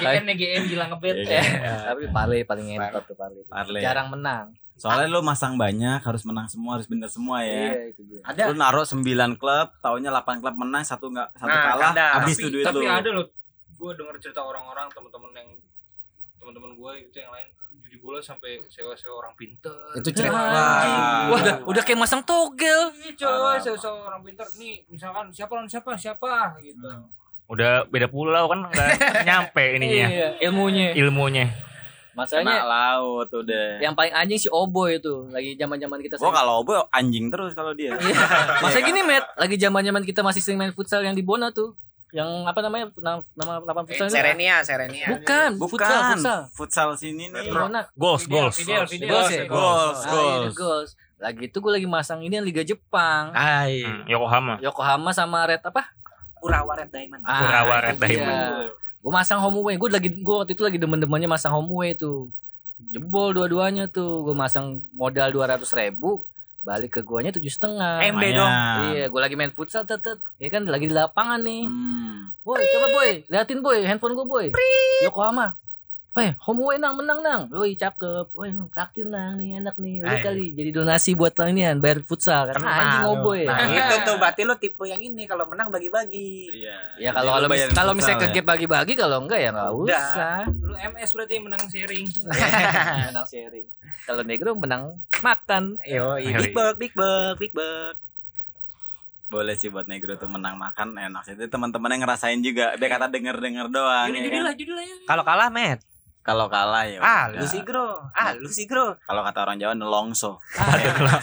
GM 0.03 0.23
nih 0.27 0.35
GM 0.35 0.63
gila 0.67 0.85
ngebet. 0.91 1.15
Iya. 1.23 1.41
Tapi 1.93 2.11
Parley 2.11 2.43
paling 2.43 2.75
entot 2.75 3.03
tuh 3.07 3.15
Parley. 3.15 3.47
Parley. 3.47 3.79
Jarang 3.79 4.11
menang. 4.11 4.51
Soalnya 4.79 5.11
lu 5.11 5.19
masang 5.19 5.59
banyak, 5.59 5.99
harus 5.99 6.23
menang 6.23 6.47
semua, 6.47 6.79
harus 6.79 6.87
bener 6.87 7.11
semua 7.11 7.43
ya. 7.43 7.75
Iya, 7.75 7.91
itu 7.91 8.01
dia. 8.07 8.23
Ada 8.23 8.47
Lu 8.47 8.55
naruh 8.55 8.87
9 8.87 9.03
klub, 9.35 9.67
taunya 9.83 10.07
8 10.07 10.39
klub 10.39 10.55
menang, 10.55 10.87
satu 10.87 11.11
enggak 11.11 11.27
satu 11.35 11.51
Nah, 11.51 11.63
kalah, 11.67 11.91
habis 12.15 12.39
tapi, 12.39 12.43
tuh 12.47 12.51
duit 12.55 12.63
tapi 12.63 12.87
lu. 12.87 12.87
ada 12.87 13.09
loh 13.11 13.25
gue 13.79 13.91
denger 13.95 14.15
cerita 14.19 14.43
orang-orang 14.43 14.87
teman-teman 14.91 15.31
yang 15.35 15.49
teman-teman 16.39 16.71
gue 16.73 16.91
itu 17.01 17.17
yang 17.17 17.29
lain 17.29 17.47
judi 17.79 17.97
bola 17.97 18.17
sampai 18.17 18.59
sewa-sewa 18.65 19.13
orang 19.17 19.33
pinter 19.33 19.75
itu 19.93 20.09
cerita. 20.09 20.33
Wah. 20.33 21.29
Wah, 21.29 21.37
udah, 21.37 21.55
udah 21.65 21.81
kayak 21.81 21.99
masang 21.99 22.21
togel. 22.21 22.89
Iya 22.95 23.11
coy, 23.15 23.55
sewa-sewa 23.59 24.07
orang 24.07 24.21
pinter 24.21 24.47
nih 24.55 24.81
misalkan 24.87 25.29
siapa 25.29 25.51
lawan 25.53 25.67
siapa 25.67 25.93
siapa 25.93 26.31
gitu. 26.59 26.87
Udah 27.45 27.83
beda 27.85 28.07
pulau 28.07 28.45
kan 28.45 28.63
nggak 28.63 28.89
nyampe 29.27 29.63
ininya 29.75 30.07
Iya, 30.07 30.29
ilmunya. 30.41 30.93
ilmunya. 30.93 31.47
Kena 32.09 32.25
Masalahnya 32.25 32.61
laut 32.61 33.29
udah. 33.31 33.79
yang 33.79 33.95
paling 33.95 34.11
anjing 34.11 34.35
si 34.37 34.49
Oboy 34.49 34.99
itu 34.99 35.29
lagi 35.29 35.55
zaman-zaman 35.55 35.97
kita 35.99 36.15
Gua 36.15 36.27
sering- 36.27 36.35
kalau 36.35 36.53
obo 36.59 36.73
anjing 36.89 37.31
terus 37.31 37.55
kalau 37.55 37.71
dia. 37.71 37.95
Iya. 37.95 38.17
Masa 38.65 38.81
gini, 38.81 38.99
Met? 39.01 39.23
Lagi 39.33 39.55
zaman-zaman 39.55 40.03
kita 40.03 40.19
masih 40.19 40.43
sering 40.43 40.59
main 40.59 40.69
futsal 40.69 40.99
yang 40.99 41.15
di 41.15 41.23
Bona 41.23 41.47
tuh. 41.49 41.79
Yang 42.09 42.29
apa 42.43 42.59
namanya? 42.59 42.85
Nama, 42.95 43.21
nama 43.33 43.51
lapangan 43.61 43.85
Eh, 43.85 43.89
futsal 43.91 44.07
itu? 44.07 44.15
Serenia, 44.15 44.55
Serenia. 44.61 45.07
Bukan, 45.11 45.49
Bukan 45.55 45.69
futsal, 45.69 46.01
futsal. 46.11 46.39
futsal 46.51 46.89
sini 46.93 47.29
nih. 47.29 47.45
Di 47.45 47.51
Bona. 47.51 47.85
Goals, 47.93 48.25
goals. 48.25 48.57
Goals 48.59 48.89
ya? 48.91 49.05
Goals, 49.05 49.29
Ah, 49.29 49.45
goals. 49.45 49.99
iya, 50.09 50.49
goals. 50.51 50.89
Lagi 51.15 51.43
itu 51.45 51.57
gue 51.57 51.71
lagi 51.71 51.85
masang 51.85 52.19
ini 52.19 52.33
yang 52.33 52.43
Liga 52.43 52.63
Jepang. 52.63 53.29
Hai. 53.31 53.83
Hmm, 53.83 54.07
Yokohama. 54.07 54.57
Yokohama 54.57 55.11
sama 55.11 55.45
Red 55.45 55.61
apa? 55.61 55.85
Urawa 56.39 56.71
Red 56.73 56.89
Diamond. 56.89 57.21
Ah, 57.21 57.43
Urawa 57.43 57.75
Red 57.83 57.99
dia. 57.99 58.07
Diamond. 58.17 58.71
Gue 58.99 59.11
masang 59.13 59.39
home 59.39 59.59
away. 59.59 59.75
Gue 59.75 59.89
lagi 59.89 60.09
gue 60.09 60.35
waktu 60.35 60.55
itu 60.55 60.63
lagi 60.63 60.79
demen-demennya 60.79 61.27
masang 61.27 61.51
home 61.53 61.69
away 61.69 61.93
tuh. 61.93 62.31
Jebol 62.79 63.35
dua-duanya 63.35 63.85
tuh. 63.85 64.23
Gue 64.23 64.33
masang 64.33 64.81
modal 64.91 65.29
dua 65.29 65.51
ratus 65.51 65.75
ribu. 65.75 66.23
Balik 66.63 66.99
ke 66.99 67.01
guanya 67.03 67.35
tujuh 67.35 67.51
setengah. 67.51 67.99
MB 68.15 68.23
dong. 68.31 68.53
Iya, 68.95 69.05
gue 69.11 69.21
lagi 69.21 69.35
main 69.35 69.51
futsal 69.51 69.83
tetet. 69.83 70.23
Ya 70.39 70.47
kan 70.47 70.63
lagi 70.63 70.87
di 70.87 70.95
lapangan 70.95 71.43
nih. 71.43 71.67
Hmm. 71.67 72.31
Boy, 72.43 72.63
coba 72.63 72.87
boy, 72.95 73.09
liatin 73.27 73.59
boy, 73.59 73.83
handphone 73.83 74.15
gue 74.15 74.25
boy. 74.25 74.45
Yokohama. 75.03 75.58
Weh, 76.19 76.35
home 76.35 76.59
away 76.67 76.75
nang 76.75 76.99
menang 76.99 77.23
nang. 77.23 77.41
Woi, 77.47 77.79
cakep. 77.79 78.35
Woi, 78.35 78.51
traktir 78.75 79.07
nang 79.07 79.39
nih, 79.39 79.63
enak 79.63 79.79
nih. 79.79 80.03
Udah 80.03 80.19
kali 80.19 80.51
jadi 80.51 80.75
donasi 80.75 81.15
buat 81.15 81.31
inian 81.47 81.79
bayar 81.79 82.03
futsal 82.03 82.51
kan. 82.51 82.59
Kenal 82.59 82.75
Anjing 82.75 83.03
lu. 83.07 83.11
oboy. 83.15 83.47
Nah, 83.47 83.63
itu 83.79 83.95
tuh 84.03 84.15
berarti 84.19 84.43
lu 84.43 84.55
tipe 84.59 84.83
yang 84.83 84.99
ini 84.99 85.23
kalau 85.23 85.47
menang 85.47 85.71
bagi-bagi. 85.71 86.51
Iya. 86.51 86.77
Ya 86.99 87.09
kalau 87.15 87.39
kalau 87.39 87.47
mis- 87.47 87.71
kalau 87.71 87.93
misalnya 87.95 88.19
ya. 88.19 88.23
ke 88.27 88.35
gap 88.35 88.45
bagi-bagi 88.51 88.93
kalau 88.99 89.23
enggak 89.23 89.39
ya 89.39 89.49
enggak 89.55 89.71
Udah. 89.71 89.95
usah. 90.11 90.39
Lu 90.59 90.75
MS 90.75 91.11
berarti 91.15 91.35
menang 91.39 91.63
sharing. 91.71 92.07
menang 93.15 93.27
sharing. 93.31 93.67
Kalau 94.03 94.21
negro 94.27 94.51
menang 94.59 94.99
makan. 95.23 95.79
Yo, 95.87 96.19
big 96.19 96.51
bug, 96.51 96.75
big 96.75 96.91
bug, 96.91 97.39
big 97.39 97.55
bug. 97.55 97.95
boleh 99.29 99.53
sih 99.53 99.69
buat 99.69 99.85
negro 99.85 100.17
tuh 100.17 100.25
menang 100.25 100.57
makan 100.57 100.97
enak 100.97 101.21
sih. 101.21 101.37
Itu 101.37 101.47
teman-teman 101.47 101.93
yang 101.93 102.01
ngerasain 102.01 102.41
juga. 102.41 102.73
Biar 102.81 102.97
kata 102.97 103.13
denger-denger 103.13 103.69
doang. 103.69 104.09
Judi 104.09 104.25
ya 104.25 104.41
kan? 104.41 104.43
lah, 104.49 104.55
ya. 104.57 104.95
Kalau 105.05 105.21
kalah, 105.21 105.53
Met. 105.53 105.88
Kalau 106.29 106.45
kalah 106.45 106.85
ya. 106.85 106.99
Ah, 106.99 107.25
lu 107.27 107.41
sih, 107.43 107.59
Bro. 107.59 108.05
Ah, 108.13 108.31
lu 108.33 108.45
sih, 108.47 108.63
Bro. 108.63 109.01
Kalau 109.01 109.21
kata 109.23 109.39
orang 109.41 109.57
Jawa 109.57 109.73
nelongso. 109.73 110.37
kalah, 110.51 111.17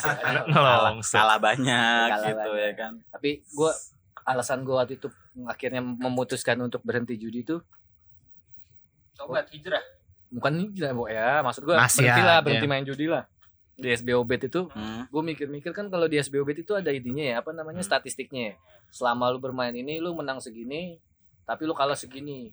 Ngelongso. 0.44 1.14
kalah 1.14 1.38
banyak 1.38 2.06
Kalah 2.10 2.26
gitu 2.26 2.50
banyak. 2.50 2.58
ya 2.60 2.70
kan. 2.74 2.92
Tapi 3.08 3.30
gua 3.48 3.70
alasan 4.24 4.60
gua 4.60 4.82
waktu 4.82 4.98
itu 4.98 5.06
akhirnya 5.44 5.78
memutuskan 5.78 6.58
untuk 6.58 6.82
berhenti 6.82 7.14
judi 7.14 7.40
itu 7.40 7.62
Sobat 9.12 9.46
hijrah. 9.48 9.80
bukan 10.28 10.52
hijrah 10.60 10.90
Bo, 10.90 11.06
ya 11.06 11.38
maksud 11.40 11.62
gua 11.62 11.78
Masih 11.78 12.02
berhenti 12.02 12.20
lah 12.20 12.38
berhenti 12.40 12.66
main 12.66 12.82
judi 12.82 13.06
lah 13.06 13.24
di 13.72 13.88
SBO 13.90 14.20
Bet 14.22 14.42
itu 14.42 14.66
Hmm. 14.68 15.06
gue 15.06 15.22
mikir-mikir 15.22 15.70
kan 15.70 15.86
kalau 15.86 16.04
di 16.04 16.16
SBO 16.16 16.42
Bet 16.42 16.58
itu 16.58 16.72
ada 16.72 16.90
ininya 16.90 17.22
ya 17.22 17.34
apa 17.38 17.52
namanya 17.52 17.78
Hmm. 17.78 17.88
statistiknya 17.92 18.42
ya. 18.42 18.54
selama 18.88 19.28
lu 19.28 19.38
bermain 19.38 19.70
ini 19.70 19.96
lu 19.96 20.10
menang 20.12 20.36
segini 20.36 20.98
tapi 21.44 21.62
lu 21.62 21.72
kalah 21.72 21.94
segini 21.94 22.50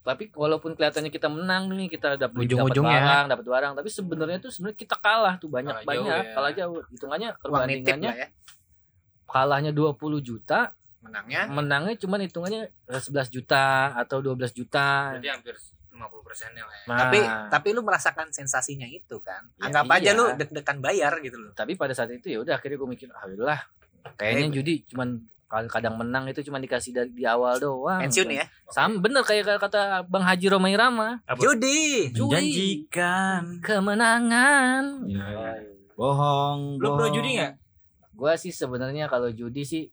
tapi 0.00 0.32
walaupun 0.32 0.72
kelihatannya 0.72 1.08
kita 1.08 1.26
menang 1.26 1.68
nih 1.70 1.88
kita 1.88 2.16
dapat 2.16 2.32
dapat 2.32 2.44
Ujung-ujungnya. 2.44 2.96
barang 2.96 3.24
dapat 3.28 3.46
barang 3.46 3.72
tapi 3.76 3.88
sebenarnya 3.88 4.38
tuh 4.38 4.50
sebenarnya 4.50 4.78
kita 4.78 4.96
kalah 4.96 5.34
tuh 5.36 5.48
banyak 5.48 5.74
Kalah 5.74 5.84
jauh 5.84 5.90
banyak 6.04 6.16
ya. 6.18 6.32
kalah 6.32 6.52
jauh 6.52 6.78
hitungannya 6.88 7.28
perbandingannya 7.36 8.12
ya. 8.16 8.28
kalahnya 9.24 9.70
20 9.70 9.94
juta 10.20 10.72
Menangnya 10.98 11.46
menangnya 11.46 11.94
cuman 11.96 12.18
hitungannya 12.20 12.62
eh, 12.68 13.00
11 13.00 13.30
juta 13.30 13.64
atau 13.94 14.18
12 14.18 14.34
juta 14.52 15.14
Berarti 15.14 15.30
hampir 15.30 15.54
50 15.54 15.98
persennya 16.22 16.62
lah 16.62 16.74
ya. 16.74 16.84
Nah, 16.86 16.98
tapi 17.00 17.18
tapi 17.48 17.68
lu 17.70 17.82
merasakan 17.82 18.30
sensasinya 18.30 18.86
itu 18.86 19.18
kan. 19.18 19.42
Ya, 19.56 19.66
Anggap 19.66 19.86
iya. 19.88 19.94
aja 19.98 20.10
lu 20.14 20.24
deg-degan 20.32 20.78
bayar 20.78 21.18
gitu 21.18 21.36
loh. 21.36 21.50
tapi 21.52 21.74
pada 21.74 21.90
saat 21.90 22.10
itu 22.10 22.26
ya 22.28 22.38
udah 22.38 22.54
akhirnya 22.54 22.78
gue 22.78 22.88
mikir 22.88 23.08
ah 23.10 23.26
udahlah 23.26 23.60
kayaknya 24.14 24.46
Eh, 24.46 24.52
judi 24.52 24.74
cuman 24.86 25.18
kal- 25.48 25.66
kadang 25.66 25.96
menang 25.96 26.24
itu 26.26 26.40
cuman 26.42 26.60
dikasih 26.60 26.92
dari 26.92 27.10
di 27.10 27.24
awal 27.24 27.56
doang 27.56 27.98
Pensiun 27.98 28.28
ya. 28.30 28.44
sama 28.68 28.96
bener 28.98 29.20
kayak 29.20 29.56
kata 29.56 30.04
bang 30.04 30.20
Haji 30.22 30.46
Romai 30.46 30.72
Rama 30.72 31.24
Apa? 31.24 31.40
Judi. 31.40 32.12
Menjanjikan. 32.12 33.58
kemenangan 33.58 35.08
Bohong. 35.94 36.76
Lu 36.76 36.88
pro 36.90 36.96
bohong. 37.00 37.12
judi 37.12 37.30
nggak? 37.34 37.52
gue 38.12 38.32
sih 38.36 38.50
sebenarnya 38.50 39.06
kalau 39.06 39.30
judi 39.30 39.62
sih 39.62 39.86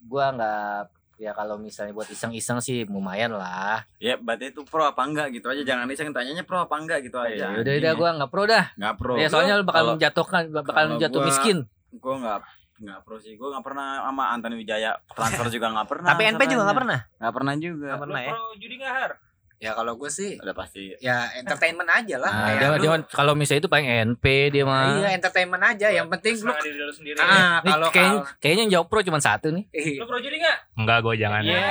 gue 0.00 0.24
nggak 0.24 0.86
ya 1.18 1.30
kalau 1.30 1.54
misalnya 1.56 1.92
buat 1.92 2.06
iseng-iseng 2.06 2.56
sih 2.58 2.86
lumayan 2.86 3.30
lah 3.32 3.82
Ya 3.96 4.14
berarti 4.14 4.48
itu 4.48 4.62
pro 4.62 4.80
apa 4.82 5.02
enggak 5.02 5.28
gitu 5.30 5.46
aja. 5.46 5.60
Jangan 5.60 5.84
iseng 5.86 6.08
tanyanya 6.10 6.40
pro 6.40 6.56
apa 6.58 6.72
enggak 6.74 7.02
gitu 7.02 7.18
aja. 7.18 7.52
ya 7.52 7.58
udah 7.58 7.74
udah 7.74 7.92
gue 7.92 8.08
nggak 8.16 8.30
pro 8.30 8.42
dah 8.44 8.64
Enggak 8.74 8.94
pro. 8.96 9.14
ya 9.14 9.26
soalnya 9.26 9.54
lu 9.56 9.64
bakal 9.64 9.92
menjatuhkan 9.92 10.42
bakal 10.48 10.72
jatuh 10.96 11.12
gua- 11.16 11.26
miskin 11.26 11.58
Gue 11.92 12.14
enggak 12.16 12.40
enggak 12.80 12.98
pro 13.02 13.16
sih. 13.16 13.36
Gue 13.36 13.48
enggak 13.48 13.62
pernah 13.62 13.86
sama 14.02 14.24
Antoni 14.30 14.56
Wijaya 14.56 14.90
transfer 15.06 15.46
juga 15.48 15.68
enggak 15.68 15.86
pernah. 15.86 16.08
Tapi 16.08 16.22
NP 16.30 16.42
juga 16.46 16.62
nggak 16.64 16.78
pernah. 16.78 16.98
Enggak 17.14 17.34
pernah 17.34 17.54
juga. 17.56 17.86
Nggak 17.86 17.94
Lu 17.94 18.02
pernah 18.02 18.20
ya. 18.20 18.30
pro 18.30 18.42
judi 18.56 18.74
nggak 18.76 18.94
har? 18.94 19.12
Ya 19.60 19.76
kalau 19.76 19.92
gue 19.92 20.08
sih 20.08 20.40
Udah 20.40 20.56
pasti. 20.56 20.96
ya 20.98 21.28
entertainment 21.36 21.84
aja 21.84 22.16
lah. 22.16 22.32
nah, 22.32 22.48
dia, 22.56 22.68
lu- 22.70 22.80
dia 22.80 22.90
kalau 23.06 23.36
misalnya 23.36 23.60
itu 23.60 23.68
paling 23.68 23.84
NP 24.08 24.24
dia 24.50 24.64
mah 24.64 24.96
Iya 24.98 25.08
entertainment 25.12 25.60
aja. 25.62 25.92
Yang 25.92 26.08
penting 26.10 26.34
lu 26.40 26.52
diri 26.56 26.80
lu 26.80 26.88
sendiri. 26.90 27.16
ya. 27.16 27.22
ah 27.22 27.60
Nih, 27.60 27.68
kalau 27.70 27.88
kayaknya, 27.88 28.16
kalau 28.16 28.40
kayaknya 28.40 28.62
yang 28.62 28.72
jawab 28.72 28.86
pro 28.88 29.00
cuma 29.02 29.20
satu 29.20 29.52
nih 29.52 29.68
Ih, 29.70 30.00
Lu 30.00 30.08
pro 30.08 30.16
judi 30.16 30.40
nggak? 30.40 30.58
Enggak 30.74 30.98
gue 31.02 31.14
jangan. 31.14 31.42
Iya. 31.44 31.60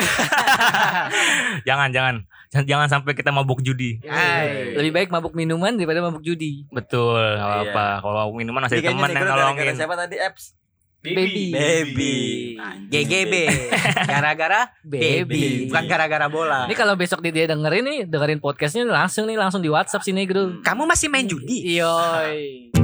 Jangan 1.68 1.88
jangan. 1.92 2.14
Jangan, 2.50 2.66
jangan 2.66 2.88
sampai 2.90 3.14
kita 3.14 3.30
mabuk 3.30 3.62
judi. 3.62 4.02
Hai. 4.02 4.74
lebih 4.74 4.90
baik 4.90 5.08
mabuk 5.08 5.38
minuman 5.38 5.70
daripada 5.70 6.02
mabuk 6.02 6.18
judi 6.18 6.66
Betul, 6.66 7.14
nggak 7.38 7.62
Iya. 7.62 7.70
apa. 7.70 7.86
Kalau 8.02 8.34
minuman 8.34 8.66
Ini 8.66 8.66
masih 8.66 8.82
teman 8.82 9.08
yang 9.08 9.22
nolongin. 9.24 9.74
Siapa 9.78 9.94
tadi 9.94 10.16
apps? 10.18 10.58
Baby. 11.00 11.54
Baby. 11.54 12.14
GGB. 12.90 13.34
Gara-gara 14.10 14.66
Baby. 14.82 15.24
baby, 15.24 15.40
bukan 15.70 15.84
gara-gara 15.86 16.26
bola. 16.26 16.66
Ini 16.66 16.74
kalau 16.74 16.92
besok 16.92 17.22
dia 17.22 17.46
dengerin 17.46 17.84
nih, 17.86 18.00
dengerin 18.04 18.36
podcastnya 18.36 18.82
langsung 18.84 19.24
nih 19.24 19.38
langsung 19.38 19.62
di 19.62 19.70
WhatsApp 19.70 20.02
sini 20.02 20.26
Negro. 20.26 20.58
Kamu 20.60 20.84
masih 20.84 21.06
main 21.06 21.30
judi? 21.30 21.78
Yoi. 21.78 22.68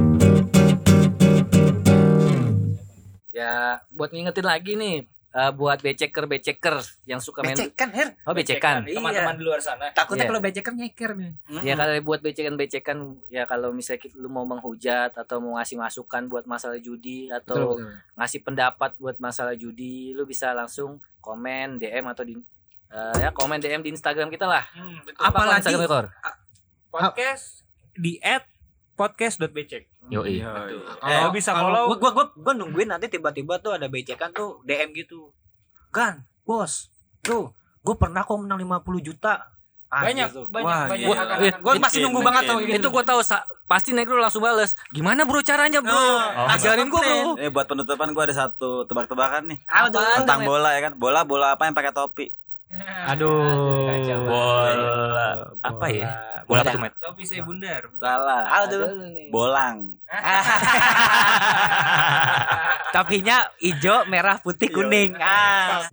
Ya, 3.36 3.84
buat 3.92 4.16
ngingetin 4.16 4.48
lagi 4.48 4.72
nih, 4.80 5.04
eh, 5.36 5.52
buat 5.52 5.76
beceker 5.78 6.24
beceker 6.24 6.76
yang 7.04 7.20
suka 7.20 7.44
main 7.44 7.52
Becekan, 7.52 7.92
Her. 7.92 8.08
oh 8.24 8.32
becekan. 8.32 8.82
Teman-teman 8.82 9.36
di 9.36 9.44
luar 9.44 9.60
sana. 9.60 9.92
Takutnya 9.92 10.24
Iya. 10.24 10.30
kalau 10.30 10.40
becekan 10.40 10.74
nyeker 10.74 11.10
nih. 11.12 11.32
Ya 11.60 11.76
kalau 11.76 11.92
buat 12.00 12.20
becekan-becekan 12.20 12.98
ya 13.28 13.44
kalau 13.44 13.68
misalnya 13.70 14.00
kita- 14.00 14.16
lu 14.16 14.26
mau 14.26 14.42
menghujat 14.42 15.12
atau 15.12 15.36
mau 15.38 15.60
ngasih 15.60 15.76
masukan 15.76 16.24
buat 16.24 16.44
masalah 16.44 16.78
judi 16.78 17.28
atau 17.28 17.76
ngasih 18.16 18.40
pendapat 18.40 18.96
buat 18.96 19.16
masalah 19.18 19.52
judi, 19.52 20.10
lu 20.10 20.24
bisa 20.24 20.50
langsung 20.50 20.96
komen 21.20 21.76
DM 21.76 22.06
atau 22.06 22.24
di 22.24 22.32
eh, 22.86 23.14
ya 23.18 23.28
komen 23.30 23.58
DM 23.58 23.82
di 23.82 23.90
Instagram 23.90 24.30
kita 24.30 24.46
lah. 24.46 24.64
Hmm, 24.72 25.04
betul. 25.04 25.20
Apa 25.20 25.36
Apalagi- 25.36 25.58
Instagram 25.60 25.84
Kor? 25.84 26.06
podcast 26.88 27.66
di 27.92 28.16
at 28.20 28.46
podcast.becek. 28.96 30.08
Yoi. 30.08 30.40
Eh, 30.40 31.20
Lu 31.20 31.30
bisa 31.30 31.52
follow 31.52 31.92
Gua, 31.92 31.98
gua, 31.98 32.10
gua, 32.12 32.24
gua 32.34 32.52
nungguin 32.54 32.88
nanti 32.88 33.06
tiba-tiba 33.06 33.60
tuh 33.60 33.76
ada 33.76 33.86
becekan 33.86 34.32
tuh 34.32 34.64
DM 34.64 34.90
gitu. 34.92 35.30
Gan, 35.90 36.24
bos, 36.42 36.88
tuh, 37.20 37.52
gue 37.80 37.94
pernah 37.94 38.20
kok 38.20 38.36
menang 38.36 38.58
50 38.58 38.80
juta. 39.02 39.52
Ah, 39.86 40.02
banyak 40.02 40.28
gitu. 40.28 40.42
banyak 40.50 40.66
Wah, 40.66 40.82
banyak 40.90 40.98
iya. 40.98 41.14
Iya, 41.14 41.22
akan- 41.22 41.62
Gue 41.62 41.72
masih 41.78 41.98
nunggu 42.02 42.20
banget 42.20 42.42
tuh. 42.44 42.58
Itu 42.58 42.88
gua 42.90 43.04
tahu 43.04 43.22
sa- 43.22 43.46
pasti 43.64 43.94
Negro 43.94 44.18
langsung 44.18 44.42
bales. 44.42 44.74
Gimana 44.90 45.22
bro 45.22 45.38
caranya 45.40 45.78
bro? 45.78 45.94
Oh, 45.94 46.50
Ajarin 46.50 46.90
gua 46.90 47.00
bro. 47.00 47.38
Eh 47.38 47.48
buat 47.48 47.64
penutupan 47.64 48.10
gua 48.10 48.26
ada 48.26 48.34
satu 48.36 48.82
tebak-tebakan 48.84 49.46
nih 49.46 49.58
Apa 49.64 49.94
tentang 50.18 50.42
bola 50.42 50.74
ya 50.74 50.80
kan. 50.82 50.92
Bola 50.96 51.22
bola 51.22 51.54
apa 51.54 51.64
yang 51.64 51.72
pakai 51.72 51.94
topi? 51.94 52.34
Aduh. 53.14 53.86
Kacau. 53.86 54.20
Bola 54.26 55.28
apa 55.62 55.86
ya? 55.90 56.10
Bola 56.46 56.62
apa 56.62 56.74
tuh, 56.74 56.80
Met? 56.82 56.92
Topi 57.02 57.22
saya 57.26 57.42
bundar. 57.42 57.82
Salah. 57.98 58.42
Ah, 58.46 58.64
nih. 58.66 59.30
Bolang. 59.30 59.98
Topinya 62.94 63.50
hijau, 63.58 64.06
merah, 64.06 64.38
putih, 64.38 64.70
kuning. 64.70 65.18
Ah. 65.18 65.90